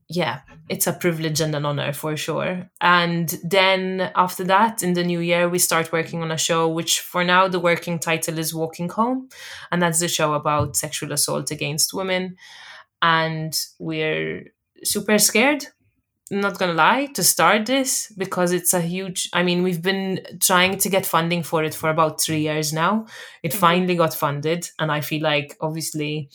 yeah, 0.09 0.41
it's 0.69 0.87
a 0.87 0.93
privilege 0.93 1.41
and 1.41 1.55
an 1.55 1.65
honor 1.65 1.93
for 1.93 2.17
sure. 2.17 2.69
And 2.81 3.29
then 3.43 4.13
after 4.15 4.45
that, 4.45 4.83
in 4.83 4.93
the 4.93 5.03
new 5.03 5.21
year, 5.21 5.49
we 5.49 5.59
start 5.59 5.93
working 5.93 6.23
on 6.23 6.31
a 6.31 6.37
show, 6.37 6.69
which 6.69 7.01
for 7.01 7.25
now 7.25 7.49
the 7.49 7.59
working 7.59 7.99
title 7.99 8.39
is 8.39 8.55
Walking 8.55 8.91
Home. 8.91 9.29
And 9.73 9.81
that's 9.83 10.01
the 10.01 10.09
show 10.09 10.35
about 10.35 10.77
sexual 10.77 11.11
assault 11.13 11.51
against 11.51 11.95
women. 11.95 12.37
And 13.01 13.59
we're 13.79 14.53
super 14.85 15.19
scared, 15.19 15.67
not 16.31 16.59
gonna 16.59 16.73
lie, 16.73 17.07
to 17.15 17.23
start 17.23 17.67
this 17.67 18.13
because 18.17 18.53
it's 18.53 18.73
a 18.75 18.81
huge. 18.81 19.29
I 19.33 19.43
mean, 19.43 19.63
we've 19.63 19.83
been 19.83 20.21
trying 20.41 20.79
to 20.79 20.89
get 20.89 21.07
funding 21.07 21.43
for 21.43 21.63
it 21.65 21.75
for 21.75 21.91
about 21.91 22.21
three 22.21 22.41
years 22.41 22.73
now. 22.73 23.07
It 23.43 23.53
Mhm. 23.53 23.57
finally 23.59 23.95
got 23.95 24.15
funded. 24.15 24.71
And 24.79 24.91
I 24.91 25.01
feel 25.01 25.23
like, 25.23 25.57
obviously, 25.61 26.31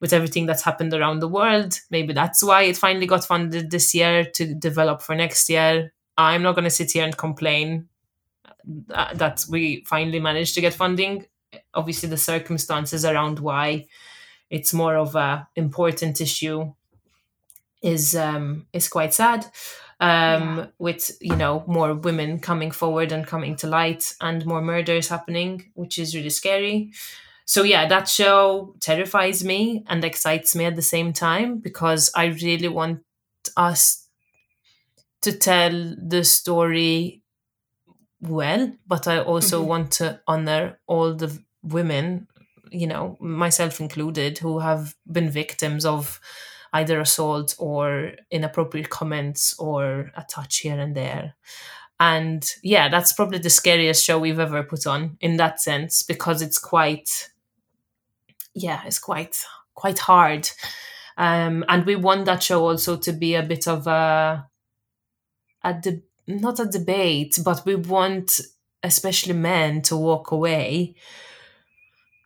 with 0.00 0.12
everything 0.12 0.44
that's 0.44 0.62
happened 0.62 0.92
around 0.92 1.20
the 1.20 1.28
world. 1.28 1.80
Maybe 1.90 2.12
that's 2.12 2.42
why 2.42 2.62
it 2.62 2.76
finally 2.76 3.06
got 3.06 3.24
funded 3.24 3.70
this 3.70 3.94
year 3.94 4.24
to 4.34 4.54
develop 4.54 5.00
for 5.00 5.14
next 5.14 5.48
year. 5.48 5.94
I'm 6.18 6.42
not 6.42 6.52
to 6.64 6.70
sit 6.70 6.92
here 6.92 7.04
and 7.04 7.16
complain 7.16 7.88
that 8.64 9.16
that 9.18 9.44
we 9.48 9.84
finally 9.86 10.20
managed 10.20 10.54
to 10.54 10.60
get 10.60 10.74
funding. 10.74 11.26
Obviously, 11.72 12.08
the 12.10 12.18
circumstances 12.18 13.04
around 13.04 13.38
why 13.38 13.86
it's 14.50 14.74
more 14.74 14.96
of 14.96 15.14
a 15.16 15.48
important 15.56 16.20
issue 16.20 16.74
is 17.84 18.14
um, 18.16 18.66
is 18.72 18.88
quite 18.88 19.14
sad. 19.14 19.44
Um, 20.00 20.58
Yeah. 20.58 20.66
With 20.78 21.10
you 21.20 21.36
know 21.36 21.64
more 21.66 21.94
women 21.94 22.40
coming 22.40 22.72
forward 22.72 23.12
and 23.12 23.26
coming 23.26 23.56
to 23.56 23.66
light, 23.68 24.14
and 24.20 24.44
more 24.46 24.62
murders 24.62 25.08
happening, 25.08 25.70
which 25.74 25.98
is 25.98 26.14
really 26.14 26.30
scary 26.30 26.92
so 27.46 27.62
yeah 27.62 27.86
that 27.88 28.08
show 28.08 28.74
terrifies 28.80 29.44
me 29.44 29.84
and 29.88 30.04
excites 30.04 30.56
me 30.56 30.64
at 30.64 30.76
the 30.76 30.82
same 30.82 31.12
time 31.12 31.58
because 31.58 32.10
i 32.16 32.26
really 32.26 32.68
want 32.68 33.02
us 33.56 34.08
to 35.22 35.32
tell 35.32 35.94
the 35.98 36.22
story 36.24 37.22
well 38.20 38.72
but 38.86 39.06
i 39.06 39.18
also 39.20 39.62
Mhm. 39.62 39.66
want 39.66 39.90
to 39.92 40.20
honor 40.26 40.78
all 40.86 41.14
the 41.14 41.30
women 41.62 42.26
you 42.70 42.86
know 42.86 43.16
myself 43.20 43.80
included 43.80 44.38
who 44.38 44.58
have 44.60 44.94
been 45.10 45.30
victims 45.30 45.84
of 45.84 46.20
either 46.74 47.00
assault 47.00 47.54
or 47.58 48.12
inappropriate 48.30 48.90
comments 48.90 49.58
or 49.58 50.12
a 50.16 50.24
touch 50.28 50.58
here 50.58 50.78
and 50.78 50.94
there 50.94 51.34
and 51.98 52.50
yeah 52.62 52.88
that's 52.88 53.12
probably 53.12 53.38
the 53.38 53.48
scariest 53.48 54.04
show 54.04 54.18
we've 54.18 54.38
ever 54.38 54.62
put 54.62 54.86
on 54.86 55.16
in 55.20 55.38
that 55.38 55.60
sense 55.60 56.02
because 56.02 56.42
it's 56.42 56.58
quite 56.58 57.30
yeah, 58.54 58.82
it's 58.86 58.98
quite 58.98 59.44
quite 59.74 59.98
hard. 59.98 60.48
Um, 61.16 61.64
and 61.68 61.84
we 61.84 61.96
want 61.96 62.24
that 62.24 62.42
show 62.42 62.66
also 62.66 62.96
to 62.96 63.12
be 63.12 63.34
a 63.34 63.42
bit 63.42 63.68
of 63.68 63.86
a 63.86 64.48
a 65.62 65.74
de- 65.74 66.02
not 66.26 66.60
a 66.60 66.66
debate, 66.66 67.38
but 67.44 67.64
we 67.66 67.74
want 67.74 68.40
especially 68.82 69.32
men 69.32 69.82
to 69.82 69.96
walk 69.96 70.30
away 70.30 70.94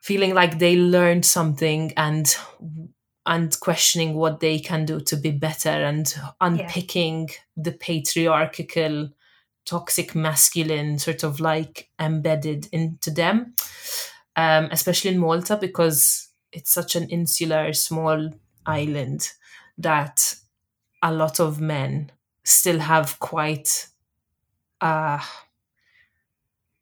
feeling 0.03 0.34
like 0.34 0.59
they 0.59 0.74
learned 0.74 1.24
something 1.24 1.92
and 1.96 2.36
and 3.29 3.61
questioning 3.61 4.14
what 4.14 4.41
they 4.41 4.59
can 4.59 4.85
do 4.85 4.99
to 4.99 5.16
be 5.16 5.31
better 5.31 5.68
and 5.68 6.14
unpicking 6.41 7.29
the 7.57 7.72
patriarchal 7.72 9.11
toxic 9.64 10.14
masculine 10.14 10.99
sort 10.99 11.22
of 11.22 11.39
like 11.39 11.91
embedded 12.01 12.68
into 12.72 13.11
them 13.11 13.55
um, 14.39 14.68
especially 14.70 15.11
in 15.11 15.18
Malta 15.18 15.59
because 15.61 16.29
it's 16.53 16.70
such 16.70 16.95
an 16.95 17.09
insular, 17.09 17.72
small 17.72 18.31
island 18.64 19.33
that 19.76 20.37
a 21.03 21.12
lot 21.12 21.41
of 21.41 21.61
men 21.61 22.12
still 22.45 22.79
have 22.79 23.18
quite, 23.18 23.89
uh, 24.81 25.18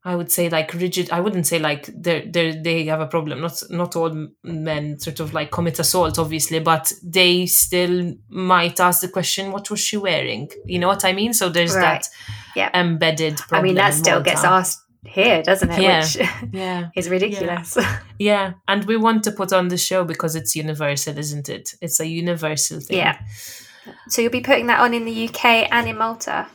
I 0.07 0.14
would 0.14 0.30
say, 0.30 0.48
like 0.48 0.72
rigid. 0.72 1.11
I 1.11 1.20
wouldn't 1.20 1.46
say 1.46 1.59
like 1.59 1.86
they 2.04 2.18
they 2.34 2.52
they 2.66 2.84
have 2.86 3.00
a 3.00 3.07
problem. 3.09 3.40
Not 3.40 3.61
not 3.70 3.96
all 3.96 4.28
men 4.44 4.98
sort 5.00 5.20
of 5.20 5.34
like 5.34 5.50
commit 5.50 5.78
assault, 5.80 6.18
obviously, 6.18 6.61
but 6.61 6.92
they 7.02 7.46
still 7.46 8.14
might 8.30 8.78
ask 8.80 9.00
the 9.00 9.09
question, 9.09 9.50
"What 9.52 9.68
was 9.70 9.80
she 9.80 9.96
wearing?" 9.96 10.48
You 10.64 10.78
know 10.78 10.88
what 10.88 11.04
I 11.04 11.12
mean? 11.12 11.32
So 11.34 11.48
there's 11.48 11.74
Right. 11.74 11.82
that 12.02 12.09
Yeah. 12.54 12.70
embedded. 12.72 13.36
Problem 13.38 13.59
I 13.59 13.62
mean, 13.62 13.74
that 13.74 13.94
still 13.94 14.20
gets 14.22 14.44
asked 14.44 14.80
here, 15.04 15.42
doesn't 15.42 15.70
it? 15.72 15.80
Yeah. 15.82 16.00
Which 16.02 16.16
Yeah. 16.62 16.88
is 16.96 17.09
ridiculous. 17.09 17.76
Yeah, 18.18 18.52
and 18.68 18.84
we 18.84 18.96
want 18.96 19.24
to 19.24 19.30
put 19.32 19.52
on 19.52 19.68
the 19.68 19.76
show 19.76 20.04
because 20.04 20.36
it's 20.36 20.54
universal, 20.57 21.18
isn't 21.18 21.48
it? 21.48 21.74
It's 21.82 22.00
a 22.00 22.07
universal 22.07 22.80
thing. 22.80 22.98
Yeah. 22.98 23.18
so 24.09 24.22
you'll 24.22 24.32
be 24.40 24.40
putting 24.50 24.66
that 24.68 24.80
on 24.80 24.94
in 24.94 25.04
the 25.04 25.28
UK 25.28 25.68
and 25.70 25.86
in 25.88 25.96
Malta. 25.98 26.46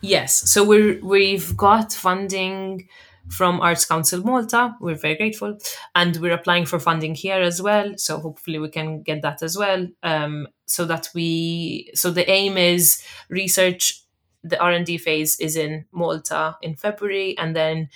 Yes. 0.00 0.50
So 0.50 0.64
we're 0.64 1.00
we've 1.02 1.56
got 1.56 1.92
funding 1.92 2.88
from 3.28 3.60
Arts 3.60 3.84
Council 3.84 4.22
Malta. 4.22 4.74
We're 4.80 4.94
very 4.94 5.16
grateful, 5.16 5.58
and 5.94 6.16
we're 6.16 6.32
applying 6.32 6.66
for 6.66 6.78
funding 6.78 7.14
here 7.14 7.40
as 7.40 7.60
well. 7.60 7.94
So 7.96 8.18
hopefully 8.18 8.58
we 8.58 8.68
can 8.70 9.02
get 9.02 9.22
that 9.22 9.42
as 9.42 9.56
well. 9.56 9.86
Um, 10.02 10.48
so 10.66 10.84
that 10.84 11.08
we 11.14 11.90
so 11.94 12.10
the 12.10 12.28
aim 12.30 12.56
is 12.56 13.02
research. 13.28 14.02
The 14.44 14.60
R 14.60 14.70
and 14.70 14.86
D 14.86 14.98
phase 14.98 15.38
is 15.40 15.56
in 15.56 15.86
Malta 15.92 16.56
in 16.62 16.76
February, 16.76 17.36
and 17.36 17.56
then 17.56 17.88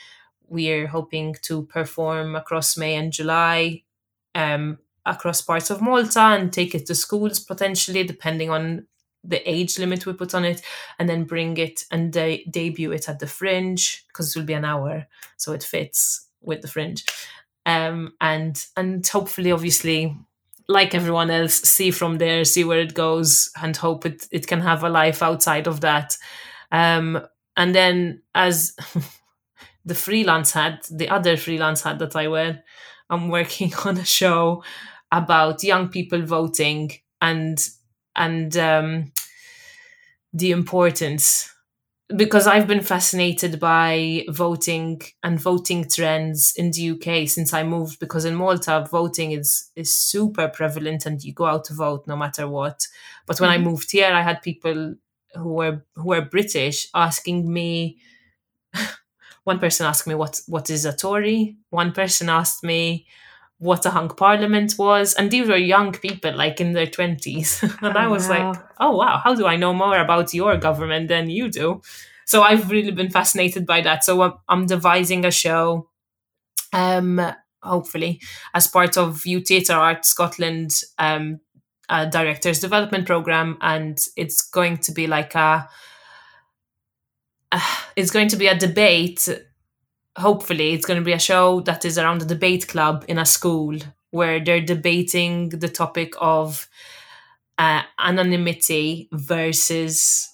we're 0.48 0.88
hoping 0.88 1.36
to 1.42 1.64
perform 1.66 2.34
across 2.34 2.76
May 2.76 2.96
and 2.96 3.12
July. 3.12 3.82
Um, 4.34 4.78
across 5.04 5.42
parts 5.42 5.68
of 5.70 5.82
Malta 5.82 6.20
and 6.20 6.52
take 6.52 6.74
it 6.76 6.86
to 6.86 6.94
schools 6.94 7.40
potentially, 7.40 8.04
depending 8.04 8.50
on 8.50 8.86
the 9.24 9.48
age 9.48 9.78
limit 9.78 10.06
we 10.06 10.12
put 10.12 10.34
on 10.34 10.44
it, 10.44 10.62
and 10.98 11.08
then 11.08 11.24
bring 11.24 11.56
it 11.56 11.84
and 11.90 12.12
de- 12.12 12.44
debut 12.50 12.92
it 12.92 13.08
at 13.08 13.18
the 13.18 13.26
Fringe 13.26 14.04
because 14.08 14.34
it 14.34 14.38
will 14.38 14.46
be 14.46 14.52
an 14.54 14.64
hour, 14.64 15.06
so 15.36 15.52
it 15.52 15.62
fits 15.62 16.28
with 16.40 16.62
the 16.62 16.68
Fringe. 16.68 17.04
Um, 17.64 18.14
and 18.20 18.64
and 18.76 19.06
hopefully, 19.06 19.52
obviously, 19.52 20.16
like 20.68 20.94
everyone 20.94 21.30
else, 21.30 21.54
see 21.54 21.90
from 21.90 22.18
there, 22.18 22.44
see 22.44 22.64
where 22.64 22.80
it 22.80 22.94
goes, 22.94 23.50
and 23.60 23.76
hope 23.76 24.06
it 24.06 24.26
it 24.30 24.46
can 24.46 24.60
have 24.60 24.82
a 24.84 24.88
life 24.88 25.22
outside 25.22 25.66
of 25.66 25.80
that. 25.82 26.16
Um, 26.72 27.24
and 27.56 27.74
then 27.74 28.22
as 28.34 28.74
the 29.84 29.94
freelance 29.94 30.52
hat, 30.52 30.88
the 30.90 31.08
other 31.08 31.36
freelance 31.36 31.82
hat 31.82 31.98
that 31.98 32.16
I 32.16 32.28
wear, 32.28 32.64
I'm 33.10 33.28
working 33.28 33.72
on 33.84 33.98
a 33.98 34.04
show 34.04 34.64
about 35.10 35.62
young 35.62 35.88
people 35.88 36.22
voting 36.22 36.90
and 37.20 37.58
and 38.16 38.56
um, 38.56 39.11
the 40.32 40.50
importance 40.50 41.48
because 42.16 42.46
I've 42.46 42.66
been 42.66 42.82
fascinated 42.82 43.58
by 43.60 44.24
voting 44.28 45.00
and 45.22 45.40
voting 45.40 45.88
trends 45.88 46.54
in 46.56 46.70
the 46.70 46.80
UK 46.82 47.26
since 47.26 47.54
I 47.54 47.64
moved 47.64 48.00
because 48.00 48.24
in 48.26 48.34
Malta 48.36 48.86
voting 48.90 49.32
is 49.32 49.70
is 49.76 49.94
super 49.94 50.48
prevalent 50.48 51.06
and 51.06 51.22
you 51.24 51.32
go 51.34 51.46
out 51.46 51.64
to 51.66 51.74
vote 51.74 52.06
no 52.06 52.16
matter 52.16 52.48
what. 52.48 52.86
But 53.26 53.40
when 53.40 53.50
Mhm. 53.50 53.54
I 53.54 53.58
moved 53.58 53.92
here 53.92 54.12
I 54.12 54.22
had 54.22 54.42
people 54.42 54.96
who 55.34 55.54
were 55.54 55.84
who 55.96 56.08
were 56.08 56.22
British 56.22 56.88
asking 56.94 57.52
me 57.52 57.98
one 59.44 59.58
person 59.58 59.86
asked 59.86 60.06
me 60.06 60.14
what 60.14 60.40
what 60.46 60.70
is 60.70 60.84
a 60.84 60.92
Tory, 60.94 61.56
one 61.70 61.92
person 61.92 62.28
asked 62.28 62.62
me 62.64 63.06
what 63.62 63.86
a 63.86 63.90
hung 63.90 64.08
parliament 64.08 64.74
was 64.76 65.14
and 65.14 65.30
these 65.30 65.46
were 65.48 65.56
young 65.56 65.92
people 65.92 66.34
like 66.36 66.60
in 66.60 66.72
their 66.72 66.86
20s 66.86 67.62
and 67.82 67.96
Oh, 67.96 68.00
i 68.00 68.08
was 68.08 68.28
wow. 68.28 68.50
like 68.50 68.62
oh 68.80 68.96
wow 68.96 69.20
how 69.22 69.34
do 69.36 69.46
i 69.46 69.56
know 69.56 69.72
more 69.72 69.98
about 69.98 70.34
your 70.34 70.56
government 70.56 71.06
than 71.08 71.30
you 71.30 71.48
do? 71.48 71.80
So 72.26 72.42
i've 72.42 72.70
really 72.70 72.90
been 72.90 73.10
fascinated 73.10 73.64
by 73.66 73.80
that. 73.82 74.04
So 74.04 74.20
i'm, 74.22 74.32
I'm 74.48 74.66
devising 74.66 75.24
a 75.24 75.30
show 75.30 75.88
um 76.72 77.20
hopefully 77.62 78.20
as 78.52 78.66
part 78.66 78.98
of 78.98 79.24
u 79.26 79.40
theatre 79.40 79.74
art 79.74 80.04
scotland 80.04 80.80
um 80.98 81.38
uh, 81.88 82.06
directors 82.06 82.58
development 82.58 83.06
program 83.06 83.58
and 83.60 83.98
it's 84.16 84.42
going 84.50 84.78
to 84.78 84.92
be 84.92 85.06
like 85.06 85.34
a 85.36 85.68
it's 87.96 88.10
going 88.10 88.28
to 88.28 88.36
be 88.36 88.48
a 88.48 88.58
debate 88.58 89.28
hopefully 90.16 90.72
it's 90.72 90.86
going 90.86 91.00
to 91.00 91.04
be 91.04 91.12
a 91.12 91.18
show 91.18 91.60
that 91.60 91.84
is 91.84 91.98
around 91.98 92.22
a 92.22 92.26
debate 92.26 92.68
club 92.68 93.04
in 93.08 93.18
a 93.18 93.26
school 93.26 93.76
where 94.10 94.44
they're 94.44 94.60
debating 94.60 95.48
the 95.48 95.68
topic 95.68 96.12
of 96.20 96.68
uh, 97.58 97.82
anonymity 97.98 99.08
versus 99.12 100.28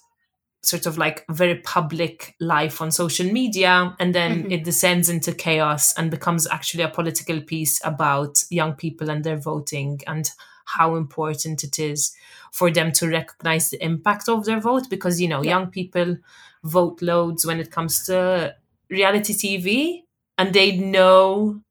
sort 0.61 0.85
of 0.85 0.97
like 0.97 1.25
very 1.29 1.55
public 1.55 2.35
life 2.41 2.81
on 2.81 2.91
social 2.91 3.25
media 3.31 3.95
and 3.99 4.13
then 4.13 4.43
mm-hmm. 4.43 4.51
it 4.51 4.63
descends 4.65 5.07
into 5.07 5.33
chaos 5.33 5.93
and 5.93 6.11
becomes 6.11 6.45
actually 6.47 6.83
a 6.83 6.89
political 6.89 7.39
piece 7.41 7.79
about 7.85 8.43
young 8.49 8.73
people 8.73 9.09
and 9.09 9.23
their 9.23 9.37
voting 9.37 9.99
and 10.05 10.31
how 10.65 10.95
important 10.95 11.63
it 11.63 11.79
is 11.79 12.13
for 12.51 12.69
them 12.69 12.91
to 12.91 13.07
recognize 13.07 13.69
the 13.69 13.83
impact 13.83 14.27
of 14.27 14.45
their 14.45 14.59
vote 14.59 14.89
because 14.89 15.21
you 15.21 15.27
know 15.27 15.41
yeah. 15.41 15.51
young 15.51 15.67
people 15.67 16.17
vote 16.63 17.01
loads 17.01 17.45
when 17.45 17.59
it 17.59 17.71
comes 17.71 18.05
to 18.05 18.53
reality 18.89 19.33
TV 19.33 20.01
and 20.37 20.53
they 20.53 20.75
know 20.75 21.61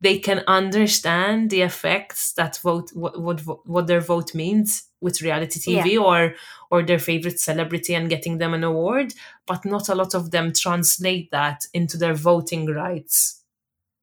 they 0.00 0.18
can 0.18 0.42
understand 0.46 1.50
the 1.50 1.62
effects 1.62 2.32
that 2.34 2.58
vote 2.62 2.90
what 2.94 3.18
what, 3.18 3.40
what 3.66 3.86
their 3.86 4.00
vote 4.00 4.34
means 4.34 4.88
with 5.00 5.22
reality 5.22 5.58
TV 5.58 5.92
yeah. 5.92 6.00
or 6.00 6.34
or 6.70 6.82
their 6.82 6.98
favorite 6.98 7.40
celebrity 7.40 7.94
and 7.94 8.10
getting 8.10 8.38
them 8.38 8.54
an 8.54 8.64
award 8.64 9.14
but 9.46 9.64
not 9.64 9.88
a 9.88 9.94
lot 9.94 10.14
of 10.14 10.30
them 10.30 10.52
translate 10.52 11.30
that 11.30 11.64
into 11.72 11.96
their 11.96 12.14
voting 12.14 12.66
rights 12.66 13.42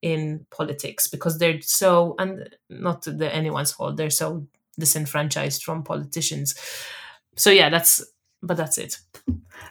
in 0.02 0.46
politics 0.52 1.08
because 1.08 1.38
they're 1.38 1.62
so 1.62 2.16
and 2.20 2.56
not 2.70 3.04
the 3.04 3.34
anyone's 3.34 3.72
fault 3.72 3.96
they're 3.96 4.10
so 4.10 4.46
disenfranchised 4.78 5.64
from 5.64 5.84
politicians 5.84 6.56
so 7.36 7.50
yeah 7.50 7.70
that's 7.70 8.04
but 8.44 8.58
that's 8.58 8.78
it 8.78 8.98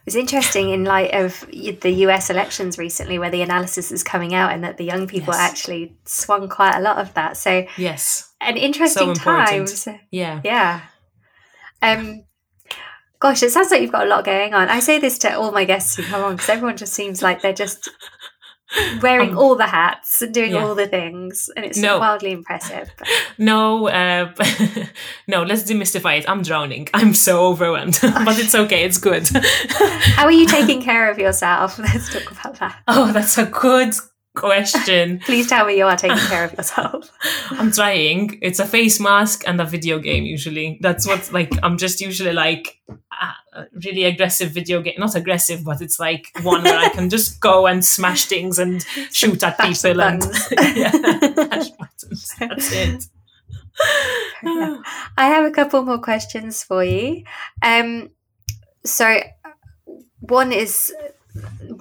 it's 0.07 0.17
interesting 0.17 0.71
in 0.71 0.85
light 0.85 1.15
of 1.15 1.47
the 1.51 1.93
US 2.07 2.29
elections 2.29 2.77
recently, 2.77 3.19
where 3.19 3.31
the 3.31 3.43
analysis 3.43 3.93
is 3.93 4.03
coming 4.03 4.35
out 4.35 4.53
and 4.53 4.65
that 4.65 4.77
the 4.77 4.85
young 4.85 5.07
people 5.07 5.33
yes. 5.35 5.41
actually 5.41 5.97
swung 6.05 6.49
quite 6.49 6.77
a 6.77 6.81
lot 6.81 6.99
of 6.99 7.15
that. 7.15 7.37
So, 7.37 7.67
yes, 7.77 8.33
an 8.41 8.57
interesting 8.57 9.15
so 9.15 9.23
time. 9.23 9.67
Yeah. 10.11 10.41
Yeah. 10.45 10.81
Um, 11.83 12.25
gosh, 13.21 13.43
it 13.43 13.53
sounds 13.53 13.71
like 13.71 13.81
you've 13.81 13.93
got 13.93 14.07
a 14.07 14.11
lot 14.11 14.25
going 14.25 14.55
on. 14.55 14.69
I 14.69 14.81
say 14.81 14.99
this 14.99 15.19
to 15.19 15.35
all 15.35 15.53
my 15.53 15.65
guests 15.65 15.95
who 15.95 16.03
come 16.03 16.25
on 16.25 16.35
because 16.35 16.49
everyone 16.49 16.77
just 16.77 16.95
seems 16.95 17.23
like 17.23 17.41
they're 17.41 17.53
just 17.53 17.89
wearing 19.01 19.31
um, 19.31 19.39
all 19.39 19.57
the 19.57 19.67
hats 19.67 20.23
and 20.23 20.33
doing 20.33 20.53
yeah. 20.53 20.65
all 20.65 20.75
the 20.75 20.87
things, 20.87 21.51
and 21.57 21.65
it's 21.65 21.79
no. 21.79 21.99
wildly 21.99 22.33
impressive. 22.33 22.91
No, 23.39 23.89
uh, 23.89 24.33
no, 25.27 25.43
let's 25.43 25.63
demystify 25.65 26.19
it. 26.19 26.29
I'm 26.29 26.43
drowning. 26.43 26.89
I'm 26.95 27.15
so 27.15 27.47
overwhelmed, 27.47 27.99
but 28.03 28.39
it's 28.39 28.55
okay. 28.55 28.85
It's 28.85 28.99
good. 28.99 29.29
How 29.29 30.25
are 30.25 30.33
you 30.33 30.47
taking 30.47 30.83
care 30.83 31.11
of 31.11 31.19
yourself? 31.19 31.79
Let's 31.79 32.13
talk 32.13 32.31
about 32.31 32.59
that. 32.61 32.83
Oh, 32.87 33.11
that's 33.11 33.39
a 33.39 33.47
good 33.47 33.95
question. 34.35 35.19
Please 35.25 35.49
tell 35.49 35.67
me 35.67 35.77
you 35.77 35.85
are 35.85 35.97
taking 35.97 36.17
care 36.17 36.45
of 36.45 36.53
yourself. 36.53 37.11
I'm 37.51 37.73
trying. 37.73 38.39
It's 38.43 38.59
a 38.59 38.67
face 38.67 39.01
mask 39.01 39.45
and 39.47 39.61
a 39.61 39.65
video 39.65 39.99
game 39.99 40.25
usually. 40.25 40.79
That's 40.81 41.07
what's 41.07 41.33
like 41.33 41.53
I'm 41.63 41.77
just 41.79 42.01
usually 42.01 42.33
like 42.33 42.81
a 43.55 43.65
really 43.85 44.05
aggressive 44.05 44.51
video 44.51 44.81
game. 44.83 44.95
Not 44.99 45.15
aggressive, 45.15 45.65
but 45.65 45.81
it's 45.81 45.99
like 45.99 46.29
one 46.43 46.63
where 46.63 46.79
I 46.79 46.89
can 46.89 47.11
just 47.11 47.41
go 47.49 47.67
and 47.67 47.85
smash 47.85 48.27
things 48.27 48.59
and 48.59 48.85
shoot 49.11 49.43
at 49.43 49.59
people 49.59 50.01
and 50.01 50.23
yeah, 50.77 50.91
buttons. 50.91 52.35
That's 52.39 52.73
it. 52.73 53.05
I 54.45 55.27
have 55.27 55.45
a 55.45 55.51
couple 55.51 55.83
more 55.83 55.99
questions 55.99 56.63
for 56.63 56.85
you. 56.85 57.25
Um, 57.63 58.11
so 58.85 59.21
one 60.21 60.53
is 60.53 60.93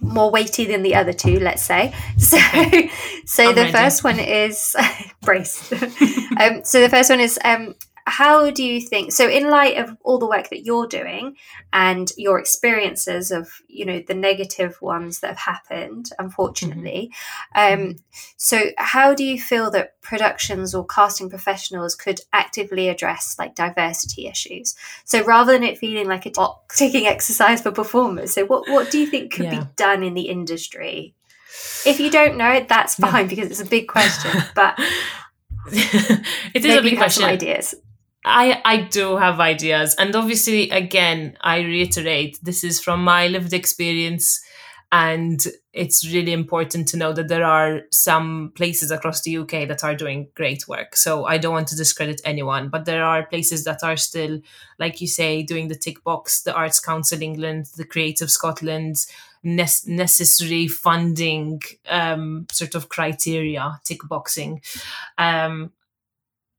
more 0.01 0.31
weighty 0.31 0.65
than 0.65 0.81
the 0.83 0.95
other 0.95 1.13
two, 1.13 1.39
let's 1.39 1.63
say. 1.63 1.93
So, 2.17 2.37
so 3.25 3.49
I'm 3.49 3.55
the 3.55 3.61
ready. 3.61 3.71
first 3.71 4.03
one 4.03 4.19
is 4.19 4.75
brace. 5.21 5.71
um, 6.39 6.63
so 6.63 6.81
the 6.81 6.89
first 6.89 7.09
one 7.09 7.19
is 7.19 7.39
um, 7.43 7.75
how 8.11 8.51
do 8.51 8.63
you 8.63 8.81
think 8.81 9.11
so 9.11 9.27
in 9.27 9.49
light 9.49 9.77
of 9.77 9.95
all 10.03 10.19
the 10.19 10.27
work 10.27 10.49
that 10.49 10.65
you're 10.65 10.87
doing 10.87 11.35
and 11.71 12.11
your 12.17 12.39
experiences 12.39 13.31
of 13.31 13.47
you 13.67 13.85
know 13.85 14.01
the 14.05 14.13
negative 14.13 14.81
ones 14.81 15.21
that 15.21 15.27
have 15.37 15.55
happened 15.55 16.09
unfortunately 16.19 17.11
mm-hmm. 17.55 17.81
um, 17.81 17.95
so 18.37 18.71
how 18.77 19.13
do 19.13 19.23
you 19.23 19.39
feel 19.39 19.71
that 19.71 20.01
productions 20.01 20.75
or 20.75 20.85
casting 20.85 21.29
professionals 21.29 21.95
could 21.95 22.19
actively 22.33 22.89
address 22.89 23.37
like 23.39 23.55
diversity 23.55 24.27
issues? 24.27 24.75
So 25.05 25.23
rather 25.23 25.53
than 25.53 25.63
it 25.63 25.77
feeling 25.77 26.07
like 26.07 26.25
a 26.25 26.31
box 26.31 26.77
ticking 26.79 27.07
exercise 27.07 27.61
for 27.61 27.71
performers 27.71 28.33
so 28.33 28.45
what, 28.45 28.69
what 28.69 28.91
do 28.91 28.99
you 28.99 29.07
think 29.07 29.31
could 29.33 29.45
yeah. 29.45 29.61
be 29.61 29.67
done 29.75 30.03
in 30.03 30.13
the 30.13 30.23
industry? 30.23 31.15
If 31.85 31.99
you 31.99 32.09
don't 32.09 32.37
know 32.37 32.51
it 32.51 32.67
that's 32.67 32.95
fine 32.95 33.27
because 33.27 33.49
it's 33.49 33.61
a 33.61 33.65
big 33.65 33.87
question 33.87 34.31
but 34.55 34.75
it 35.71 36.65
is 36.65 36.77
a 36.77 36.81
big 36.81 36.97
question. 36.97 37.23
ideas 37.23 37.75
I 38.23 38.61
I 38.63 38.77
do 38.81 39.17
have 39.17 39.39
ideas, 39.39 39.95
and 39.97 40.15
obviously, 40.15 40.69
again, 40.69 41.37
I 41.41 41.59
reiterate 41.61 42.39
this 42.43 42.63
is 42.63 42.79
from 42.79 43.03
my 43.03 43.27
lived 43.27 43.53
experience, 43.53 44.39
and 44.91 45.43
it's 45.73 46.05
really 46.05 46.33
important 46.33 46.87
to 46.89 46.97
know 46.97 47.13
that 47.13 47.29
there 47.29 47.45
are 47.45 47.81
some 47.91 48.51
places 48.55 48.91
across 48.91 49.21
the 49.21 49.37
UK 49.37 49.67
that 49.67 49.83
are 49.83 49.95
doing 49.95 50.27
great 50.35 50.67
work. 50.67 50.97
So 50.97 51.25
I 51.25 51.37
don't 51.37 51.53
want 51.53 51.69
to 51.69 51.77
discredit 51.77 52.21
anyone, 52.25 52.67
but 52.69 52.85
there 52.85 53.03
are 53.03 53.25
places 53.25 53.63
that 53.63 53.83
are 53.83 53.95
still, 53.95 54.41
like 54.79 54.99
you 54.99 55.07
say, 55.07 55.43
doing 55.43 55.69
the 55.69 55.75
tick 55.75 56.03
box, 56.03 56.43
the 56.43 56.53
Arts 56.53 56.79
Council 56.79 57.21
England, 57.21 57.67
the 57.77 57.85
Creative 57.85 58.29
Scotland, 58.29 59.05
ne- 59.43 59.65
necessary 59.87 60.67
funding 60.67 61.61
um, 61.87 62.45
sort 62.51 62.75
of 62.75 62.89
criteria, 62.89 63.79
tick 63.85 64.01
boxing. 64.07 64.61
Um, 65.17 65.71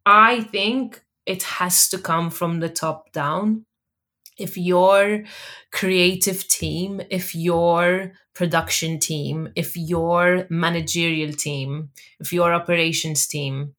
I 0.06 0.40
think 0.40 1.02
it 1.26 1.42
has 1.44 1.88
to 1.90 1.98
come 1.98 2.30
from 2.30 2.60
the 2.60 2.68
top 2.68 3.12
down. 3.12 3.64
If 4.38 4.56
your 4.56 5.24
creative 5.70 6.48
team, 6.48 7.02
if 7.10 7.34
your 7.34 8.12
production 8.34 8.98
team, 8.98 9.50
if 9.54 9.76
your 9.76 10.46
managerial 10.48 11.32
team, 11.32 11.90
if 12.18 12.32
your 12.32 12.52
operations 12.54 13.26
team 13.26 13.74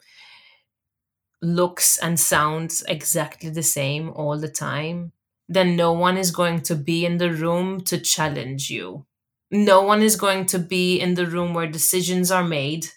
looks 1.41 1.97
and 1.97 2.19
sounds 2.19 2.83
exactly 2.87 3.49
the 3.49 3.63
same 3.63 4.09
all 4.11 4.37
the 4.37 4.49
time, 4.49 5.11
then 5.49 5.75
no 5.75 5.91
one 5.91 6.17
is 6.17 6.31
going 6.31 6.61
to 6.61 6.75
be 6.75 7.05
in 7.05 7.17
the 7.17 7.31
room 7.31 7.81
to 7.81 7.99
challenge 7.99 8.69
you. 8.69 9.05
No 9.51 9.81
one 9.81 10.01
is 10.01 10.15
going 10.15 10.45
to 10.47 10.59
be 10.59 10.99
in 10.99 11.15
the 11.15 11.27
room 11.27 11.53
where 11.53 11.67
decisions 11.67 12.31
are 12.31 12.43
made 12.43 12.87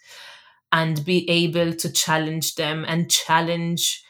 and 0.72 1.04
be 1.04 1.28
able 1.28 1.72
to 1.74 1.90
challenge 1.92 2.54
them 2.54 2.84
and 2.86 3.10
challenge 3.10 4.02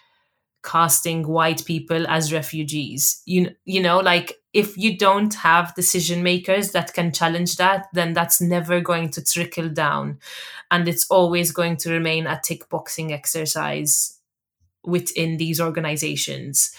casting 0.67 1.27
white 1.27 1.65
people 1.65 2.07
as 2.09 2.33
refugees. 2.33 3.23
You 3.25 3.51
you 3.65 3.81
know 3.81 3.99
like 4.01 4.39
if 4.53 4.77
you 4.77 4.99
don't 4.99 5.33
have 5.35 5.75
decision 5.75 6.23
makers 6.23 6.73
that 6.73 6.93
can 6.93 7.13
challenge 7.13 7.57
that 7.57 7.87
then 7.93 8.13
that's 8.13 8.41
never 8.41 8.81
going 8.81 9.11
to 9.11 9.25
trickle 9.25 9.69
down. 9.71 10.19
And 10.71 10.89
it's 10.89 11.09
always 11.11 11.53
going 11.53 11.77
to 11.79 11.93
remain 11.93 12.27
a 12.27 12.41
tick 12.43 12.69
boxing 12.69 13.13
exercise 13.13 14.19
within 14.85 15.37
these 15.37 15.61
organizations. 15.61 16.75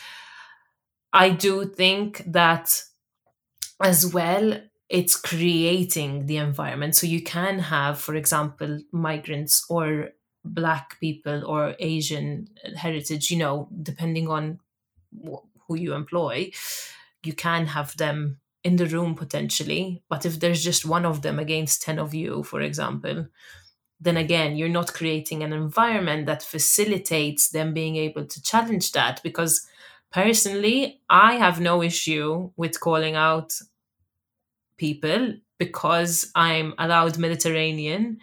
I 1.14 1.30
do 1.30 1.66
think 1.66 2.24
that 2.28 2.84
as 3.82 4.14
well 4.14 4.60
it's 4.90 5.16
creating 5.16 6.26
the 6.28 6.38
environment. 6.38 6.96
So 6.96 7.08
you 7.08 7.22
can 7.22 7.60
have 7.60 8.00
for 8.00 8.16
example 8.16 8.80
migrants 8.92 9.66
or 9.70 10.10
black 10.54 11.00
people 11.00 11.45
or 11.45 11.76
asian 11.80 12.48
heritage 12.76 13.32
you 13.32 13.38
know 13.38 13.70
depending 13.84 14.28
on 14.30 14.60
wh- 15.26 15.45
who 15.68 15.76
you 15.76 15.93
employ 15.93 16.52
you 17.24 17.34
can 17.34 17.68
have 17.68 17.95
them 17.98 18.39
in 18.64 18.76
the 18.78 18.86
room 18.86 19.16
potentially. 19.16 20.02
But 20.10 20.26
if 20.26 20.39
there's 20.39 20.64
just 20.64 20.86
one 20.86 21.06
of 21.06 21.22
them 21.22 21.39
against 21.39 21.82
10 21.82 22.00
of 22.00 22.14
you 22.14 22.43
for 22.43 22.62
example 22.62 23.28
then 24.00 24.18
again 24.18 24.56
you're 24.56 24.70
not 24.70 24.93
creating 24.93 25.43
an 25.43 25.54
environment 25.54 26.26
that 26.28 26.43
facilitates 26.43 27.50
them 27.50 27.74
being 27.74 27.95
able 27.95 28.26
to 28.26 28.41
challenge 28.41 28.91
that. 28.93 29.22
Because 29.24 29.68
personally 30.12 31.02
i 31.10 31.34
have 31.36 31.60
no 31.60 31.84
issue 31.84 32.50
with 32.56 32.80
calling 32.80 33.16
out 33.16 33.54
people 34.78 35.34
because 35.58 36.32
i'm 36.36 36.74
allowed 36.78 37.18
mediterranean 37.18 38.20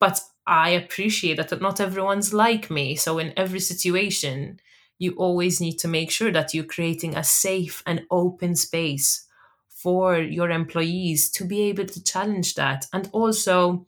but 0.00 0.20
I 0.50 0.70
appreciate 0.70 1.36
that 1.36 1.60
not 1.60 1.80
everyone's 1.80 2.34
like 2.34 2.70
me. 2.72 2.96
So, 2.96 3.20
in 3.20 3.32
every 3.36 3.60
situation, 3.60 4.58
you 4.98 5.12
always 5.12 5.60
need 5.60 5.78
to 5.78 5.88
make 5.88 6.10
sure 6.10 6.32
that 6.32 6.52
you're 6.52 6.64
creating 6.64 7.16
a 7.16 7.22
safe 7.22 7.84
and 7.86 8.02
open 8.10 8.56
space 8.56 9.28
for 9.68 10.18
your 10.18 10.50
employees 10.50 11.30
to 11.30 11.44
be 11.44 11.62
able 11.62 11.86
to 11.86 12.02
challenge 12.02 12.56
that. 12.56 12.86
And 12.92 13.08
also, 13.12 13.86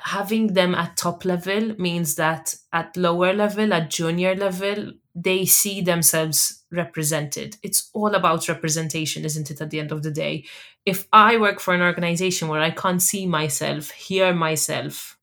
having 0.00 0.52
them 0.52 0.74
at 0.74 0.98
top 0.98 1.24
level 1.24 1.74
means 1.78 2.16
that 2.16 2.54
at 2.70 2.94
lower 2.94 3.32
level, 3.32 3.72
at 3.72 3.88
junior 3.88 4.34
level, 4.34 4.92
they 5.16 5.46
see 5.46 5.80
themselves 5.80 6.62
represented. 6.70 7.56
It's 7.62 7.90
all 7.94 8.14
about 8.14 8.48
representation, 8.48 9.24
isn't 9.24 9.50
it, 9.50 9.60
at 9.60 9.70
the 9.70 9.80
end 9.80 9.90
of 9.90 10.02
the 10.02 10.10
day? 10.10 10.44
If 10.84 11.08
I 11.12 11.38
work 11.38 11.58
for 11.58 11.74
an 11.74 11.80
organization 11.80 12.48
where 12.48 12.60
I 12.60 12.70
can't 12.70 13.02
see 13.02 13.26
myself, 13.26 13.90
hear 13.90 14.32
myself, 14.34 15.18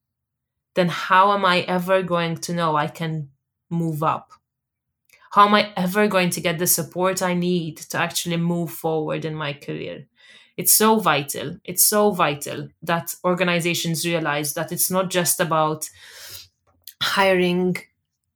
then 0.74 0.88
how 0.88 1.32
am 1.32 1.44
I 1.44 1.60
ever 1.60 2.02
going 2.02 2.36
to 2.38 2.52
know 2.52 2.76
I 2.76 2.88
can 2.88 3.30
move 3.70 4.02
up? 4.02 4.32
how 5.34 5.48
am 5.48 5.54
I 5.54 5.72
ever 5.76 6.06
going 6.06 6.30
to 6.30 6.40
get 6.40 6.60
the 6.60 6.66
support 6.68 7.20
I 7.20 7.34
need 7.34 7.78
to 7.78 7.98
actually 7.98 8.36
move 8.36 8.70
forward 8.70 9.24
in 9.24 9.34
my 9.34 9.52
career? 9.52 10.06
It's 10.56 10.72
so 10.72 11.00
vital. 11.00 11.58
It's 11.64 11.82
so 11.82 12.12
vital 12.12 12.68
that 12.82 13.16
organizations 13.24 14.06
realize 14.06 14.54
that 14.54 14.70
it's 14.70 14.92
not 14.92 15.10
just 15.10 15.40
about 15.40 15.90
hiring 17.02 17.78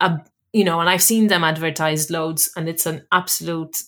a, 0.01 0.19
you 0.53 0.65
know, 0.65 0.81
and 0.81 0.89
I've 0.89 1.03
seen 1.03 1.29
them 1.29 1.45
advertised 1.45 2.11
loads, 2.11 2.51
and 2.57 2.69
it's 2.69 2.87
an 2.87 3.07
absolute 3.13 3.83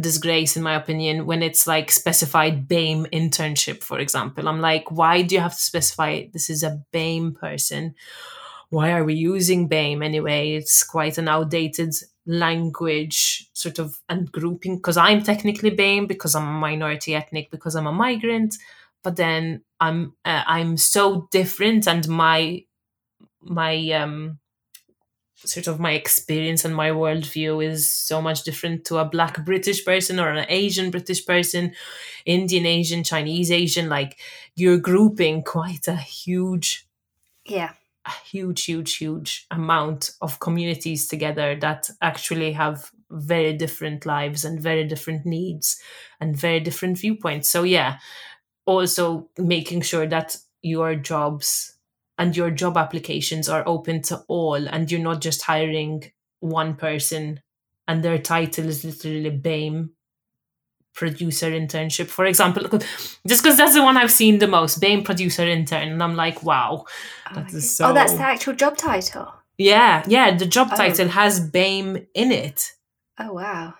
disgrace 0.00 0.56
in 0.56 0.62
my 0.62 0.74
opinion 0.74 1.26
when 1.26 1.42
it's 1.42 1.66
like 1.66 1.90
specified 1.90 2.66
BAME 2.66 3.06
internship 3.12 3.82
for 3.82 3.98
example. 3.98 4.48
I'm 4.48 4.60
like 4.60 4.90
why 4.90 5.20
do 5.20 5.34
you 5.34 5.40
have 5.42 5.52
to 5.54 5.60
specify 5.60 6.24
this 6.32 6.48
is 6.48 6.62
a 6.62 6.82
BAME 6.94 7.34
person. 7.34 7.94
Why 8.70 8.92
are 8.92 9.04
we 9.04 9.14
using 9.14 9.68
BAME 9.68 10.02
anyway? 10.02 10.54
It's 10.54 10.82
quite 10.82 11.18
an 11.18 11.28
outdated 11.28 11.94
language 12.26 13.50
sort 13.52 13.78
of 13.78 14.00
and 14.08 14.30
grouping 14.30 14.76
because 14.76 14.96
i'm 14.96 15.22
technically 15.22 15.70
BAME 15.70 16.06
because 16.06 16.34
i'm 16.34 16.46
a 16.46 16.60
minority 16.60 17.14
ethnic 17.14 17.50
because 17.50 17.74
i'm 17.74 17.86
a 17.88 17.92
migrant 17.92 18.56
but 19.02 19.16
then 19.16 19.62
i'm 19.80 20.14
uh, 20.24 20.44
i'm 20.46 20.76
so 20.76 21.28
different 21.32 21.88
and 21.88 22.06
my 22.08 22.62
my 23.42 23.90
um 23.92 24.39
sort 25.44 25.66
of 25.66 25.80
my 25.80 25.92
experience 25.92 26.64
and 26.64 26.74
my 26.74 26.90
worldview 26.90 27.64
is 27.64 27.90
so 27.90 28.20
much 28.20 28.42
different 28.42 28.84
to 28.86 28.98
a 28.98 29.04
black 29.04 29.44
British 29.44 29.84
person 29.84 30.20
or 30.20 30.30
an 30.30 30.46
Asian 30.48 30.90
British 30.90 31.24
person, 31.24 31.72
Indian 32.26 32.66
Asian, 32.66 33.02
Chinese 33.04 33.50
Asian. 33.50 33.88
Like 33.88 34.18
you're 34.54 34.78
grouping 34.78 35.42
quite 35.42 35.88
a 35.88 35.96
huge, 35.96 36.86
yeah, 37.44 37.72
a 38.06 38.10
huge, 38.26 38.64
huge, 38.64 38.96
huge 38.96 39.46
amount 39.50 40.12
of 40.20 40.40
communities 40.40 41.08
together 41.08 41.56
that 41.60 41.90
actually 42.00 42.52
have 42.52 42.90
very 43.10 43.52
different 43.52 44.06
lives 44.06 44.44
and 44.44 44.60
very 44.60 44.84
different 44.84 45.26
needs 45.26 45.80
and 46.20 46.36
very 46.36 46.60
different 46.60 46.98
viewpoints. 46.98 47.50
So 47.50 47.62
yeah, 47.62 47.98
also 48.66 49.28
making 49.38 49.82
sure 49.82 50.06
that 50.06 50.36
your 50.62 50.94
jobs 50.94 51.76
and 52.20 52.36
your 52.36 52.50
job 52.50 52.76
applications 52.76 53.48
are 53.48 53.66
open 53.66 54.02
to 54.02 54.22
all 54.28 54.68
and 54.68 54.92
you're 54.92 55.00
not 55.00 55.22
just 55.22 55.40
hiring 55.40 56.12
one 56.40 56.74
person 56.74 57.40
and 57.88 58.04
their 58.04 58.18
title 58.18 58.66
is 58.66 58.84
literally 58.84 59.30
BAME 59.30 59.88
producer 60.94 61.50
internship, 61.50 62.08
for 62.08 62.26
example. 62.26 62.64
Just 63.26 63.42
because 63.42 63.56
that's 63.56 63.72
the 63.72 63.82
one 63.82 63.96
I've 63.96 64.10
seen 64.10 64.38
the 64.38 64.46
most, 64.46 64.82
BAME 64.82 65.02
producer 65.02 65.48
intern. 65.48 65.88
And 65.88 66.02
I'm 66.02 66.14
like, 66.14 66.42
wow, 66.42 66.84
oh 66.84 67.34
that 67.34 67.54
is 67.54 67.74
so. 67.74 67.88
Oh, 67.88 67.94
that's 67.94 68.12
the 68.12 68.20
actual 68.20 68.54
job 68.54 68.76
title. 68.76 69.32
Yeah, 69.56 70.04
yeah. 70.06 70.36
The 70.36 70.46
job 70.46 70.68
oh. 70.72 70.76
title 70.76 71.08
has 71.08 71.40
BAME 71.40 72.06
in 72.14 72.32
it. 72.32 72.72
Oh, 73.18 73.32
wow. 73.32 73.74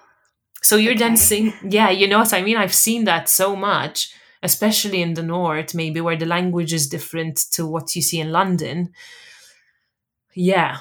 So 0.63 0.77
you're 0.77 0.93
okay. 0.93 0.99
then 0.99 1.17
saying, 1.19 1.53
yeah, 1.69 1.91
you 1.91 2.09
know 2.09 2.21
what 2.21 2.33
I 2.33 2.41
mean? 2.41 2.57
I've 2.57 2.75
seen 2.75 3.05
that 3.05 3.29
so 3.29 3.55
much 3.55 4.15
especially 4.43 5.03
in 5.03 5.15
the 5.15 5.23
north, 5.23 5.75
maybe 5.75 6.01
where 6.01 6.17
the 6.17 6.27
language 6.27 6.73
is 6.73 6.89
different 6.89 7.37
to 7.53 7.67
what 7.67 7.95
you 7.95 8.03
see 8.03 8.21
in 8.21 8.33
London. 8.33 8.93
Yeah, 10.35 10.79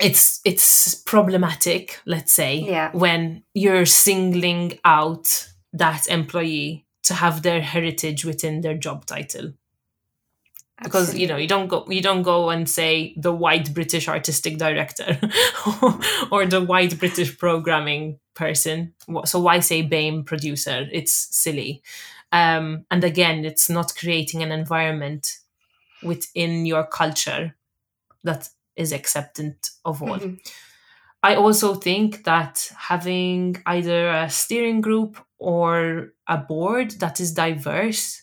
it's 0.00 0.40
it's 0.44 0.94
problematic, 0.94 2.00
let's 2.06 2.32
say, 2.32 2.56
yeah. 2.56 2.90
when 2.92 3.42
you're 3.54 3.86
singling 3.86 4.78
out 4.84 5.48
that 5.72 6.06
employee 6.06 6.86
to 7.04 7.14
have 7.14 7.42
their 7.42 7.60
heritage 7.60 8.24
within 8.24 8.60
their 8.60 8.76
job 8.76 9.06
title 9.06 9.52
because 10.82 11.16
you 11.16 11.26
know 11.26 11.36
you 11.36 11.48
don't 11.48 11.68
go 11.68 11.86
you 11.88 12.02
don't 12.02 12.22
go 12.22 12.50
and 12.50 12.68
say 12.68 13.14
the 13.16 13.32
white 13.32 13.72
british 13.72 14.08
artistic 14.08 14.58
director 14.58 15.18
or 16.30 16.44
the 16.46 16.62
white 16.62 16.98
british 16.98 17.36
programming 17.38 18.18
person 18.34 18.92
so 19.24 19.40
why 19.40 19.58
say 19.60 19.80
bame 19.82 20.22
producer 20.22 20.86
it's 20.92 21.28
silly 21.34 21.82
um, 22.32 22.84
and 22.90 23.04
again, 23.04 23.44
it's 23.44 23.70
not 23.70 23.94
creating 23.96 24.42
an 24.42 24.52
environment 24.52 25.26
within 26.02 26.66
your 26.66 26.84
culture 26.84 27.56
that 28.24 28.48
is 28.76 28.92
acceptant 28.92 29.70
of 29.84 30.02
all. 30.02 30.18
Mm-hmm. 30.18 30.34
I 31.22 31.34
also 31.34 31.74
think 31.74 32.24
that 32.24 32.70
having 32.76 33.56
either 33.66 34.10
a 34.10 34.30
steering 34.30 34.80
group 34.80 35.18
or 35.38 36.12
a 36.28 36.36
board 36.36 36.92
that 37.00 37.20
is 37.20 37.32
diverse 37.32 38.22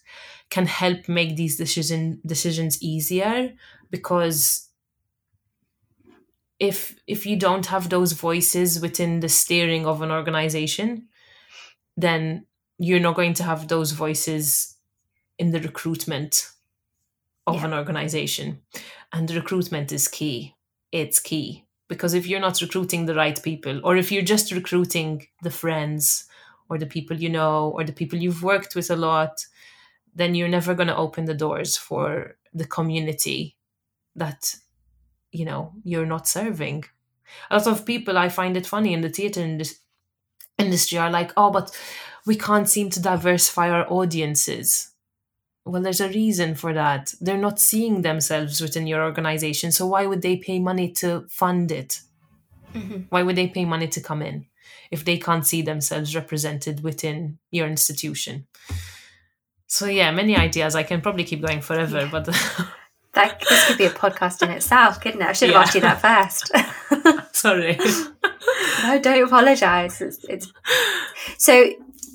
can 0.50 0.66
help 0.68 1.10
make 1.10 1.36
these 1.36 1.58
decision 1.58 2.22
decisions 2.26 2.82
easier 2.82 3.54
because 3.90 4.70
if 6.60 6.96
if 7.08 7.26
you 7.26 7.36
don't 7.36 7.66
have 7.66 7.90
those 7.90 8.14
voices 8.14 8.80
within 8.80 9.20
the 9.20 9.30
steering 9.30 9.86
of 9.86 10.02
an 10.02 10.12
organization 10.12 11.08
then 11.98 12.46
you're 12.84 13.00
not 13.00 13.16
going 13.16 13.34
to 13.36 13.44
have 13.44 13.68
those 13.68 13.92
voices 13.92 14.76
in 15.40 15.52
the 15.52 15.60
recruitment 15.60 16.50
of 17.48 17.56
yeah. 17.56 17.66
an 17.66 17.74
organization. 17.74 18.62
And 19.12 19.28
the 19.28 19.36
recruitment 19.36 19.92
is 19.92 20.08
key. 20.08 20.56
It's 20.92 21.20
key. 21.20 21.66
Because 21.88 22.14
if 22.14 22.28
you're 22.28 22.40
not 22.40 22.62
recruiting 22.62 23.06
the 23.06 23.16
right 23.16 23.42
people, 23.42 23.80
or 23.84 23.96
if 23.96 24.12
you're 24.12 24.24
just 24.24 24.52
recruiting 24.52 25.28
the 25.42 25.52
friends 25.52 26.26
or 26.70 26.78
the 26.78 26.86
people 26.86 27.18
you 27.18 27.30
know 27.30 27.70
or 27.76 27.84
the 27.84 27.94
people 27.94 28.18
you've 28.18 28.44
worked 28.44 28.76
with 28.76 28.90
a 28.90 28.96
lot, 28.96 29.46
then 30.16 30.36
you're 30.36 30.48
never 30.48 30.74
going 30.74 30.88
to 30.88 30.96
open 30.96 31.26
the 31.26 31.34
doors 31.34 31.78
for 31.78 32.36
the 32.54 32.66
community 32.66 33.58
that 34.16 34.56
you 35.32 35.46
know 35.46 35.74
you're 35.84 36.06
not 36.06 36.28
serving 36.28 36.84
a 37.50 37.58
lot 37.58 37.68
of 37.68 37.86
people 37.86 38.18
i 38.18 38.30
find 38.30 38.56
it 38.56 38.68
funny 38.68 38.94
in 38.94 39.02
the 39.02 39.10
theater 39.10 39.42
industry 40.66 40.98
are 40.98 41.12
like 41.12 41.32
oh 41.38 41.52
but 41.52 41.72
we 42.26 42.36
can't 42.36 42.70
seem 42.70 42.90
to 42.92 43.02
diversify 43.02 43.70
our 43.70 43.92
audiences. 43.92 44.92
Well, 45.66 45.82
there's 45.82 46.02
a 46.02 46.10
reason 46.10 46.56
for 46.56 46.74
that. 46.74 47.14
They're 47.22 47.38
not 47.38 47.60
seeing 47.60 48.02
themselves 48.02 48.60
within 48.60 48.88
your 48.88 49.04
organization. 49.04 49.72
So 49.72 49.88
why 49.88 50.06
would 50.06 50.22
they 50.22 50.38
pay 50.38 50.60
money 50.60 50.92
to 50.94 51.26
fund 51.30 51.72
it? 51.72 52.02
Mm-hmm. 52.74 53.04
Why 53.10 53.24
would 53.24 53.36
they 53.36 53.48
pay 53.48 53.66
money 53.66 53.88
to 53.88 54.02
come 54.02 54.22
in 54.22 54.48
if 54.92 55.06
they 55.06 55.18
can't 55.18 55.46
see 55.46 55.62
themselves 55.62 56.16
represented 56.16 56.84
within 56.84 57.40
your 57.50 57.68
institution? 57.68 58.48
So 59.68 59.86
yeah, 59.86 60.12
many 60.12 60.36
ideas. 60.36 60.76
I 60.76 60.84
can 60.84 61.02
probably 61.02 61.24
keep 61.24 61.42
going 61.42 61.62
forever, 61.62 62.02
yeah. 62.02 62.10
but 62.12 62.26
that 63.14 63.42
this 63.48 63.68
could 63.68 63.78
be 63.78 63.86
a 63.86 63.90
podcast 63.90 64.44
in 64.44 64.50
itself, 64.50 65.00
couldn't 65.00 65.22
it? 65.22 65.28
I 65.28 65.34
should 65.34 65.50
have 65.50 65.56
yeah. 65.56 65.62
asked 65.62 65.76
you 65.76 65.82
that 65.82 66.02
first. 66.02 67.22
Sorry. 67.44 67.78
no, 68.84 69.00
don't 69.00 69.24
apologize. 69.24 70.02
It's, 70.02 70.24
it's 70.30 70.54
so 71.38 71.70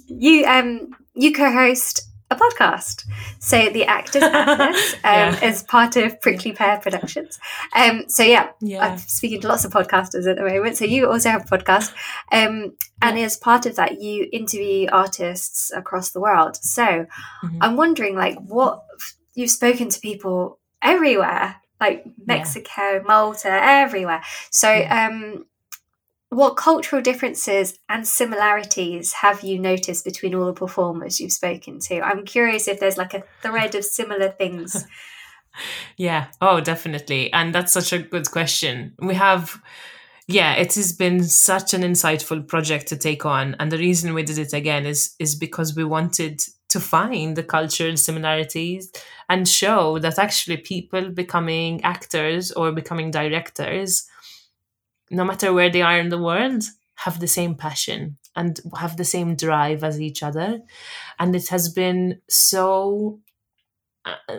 you 0.07 0.45
um 0.47 0.91
you 1.15 1.33
co-host 1.33 2.09
a 2.31 2.37
podcast. 2.37 3.05
So 3.39 3.71
the 3.71 3.87
Actors 3.87 4.23
Atlas 4.23 4.95
um, 4.95 5.01
yeah. 5.03 5.45
is 5.45 5.63
part 5.63 5.97
of 5.97 6.21
Prickly 6.21 6.53
Pear 6.53 6.79
Productions. 6.79 7.39
Um, 7.75 8.05
so 8.09 8.23
yeah, 8.23 8.51
yeah, 8.61 8.87
I'm 8.87 8.99
speaking 8.99 9.41
to 9.41 9.49
lots 9.49 9.65
of 9.65 9.73
podcasters 9.73 10.29
at 10.29 10.37
the 10.37 10.43
moment. 10.43 10.77
So 10.77 10.85
you 10.85 11.11
also 11.11 11.31
have 11.31 11.51
a 11.51 11.57
podcast, 11.57 11.93
um, 12.31 12.75
and 13.01 13.19
yeah. 13.19 13.25
as 13.25 13.37
part 13.37 13.67
of 13.67 13.77
that, 13.77 14.01
you 14.01 14.29
interview 14.33 14.89
artists 14.93 15.73
across 15.75 16.11
the 16.11 16.21
world. 16.21 16.57
So 16.57 16.85
mm-hmm. 16.85 17.59
I'm 17.61 17.77
wondering, 17.77 18.15
like, 18.15 18.39
what 18.39 18.85
you've 19.35 19.51
spoken 19.51 19.89
to 19.89 20.01
people 20.01 20.59
everywhere, 20.83 21.57
like 21.81 22.05
Mexico, 22.27 22.71
yeah. 22.77 23.01
Malta, 23.07 23.49
everywhere. 23.51 24.23
So 24.51 24.85
um, 24.89 25.47
what 26.31 26.57
cultural 26.57 27.01
differences 27.01 27.79
and 27.89 28.07
similarities 28.07 29.13
have 29.15 29.43
you 29.43 29.59
noticed 29.59 30.05
between 30.05 30.35
all 30.35 30.47
the 30.47 30.53
performers 30.53 31.21
you've 31.21 31.33
spoken 31.33 31.79
to? 31.81 32.01
I'm 32.01 32.25
curious 32.25 32.69
if 32.69 32.81
there's 32.81 32.99
like 32.99 33.15
a 33.15 33.25
thread 33.43 33.75
of 33.75 33.85
similar 33.85 34.29
things. 34.29 34.85
yeah, 35.97 36.27
oh, 36.41 36.61
definitely. 36.61 37.33
And 37.33 37.55
that's 37.55 37.73
such 37.73 37.93
a 37.93 37.99
good 37.99 38.31
question. 38.31 38.95
We 39.01 39.15
have, 39.15 39.61
yeah, 40.29 40.55
it 40.55 40.75
has 40.75 40.93
been 40.93 41.25
such 41.25 41.75
an 41.75 41.83
insightful 41.83 42.47
project 42.47 42.87
to 42.89 42.97
take 42.97 43.25
on. 43.25 43.57
And 43.59 43.73
the 43.73 43.79
reason 43.79 44.15
we 44.15 44.23
did 44.23 44.39
it 44.39 44.53
again 44.53 44.87
is, 44.87 45.15
is 45.19 45.35
because 45.35 45.75
we 45.75 45.85
wanted 45.85 46.43
to 46.69 46.81
find 46.81 47.35
the 47.35 47.43
cultural 47.43 47.97
similarities 47.97 48.93
and 49.29 49.49
show 49.49 49.99
that 49.99 50.19
actually 50.19 50.59
people 50.59 51.11
becoming 51.11 51.83
actors 51.83 52.53
or 52.53 52.73
becoming 52.73 53.11
directors 53.11 54.07
no 55.11 55.25
matter 55.25 55.53
where 55.53 55.71
they 55.71 55.83
are 55.83 55.99
in 55.99 56.09
the 56.09 56.23
world, 56.23 56.65
have 56.97 57.21
the 57.21 57.29
same 57.29 57.55
passion 57.55 58.19
and 58.35 58.61
have 58.77 58.97
the 58.97 59.05
same 59.05 59.37
drive 59.37 59.85
as 59.85 60.01
each 60.01 60.23
other. 60.23 60.61
And 61.19 61.35
it 61.35 61.49
has 61.49 61.69
been 61.69 62.21
so 62.29 63.21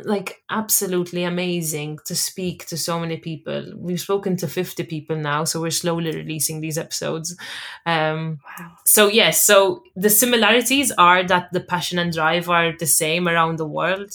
like 0.03 0.41
absolutely 0.49 1.23
amazing 1.23 1.99
to 2.05 2.15
speak 2.15 2.65
to 2.67 2.77
so 2.77 2.99
many 2.99 3.17
people. 3.17 3.73
We've 3.75 3.99
spoken 3.99 4.37
to 4.37 4.47
50 4.47 4.83
people 4.83 5.15
now, 5.15 5.43
so 5.43 5.61
we're 5.61 5.71
slowly 5.71 6.11
releasing 6.11 6.61
these 6.61 6.77
episodes. 6.77 7.35
Um, 7.85 8.39
wow. 8.59 8.71
So, 8.85 9.07
yes, 9.07 9.45
so 9.45 9.83
the 9.95 10.09
similarities 10.09 10.91
are 10.97 11.23
that 11.23 11.51
the 11.53 11.61
passion 11.61 11.99
and 11.99 12.13
drive 12.13 12.49
are 12.49 12.73
the 12.77 12.87
same 12.87 13.27
around 13.27 13.57
the 13.57 13.67
world 13.67 14.11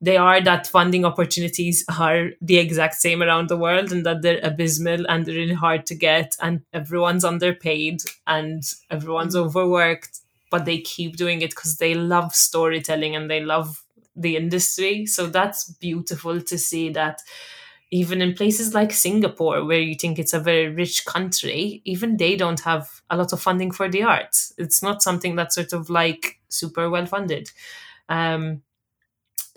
they 0.00 0.18
are 0.18 0.42
that 0.42 0.66
funding 0.66 1.04
opportunities 1.04 1.84
are 1.98 2.30
the 2.40 2.58
exact 2.58 2.94
same 2.94 3.22
around 3.22 3.48
the 3.48 3.56
world 3.56 3.90
and 3.90 4.04
that 4.04 4.22
they're 4.22 4.40
abysmal 4.42 5.06
and 5.08 5.24
they're 5.24 5.34
really 5.34 5.54
hard 5.54 5.86
to 5.86 5.94
get 5.94 6.36
and 6.42 6.62
everyone's 6.72 7.24
underpaid 7.24 8.02
and 8.26 8.62
everyone's 8.90 9.34
mm. 9.34 9.40
overworked 9.40 10.20
but 10.50 10.66
they 10.66 10.78
keep 10.78 11.16
doing 11.16 11.42
it 11.42 11.50
because 11.50 11.78
they 11.78 11.94
love 11.94 12.34
storytelling 12.34 13.16
and 13.16 13.30
they 13.30 13.42
love 13.42 13.83
the 14.16 14.36
industry 14.36 15.06
so 15.06 15.26
that's 15.26 15.64
beautiful 15.64 16.40
to 16.40 16.56
see 16.56 16.90
that 16.90 17.20
even 17.94 18.20
in 18.20 18.34
places 18.34 18.74
like 18.74 18.92
Singapore, 18.92 19.64
where 19.64 19.78
you 19.78 19.94
think 19.94 20.18
it's 20.18 20.34
a 20.34 20.40
very 20.40 20.68
rich 20.68 21.04
country, 21.04 21.80
even 21.84 22.16
they 22.16 22.34
don't 22.34 22.58
have 22.60 23.02
a 23.08 23.16
lot 23.16 23.32
of 23.32 23.40
funding 23.40 23.70
for 23.70 23.88
the 23.88 24.02
arts. 24.02 24.52
It's 24.58 24.82
not 24.82 25.00
something 25.00 25.36
that's 25.36 25.54
sort 25.54 25.72
of 25.72 25.88
like 25.88 26.40
super 26.48 26.90
well 26.90 27.06
funded. 27.06 27.52
Um, 28.08 28.62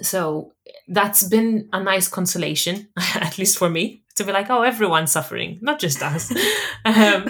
so 0.01 0.53
that's 0.87 1.23
been 1.23 1.67
a 1.73 1.81
nice 1.81 2.07
consolation, 2.07 2.89
at 3.15 3.39
least 3.39 3.57
for 3.57 3.71
me, 3.71 4.03
to 4.17 4.23
be 4.23 4.31
like, 4.31 4.51
oh, 4.51 4.61
everyone's 4.61 5.11
suffering, 5.11 5.57
not 5.63 5.79
just 5.79 6.03
us. 6.03 6.31
um, 6.85 7.25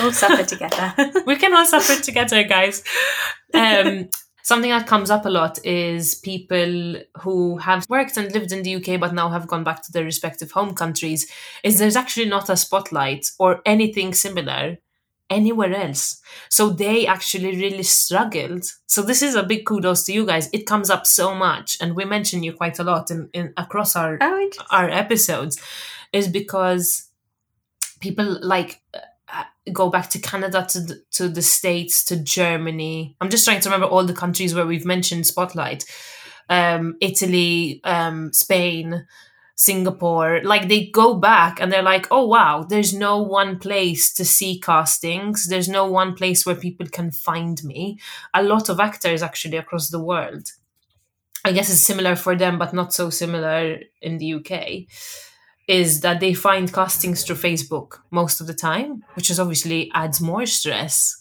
we'll 0.00 0.12
suffer 0.12 0.42
together. 0.42 0.92
we 1.26 1.36
can 1.36 1.54
all 1.54 1.66
suffer 1.66 2.02
together, 2.02 2.42
guys. 2.42 2.82
Um, 3.54 4.08
something 4.42 4.70
that 4.70 4.86
comes 4.86 5.10
up 5.10 5.26
a 5.26 5.30
lot 5.30 5.64
is 5.64 6.14
people 6.14 6.96
who 7.20 7.58
have 7.58 7.88
worked 7.88 8.16
and 8.16 8.32
lived 8.32 8.52
in 8.52 8.62
the 8.62 8.76
UK 8.76 9.00
but 9.00 9.14
now 9.14 9.28
have 9.30 9.46
gone 9.46 9.64
back 9.64 9.82
to 9.82 9.92
their 9.92 10.04
respective 10.04 10.52
home 10.52 10.74
countries. 10.74 11.30
Is 11.62 11.78
there's 11.78 11.96
actually 11.96 12.26
not 12.26 12.50
a 12.50 12.56
spotlight 12.56 13.30
or 13.38 13.62
anything 13.64 14.14
similar 14.14 14.78
anywhere 15.32 15.74
else. 15.74 16.20
So 16.50 16.68
they 16.68 17.06
actually 17.06 17.56
really 17.56 17.82
struggled. 17.82 18.64
So 18.86 19.02
this 19.02 19.22
is 19.22 19.34
a 19.34 19.42
big 19.42 19.64
kudos 19.64 20.04
to 20.04 20.12
you 20.12 20.26
guys. 20.26 20.48
It 20.52 20.66
comes 20.66 20.90
up 20.90 21.06
so 21.06 21.34
much, 21.34 21.78
and 21.80 21.96
we 21.96 22.04
mention 22.04 22.42
you 22.42 22.52
quite 22.52 22.78
a 22.78 22.84
lot 22.84 23.10
in, 23.10 23.30
in 23.32 23.54
across 23.56 23.96
our 23.96 24.18
oh, 24.20 24.50
our 24.70 24.90
episodes, 24.90 25.60
is 26.12 26.28
because 26.28 27.08
people 28.00 28.38
like 28.42 28.82
go 29.72 29.90
back 29.90 30.10
to 30.10 30.18
Canada, 30.18 30.66
to 30.70 30.80
the, 30.80 31.02
to 31.12 31.28
the 31.28 31.42
States, 31.42 32.04
to 32.06 32.16
Germany. 32.16 33.16
I'm 33.20 33.30
just 33.30 33.44
trying 33.44 33.60
to 33.60 33.68
remember 33.68 33.86
all 33.86 34.04
the 34.04 34.14
countries 34.14 34.54
where 34.54 34.66
we've 34.66 34.84
mentioned 34.84 35.26
Spotlight. 35.26 35.84
Um, 36.48 36.96
Italy, 37.00 37.80
um, 37.84 38.32
Spain, 38.32 39.06
Singapore, 39.54 40.40
like 40.42 40.68
they 40.68 40.86
go 40.86 41.14
back 41.14 41.60
and 41.60 41.72
they're 41.72 41.82
like, 41.82 42.08
oh 42.10 42.26
wow, 42.26 42.64
there's 42.68 42.92
no 42.92 43.22
one 43.22 43.58
place 43.58 44.12
to 44.14 44.24
see 44.24 44.58
castings. 44.58 45.46
There's 45.46 45.68
no 45.68 45.86
one 45.86 46.14
place 46.14 46.44
where 46.44 46.56
people 46.56 46.86
can 46.88 47.12
find 47.12 47.62
me. 47.62 48.00
A 48.34 48.42
lot 48.42 48.68
of 48.68 48.80
actors 48.80 49.22
actually 49.22 49.58
across 49.58 49.88
the 49.88 50.02
world. 50.02 50.50
I 51.44 51.52
guess 51.52 51.70
it's 51.70 51.80
similar 51.80 52.16
for 52.16 52.36
them, 52.36 52.58
but 52.58 52.72
not 52.72 52.92
so 52.92 53.10
similar 53.10 53.78
in 54.00 54.18
the 54.18 54.34
UK. 54.34 54.86
Is 55.68 56.00
that 56.00 56.20
they 56.20 56.34
find 56.34 56.72
castings 56.72 57.24
through 57.24 57.36
Facebook 57.36 58.00
most 58.10 58.40
of 58.40 58.46
the 58.46 58.54
time, 58.54 59.04
which 59.14 59.30
is 59.30 59.38
obviously 59.38 59.90
adds 59.94 60.20
more 60.20 60.44
stress. 60.44 61.16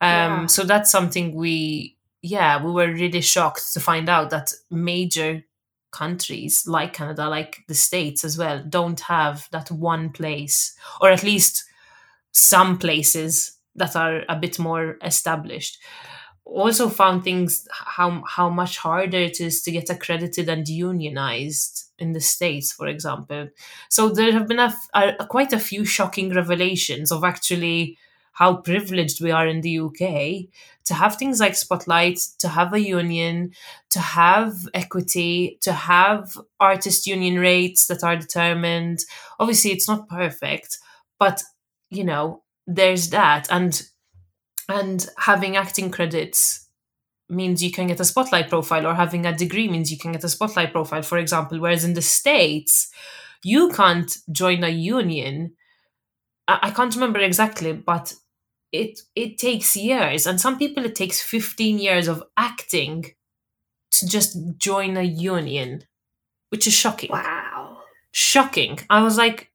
Um, 0.00 0.08
yeah. 0.08 0.46
So 0.46 0.64
that's 0.64 0.90
something 0.90 1.34
we, 1.34 1.96
yeah, 2.22 2.62
we 2.62 2.70
were 2.70 2.92
really 2.92 3.20
shocked 3.20 3.72
to 3.72 3.80
find 3.80 4.08
out 4.08 4.30
that 4.30 4.52
major 4.70 5.44
countries 5.90 6.64
like 6.66 6.92
Canada, 6.92 7.28
like 7.28 7.64
the 7.66 7.74
States 7.74 8.24
as 8.24 8.38
well, 8.38 8.62
don't 8.68 9.00
have 9.00 9.48
that 9.50 9.70
one 9.70 10.10
place, 10.10 10.76
or 11.00 11.10
at 11.10 11.22
least 11.22 11.64
some 12.32 12.78
places 12.78 13.58
that 13.74 13.96
are 13.96 14.22
a 14.28 14.36
bit 14.36 14.58
more 14.58 14.96
established. 15.02 15.78
Also 16.44 16.88
found 16.88 17.22
things 17.22 17.68
how 17.70 18.22
how 18.26 18.48
much 18.48 18.78
harder 18.78 19.18
it 19.18 19.40
is 19.40 19.62
to 19.62 19.70
get 19.70 19.90
accredited 19.90 20.48
and 20.48 20.68
unionized 20.68 21.89
in 22.00 22.12
the 22.12 22.20
states, 22.20 22.72
for 22.72 22.86
example. 22.86 23.48
So 23.88 24.08
there 24.08 24.32
have 24.32 24.48
been 24.48 24.58
a, 24.58 24.74
a 24.94 25.26
quite 25.26 25.52
a 25.52 25.58
few 25.58 25.84
shocking 25.84 26.34
revelations 26.34 27.12
of 27.12 27.24
actually 27.24 27.98
how 28.32 28.56
privileged 28.56 29.22
we 29.22 29.30
are 29.30 29.46
in 29.46 29.60
the 29.60 29.78
UK 29.78 30.48
to 30.84 30.94
have 30.94 31.16
things 31.16 31.40
like 31.40 31.54
Spotlight, 31.54 32.18
to 32.38 32.48
have 32.48 32.72
a 32.72 32.80
union, 32.80 33.52
to 33.90 34.00
have 34.00 34.54
equity, 34.72 35.58
to 35.60 35.72
have 35.72 36.36
artist 36.58 37.06
union 37.06 37.38
rates 37.38 37.86
that 37.86 38.02
are 38.02 38.16
determined. 38.16 39.00
Obviously, 39.38 39.72
it's 39.72 39.86
not 39.86 40.08
perfect, 40.08 40.78
but 41.18 41.42
you 41.90 42.02
know, 42.02 42.42
there's 42.66 43.10
that. 43.10 43.46
And 43.50 43.82
and 44.68 45.06
having 45.18 45.56
acting 45.56 45.90
credits 45.90 46.66
means 47.30 47.62
you 47.62 47.70
can 47.70 47.86
get 47.86 48.00
a 48.00 48.04
spotlight 48.04 48.48
profile 48.48 48.86
or 48.86 48.94
having 48.94 49.26
a 49.26 49.36
degree 49.36 49.68
means 49.68 49.90
you 49.90 49.98
can 49.98 50.12
get 50.12 50.24
a 50.24 50.28
spotlight 50.28 50.72
profile. 50.72 51.02
For 51.02 51.18
example 51.18 51.60
whereas 51.60 51.84
in 51.84 51.94
the 51.94 52.02
states 52.02 52.90
you 53.42 53.70
can't 53.70 54.14
join 54.30 54.64
a 54.64 54.68
union. 54.68 55.54
I, 56.46 56.72
can't 56.72 56.94
remember 56.94 57.20
exactly 57.20 57.72
but 57.72 58.14
it 58.72 59.00
it 59.14 59.38
takes 59.38 59.76
years. 59.76 60.26
And 60.26 60.40
some 60.40 60.58
people 60.58 60.84
it 60.84 60.94
takes 60.94 61.22
15 61.22 61.78
years 61.78 62.08
of 62.08 62.22
acting 62.36 63.04
to 63.92 64.06
just 64.06 64.36
join 64.58 64.96
a 64.96 65.02
union 65.02 65.84
which 66.50 66.66
is 66.66 66.72
shocking. 66.72 67.10
Wow. 67.12 67.78
Shocking. 68.12 68.80
I 68.90 69.02
was 69.02 69.16
like 69.16 69.50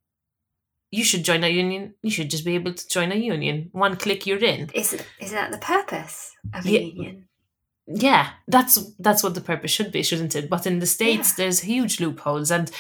you 0.91 1.03
should 1.03 1.25
join 1.25 1.43
a 1.43 1.49
union. 1.49 1.95
You 2.01 2.11
should 2.11 2.29
just 2.29 2.45
be 2.45 2.55
able 2.55 2.73
to 2.73 2.87
join 2.87 3.11
a 3.11 3.15
union. 3.15 3.69
One 3.73 3.97
click 3.97 4.25
you're 4.25 4.43
in. 4.43 4.69
Is 4.73 4.93
is 5.19 5.31
that 5.31 5.51
the 5.51 5.57
purpose 5.57 6.31
of 6.53 6.65
a 6.65 6.69
yeah, 6.69 6.79
union 6.79 7.27
yeah 7.87 8.29
that's 8.47 8.93
that's 8.97 9.21
what 9.23 9.35
the 9.35 9.41
purpose 9.41 9.69
should 9.69 9.91
be 9.91 10.01
shouldn't 10.01 10.35
it 10.35 10.49
but 10.49 10.65
in 10.65 10.79
the 10.79 10.87
states 10.87 11.31
yeah. 11.31 11.45
there's 11.45 11.61
huge 11.61 11.99
loopholes 11.99 12.49
and 12.49 12.71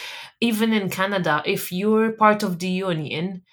even 0.41 0.73
in 0.73 0.89
canada 0.89 1.43
if 1.45 1.71
you're 1.71 2.11
part 2.11 2.41
of 2.41 2.57
the 2.59 2.67
union 2.67 3.43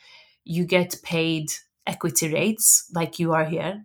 you 0.44 0.64
get 0.64 0.96
paid 1.02 1.50
equity 1.86 2.32
rates 2.32 2.90
like 2.94 3.18
you 3.18 3.32
are 3.32 3.44
here. 3.44 3.84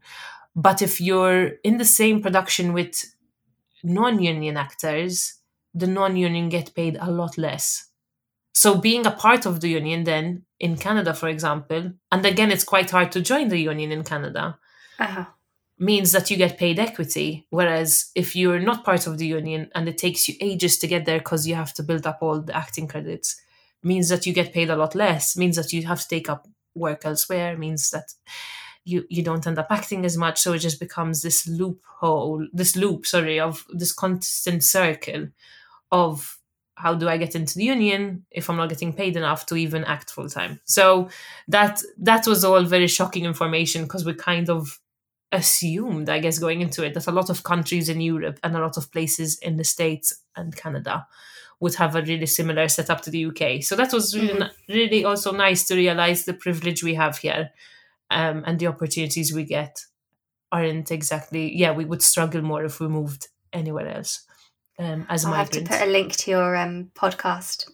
But 0.55 0.81
if 0.81 0.99
you're 0.99 1.53
in 1.63 1.77
the 1.77 1.85
same 1.85 2.21
production 2.21 2.73
with 2.73 3.05
non 3.83 4.21
union 4.21 4.57
actors, 4.57 5.35
the 5.73 5.87
non 5.87 6.17
union 6.17 6.49
get 6.49 6.73
paid 6.73 6.97
a 6.99 7.11
lot 7.11 7.37
less. 7.37 7.89
So 8.53 8.75
being 8.75 9.05
a 9.05 9.11
part 9.11 9.45
of 9.45 9.61
the 9.61 9.69
union 9.69 10.03
then 10.03 10.43
in 10.59 10.77
Canada, 10.77 11.13
for 11.13 11.29
example, 11.29 11.91
and 12.11 12.25
again, 12.25 12.51
it's 12.51 12.63
quite 12.63 12.89
hard 12.89 13.11
to 13.11 13.21
join 13.21 13.49
the 13.49 13.59
union 13.59 13.91
in 13.91 14.03
Canada, 14.03 14.57
uh-huh. 14.97 15.25
Means 15.79 16.11
that 16.11 16.31
you 16.31 16.37
get 16.37 16.57
paid 16.57 16.79
equity. 16.79 17.45
Whereas 17.49 18.11
if 18.15 18.35
you're 18.35 18.59
not 18.59 18.83
part 18.83 19.07
of 19.07 19.17
the 19.17 19.27
union 19.27 19.69
and 19.75 19.87
it 19.87 19.97
takes 19.97 20.27
you 20.27 20.35
ages 20.41 20.77
to 20.79 20.87
get 20.87 21.05
there 21.05 21.19
because 21.19 21.47
you 21.47 21.55
have 21.55 21.73
to 21.75 21.83
build 21.83 22.07
up 22.07 22.19
all 22.21 22.41
the 22.41 22.55
acting 22.55 22.87
credits, 22.87 23.39
means 23.83 24.09
that 24.09 24.25
you 24.25 24.33
get 24.33 24.53
paid 24.53 24.69
a 24.69 24.75
lot 24.75 24.95
less, 24.95 25.37
means 25.37 25.55
that 25.55 25.71
you 25.71 25.85
have 25.85 26.01
to 26.01 26.07
take 26.07 26.29
up 26.29 26.47
work 26.77 27.05
elsewhere 27.05 27.57
means 27.57 27.89
that 27.89 28.13
you 28.85 29.05
you 29.09 29.23
don't 29.23 29.45
end 29.47 29.59
up 29.59 29.67
acting 29.69 30.05
as 30.05 30.17
much 30.17 30.39
so 30.39 30.53
it 30.53 30.59
just 30.59 30.79
becomes 30.79 31.21
this 31.21 31.47
loophole 31.47 32.47
this 32.53 32.75
loop 32.75 33.05
sorry 33.05 33.39
of 33.39 33.65
this 33.73 33.91
constant 33.91 34.63
circle 34.63 35.27
of 35.91 36.37
how 36.75 36.93
do 36.93 37.09
i 37.09 37.17
get 37.17 37.35
into 37.35 37.55
the 37.55 37.63
union 37.63 38.25
if 38.31 38.49
i'm 38.49 38.57
not 38.57 38.69
getting 38.69 38.93
paid 38.93 39.17
enough 39.17 39.45
to 39.45 39.55
even 39.55 39.83
act 39.83 40.11
full 40.11 40.29
time 40.29 40.59
so 40.65 41.09
that 41.47 41.81
that 41.97 42.25
was 42.27 42.43
all 42.45 42.63
very 42.63 42.87
shocking 42.87 43.25
information 43.25 43.83
because 43.83 44.05
we 44.05 44.13
kind 44.13 44.49
of 44.49 44.79
assumed 45.31 46.09
i 46.09 46.19
guess 46.19 46.39
going 46.39 46.61
into 46.61 46.83
it 46.83 46.93
that 46.93 47.07
a 47.07 47.11
lot 47.11 47.29
of 47.29 47.43
countries 47.43 47.89
in 47.89 47.99
europe 47.99 48.39
and 48.43 48.55
a 48.55 48.61
lot 48.61 48.77
of 48.77 48.91
places 48.91 49.37
in 49.39 49.57
the 49.57 49.63
states 49.63 50.23
and 50.35 50.55
canada 50.55 51.05
would 51.59 51.75
have 51.75 51.95
a 51.95 52.01
really 52.01 52.25
similar 52.25 52.67
setup 52.67 53.01
to 53.01 53.09
the 53.09 53.25
UK. 53.25 53.63
So 53.63 53.75
that 53.75 53.91
was 53.91 54.15
really, 54.15 54.39
mm-hmm. 54.39 54.71
really 54.71 55.05
also 55.05 55.31
nice 55.31 55.65
to 55.67 55.75
realize 55.75 56.25
the 56.25 56.33
privilege 56.33 56.83
we 56.83 56.93
have 56.95 57.17
here 57.17 57.51
um, 58.09 58.43
and 58.45 58.59
the 58.59 58.67
opportunities 58.67 59.33
we 59.33 59.43
get 59.43 59.85
aren't 60.51 60.91
exactly, 60.91 61.55
yeah, 61.55 61.71
we 61.71 61.85
would 61.85 62.01
struggle 62.01 62.41
more 62.41 62.63
if 62.63 62.79
we 62.79 62.87
moved 62.87 63.27
anywhere 63.51 63.87
else. 63.87 64.25
Um, 64.79 65.07
as 65.09 65.25
I'll 65.25 65.31
migrants. 65.31 65.57
have 65.57 65.65
to 65.65 65.71
put 65.71 65.87
a 65.87 65.91
link 65.91 66.15
to 66.17 66.29
your 66.29 66.55
um, 66.55 66.91
podcast 66.93 67.67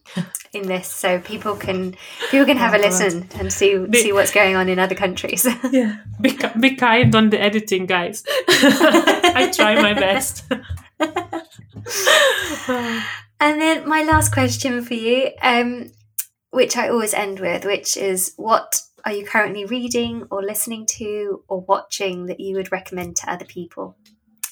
in 0.53 0.67
this 0.67 0.87
so 0.87 1.19
people 1.19 1.55
can 1.57 1.97
people 2.31 2.45
can 2.45 2.55
have 2.55 2.73
oh, 2.73 2.77
a 2.77 2.79
listen 2.79 3.27
God. 3.27 3.39
and 3.41 3.51
see 3.51 3.77
be, 3.77 4.01
see 4.01 4.13
what's 4.13 4.31
going 4.31 4.55
on 4.55 4.69
in 4.69 4.79
other 4.79 4.95
countries. 4.95 5.45
yeah, 5.71 5.97
be, 6.21 6.39
be 6.59 6.75
kind 6.75 7.13
on 7.13 7.29
the 7.29 7.41
editing, 7.41 7.87
guys. 7.87 8.23
I 8.47 9.51
try 9.53 9.81
my 9.81 9.93
best. 9.93 10.45
And 13.43 13.59
then 13.59 13.85
my 13.89 14.03
last 14.03 14.31
question 14.31 14.81
for 14.85 14.93
you, 14.93 15.31
um, 15.41 15.91
which 16.51 16.77
I 16.77 16.87
always 16.87 17.13
end 17.13 17.41
with, 17.41 17.65
which 17.65 17.97
is 17.97 18.31
what 18.37 18.81
are 19.03 19.11
you 19.11 19.25
currently 19.25 19.65
reading 19.65 20.27
or 20.31 20.41
listening 20.41 20.85
to 20.91 21.43
or 21.49 21.59
watching 21.59 22.27
that 22.27 22.39
you 22.39 22.55
would 22.55 22.71
recommend 22.71 23.17
to 23.17 23.29
other 23.29 23.43
people? 23.43 23.97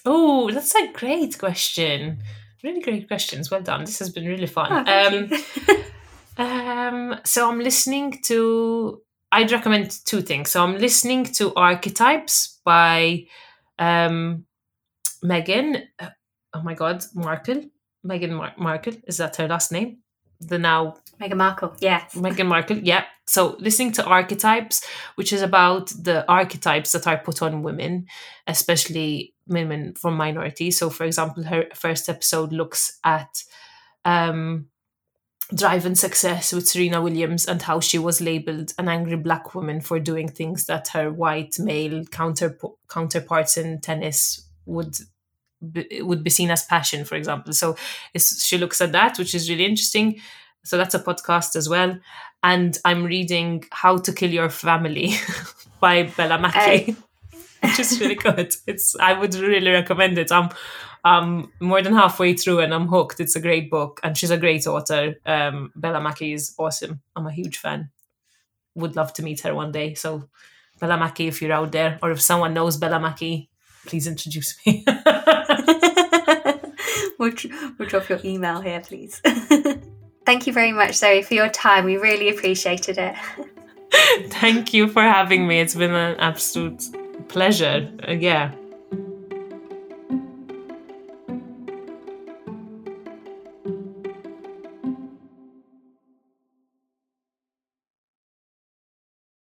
Oh, 0.05 0.51
that's 0.51 0.75
a 0.75 0.91
great 0.91 1.39
question. 1.39 2.21
Really 2.63 2.81
great 2.81 3.07
questions. 3.07 3.49
Well 3.49 3.61
done. 3.61 3.81
This 3.81 3.99
has 3.99 4.09
been 4.09 4.25
really 4.25 4.47
fun. 4.47 4.85
Oh, 4.87 5.07
um, 6.37 6.45
um, 7.13 7.19
so 7.23 7.49
I'm 7.49 7.59
listening 7.59 8.19
to. 8.23 9.01
I'd 9.31 9.51
recommend 9.51 9.97
two 10.05 10.21
things. 10.21 10.51
So 10.51 10.63
I'm 10.63 10.77
listening 10.77 11.23
to 11.23 11.53
Archetypes 11.55 12.59
by 12.65 13.25
um, 13.79 14.45
Meghan. 15.23 15.83
Oh 16.53 16.61
my 16.61 16.73
God, 16.73 17.03
Markle 17.15 17.63
Meghan 18.05 18.31
Mar- 18.31 18.53
Markle. 18.57 18.93
Is 19.07 19.17
that 19.17 19.35
her 19.37 19.47
last 19.47 19.71
name? 19.71 19.99
The 20.39 20.59
now 20.59 20.97
Meghan 21.21 21.37
Markle, 21.37 21.75
yes. 21.79 22.15
Meghan 22.15 22.47
Markle, 22.47 22.79
yeah. 22.79 23.05
So 23.27 23.55
listening 23.59 23.91
to 23.93 24.05
archetypes, 24.05 24.83
which 25.15 25.31
is 25.31 25.41
about 25.41 25.89
the 25.89 26.25
archetypes 26.27 26.91
that 26.93 27.07
are 27.07 27.17
put 27.17 27.41
on 27.41 27.61
women, 27.61 28.07
especially 28.47 29.35
women 29.47 29.93
from 29.93 30.15
minorities. 30.15 30.79
So, 30.79 30.89
for 30.89 31.03
example, 31.03 31.43
her 31.43 31.67
first 31.75 32.09
episode 32.09 32.51
looks 32.51 32.99
at 33.03 33.43
um, 34.03 34.67
drive 35.53 35.85
and 35.85 35.97
success 35.97 36.53
with 36.53 36.67
Serena 36.67 37.01
Williams 37.01 37.45
and 37.45 37.61
how 37.61 37.79
she 37.79 37.99
was 37.99 38.21
labeled 38.21 38.73
an 38.77 38.87
angry 38.87 39.17
black 39.17 39.53
woman 39.53 39.81
for 39.81 39.99
doing 39.99 40.27
things 40.27 40.65
that 40.65 40.87
her 40.89 41.11
white 41.11 41.59
male 41.59 42.05
counter 42.05 42.57
counterparts 42.89 43.57
in 43.57 43.79
tennis 43.79 44.47
would 44.65 44.95
be, 45.71 46.01
would 46.01 46.23
be 46.23 46.29
seen 46.29 46.49
as 46.49 46.63
passion, 46.63 47.05
for 47.05 47.15
example. 47.15 47.53
So 47.53 47.75
she 48.17 48.57
looks 48.57 48.81
at 48.81 48.93
that, 48.93 49.17
which 49.19 49.35
is 49.35 49.49
really 49.49 49.65
interesting. 49.65 50.19
So 50.63 50.77
that's 50.77 50.95
a 50.95 50.99
podcast 50.99 51.55
as 51.55 51.67
well. 51.67 51.97
And 52.43 52.77
I'm 52.85 53.03
reading 53.03 53.65
How 53.71 53.97
to 53.97 54.13
Kill 54.13 54.31
Your 54.31 54.49
Family 54.49 55.13
by 55.79 56.03
Bella 56.03 56.39
Mackie, 56.39 56.95
which 57.61 57.79
is 57.79 57.99
really 57.99 58.15
good. 58.15 58.53
It's 58.67 58.95
I 58.95 59.13
would 59.13 59.35
really 59.35 59.71
recommend 59.71 60.17
it. 60.17 60.31
I'm 60.31 60.49
um 61.03 61.51
more 61.59 61.81
than 61.81 61.93
halfway 61.93 62.33
through 62.33 62.59
and 62.59 62.73
I'm 62.73 62.87
hooked. 62.87 63.19
It's 63.19 63.35
a 63.35 63.41
great 63.41 63.69
book 63.69 63.99
and 64.03 64.17
she's 64.17 64.31
a 64.31 64.37
great 64.37 64.67
author. 64.67 65.15
Um, 65.25 65.71
Bella 65.75 66.01
Mackie 66.01 66.33
is 66.33 66.55
awesome. 66.57 67.01
I'm 67.15 67.27
a 67.27 67.31
huge 67.31 67.57
fan. 67.57 67.89
Would 68.75 68.95
love 68.95 69.13
to 69.13 69.23
meet 69.23 69.41
her 69.41 69.53
one 69.53 69.71
day. 69.71 69.95
So 69.95 70.29
Bella 70.79 70.97
Mackie, 70.97 71.27
if 71.27 71.41
you're 71.41 71.53
out 71.53 71.71
there, 71.71 71.99
or 72.01 72.11
if 72.11 72.21
someone 72.21 72.55
knows 72.55 72.77
Bella 72.77 72.99
Mackie, 72.99 73.49
please 73.85 74.07
introduce 74.07 74.57
me. 74.65 74.83
we'll, 77.19 77.33
we'll 77.77 77.87
drop 77.87 78.09
your 78.09 78.19
email 78.25 78.61
here, 78.61 78.81
please. 78.81 79.21
Thank 80.31 80.47
you 80.47 80.53
very 80.53 80.71
much, 80.71 80.95
Zoe, 80.95 81.23
for 81.23 81.33
your 81.33 81.49
time. 81.49 81.83
We 81.83 81.97
really 81.97 82.29
appreciated 82.29 82.97
it. 82.97 83.15
Thank 84.29 84.73
you 84.73 84.87
for 84.87 85.01
having 85.01 85.45
me. 85.45 85.59
It's 85.59 85.75
been 85.75 85.91
an 85.91 86.15
absolute 86.21 86.81
pleasure. 87.27 87.91
Uh, 88.07 88.13
yeah. 88.13 88.53